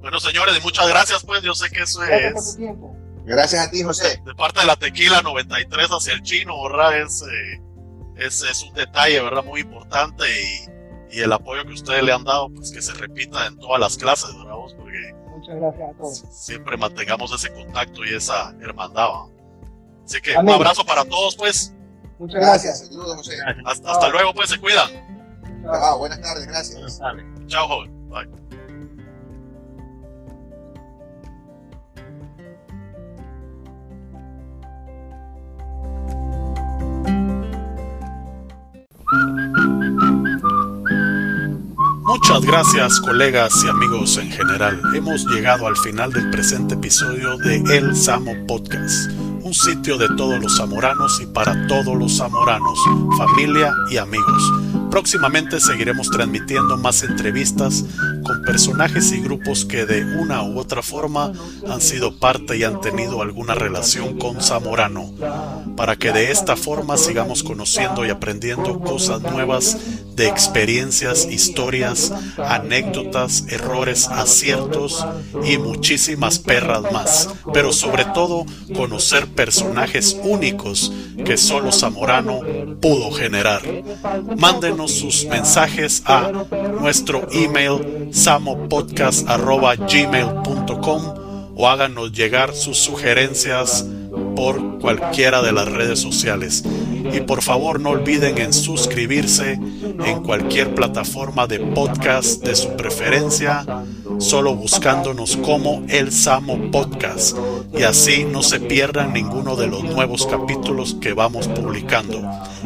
[0.00, 1.42] bueno, señores, muchas gracias, pues.
[1.42, 2.96] Yo sé que eso gracias por es tu.
[3.26, 4.20] Gracias a ti, José.
[4.24, 6.98] de parte de la tequila 93 hacia el chino, ¿verdad?
[7.02, 7.60] Es, eh,
[8.16, 9.44] es, es un detalle, ¿verdad?
[9.44, 10.24] Muy importante
[11.10, 13.78] y, y el apoyo que ustedes le han dado, pues que se repita en todas
[13.78, 14.54] las clases, ¿verdad?
[14.54, 14.74] vos?
[14.74, 16.24] Porque Muchas gracias a todos.
[16.30, 19.06] siempre mantengamos ese contacto y esa hermandad.
[19.08, 19.26] ¿va?
[20.06, 20.54] Así que Amén.
[20.54, 21.74] un abrazo para todos, pues.
[22.18, 22.86] Muchas Gracias.
[22.86, 23.36] Saludos, José.
[23.66, 24.48] Hasta, hasta luego, pues.
[24.48, 24.88] Se cuidan.
[25.62, 25.74] Chao.
[25.74, 26.96] Ah, buenas tardes, gracias.
[26.96, 27.22] Sabe.
[27.46, 27.99] Chao, joven.
[42.04, 44.80] Muchas gracias colegas y amigos en general.
[44.94, 49.10] Hemos llegado al final del presente episodio de El Samo Podcast,
[49.42, 52.78] un sitio de todos los zamoranos y para todos los zamoranos,
[53.16, 54.69] familia y amigos.
[54.90, 57.84] Próximamente seguiremos transmitiendo más entrevistas
[58.24, 61.32] con personajes y grupos que de una u otra forma
[61.68, 65.08] han sido parte y han tenido alguna relación con Zamorano,
[65.76, 69.76] para que de esta forma sigamos conociendo y aprendiendo cosas nuevas
[70.16, 75.06] de experiencias, historias, anécdotas, errores, aciertos
[75.44, 77.28] y muchísimas perras más.
[77.54, 78.44] Pero sobre todo
[78.74, 80.92] conocer personajes únicos
[81.24, 82.40] que solo Zamorano
[82.80, 83.62] pudo generar.
[84.36, 86.30] Mándenos sus mensajes a
[86.80, 88.08] nuestro email
[88.40, 91.02] samopodcast.gmail.com
[91.56, 93.84] o háganos llegar sus sugerencias
[94.34, 96.64] por cualquiera de las redes sociales.
[97.12, 103.64] Y por favor no olviden en suscribirse en cualquier plataforma de podcast de su preferencia,
[104.18, 107.36] solo buscándonos como El Samo Podcast
[107.76, 112.20] y así no se pierdan ninguno de los nuevos capítulos que vamos publicando.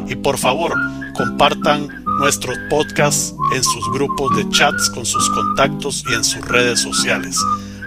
[0.07, 0.73] Y por favor,
[1.15, 6.79] compartan nuestros podcasts en sus grupos de chats con sus contactos y en sus redes
[6.79, 7.37] sociales.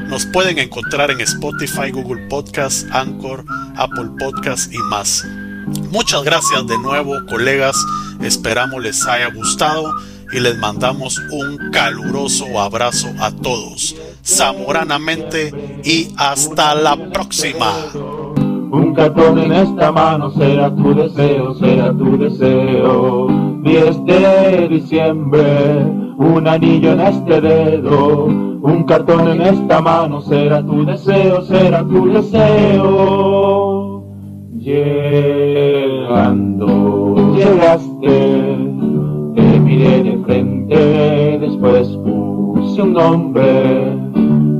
[0.08, 3.44] Nos pueden encontrar en Spotify, Google Podcasts, Anchor,
[3.76, 5.24] Apple Podcasts y más.
[5.90, 7.76] Muchas gracias de nuevo, colegas.
[8.20, 9.94] Esperamos les haya gustado
[10.32, 13.96] y les mandamos un caluroso abrazo a todos.
[14.24, 17.72] Zamoranamente y hasta la próxima.
[18.70, 23.26] Un cartón en esta mano será tu deseo, será tu deseo.
[23.62, 25.84] 10 de diciembre,
[26.18, 28.26] un anillo en este dedo.
[28.26, 33.67] Un cartón en esta mano será tu deseo, será tu deseo.
[35.98, 36.52] Llegando,
[37.34, 38.14] llegaste,
[39.34, 43.96] te miré de frente, después puse un nombre.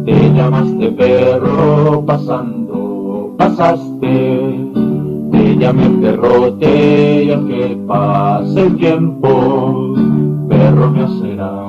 [0.07, 4.71] Te llamaste perro pasando, pasaste.
[5.31, 9.95] Te llamé perrote y aunque pase el tiempo,
[10.49, 11.68] perro me será.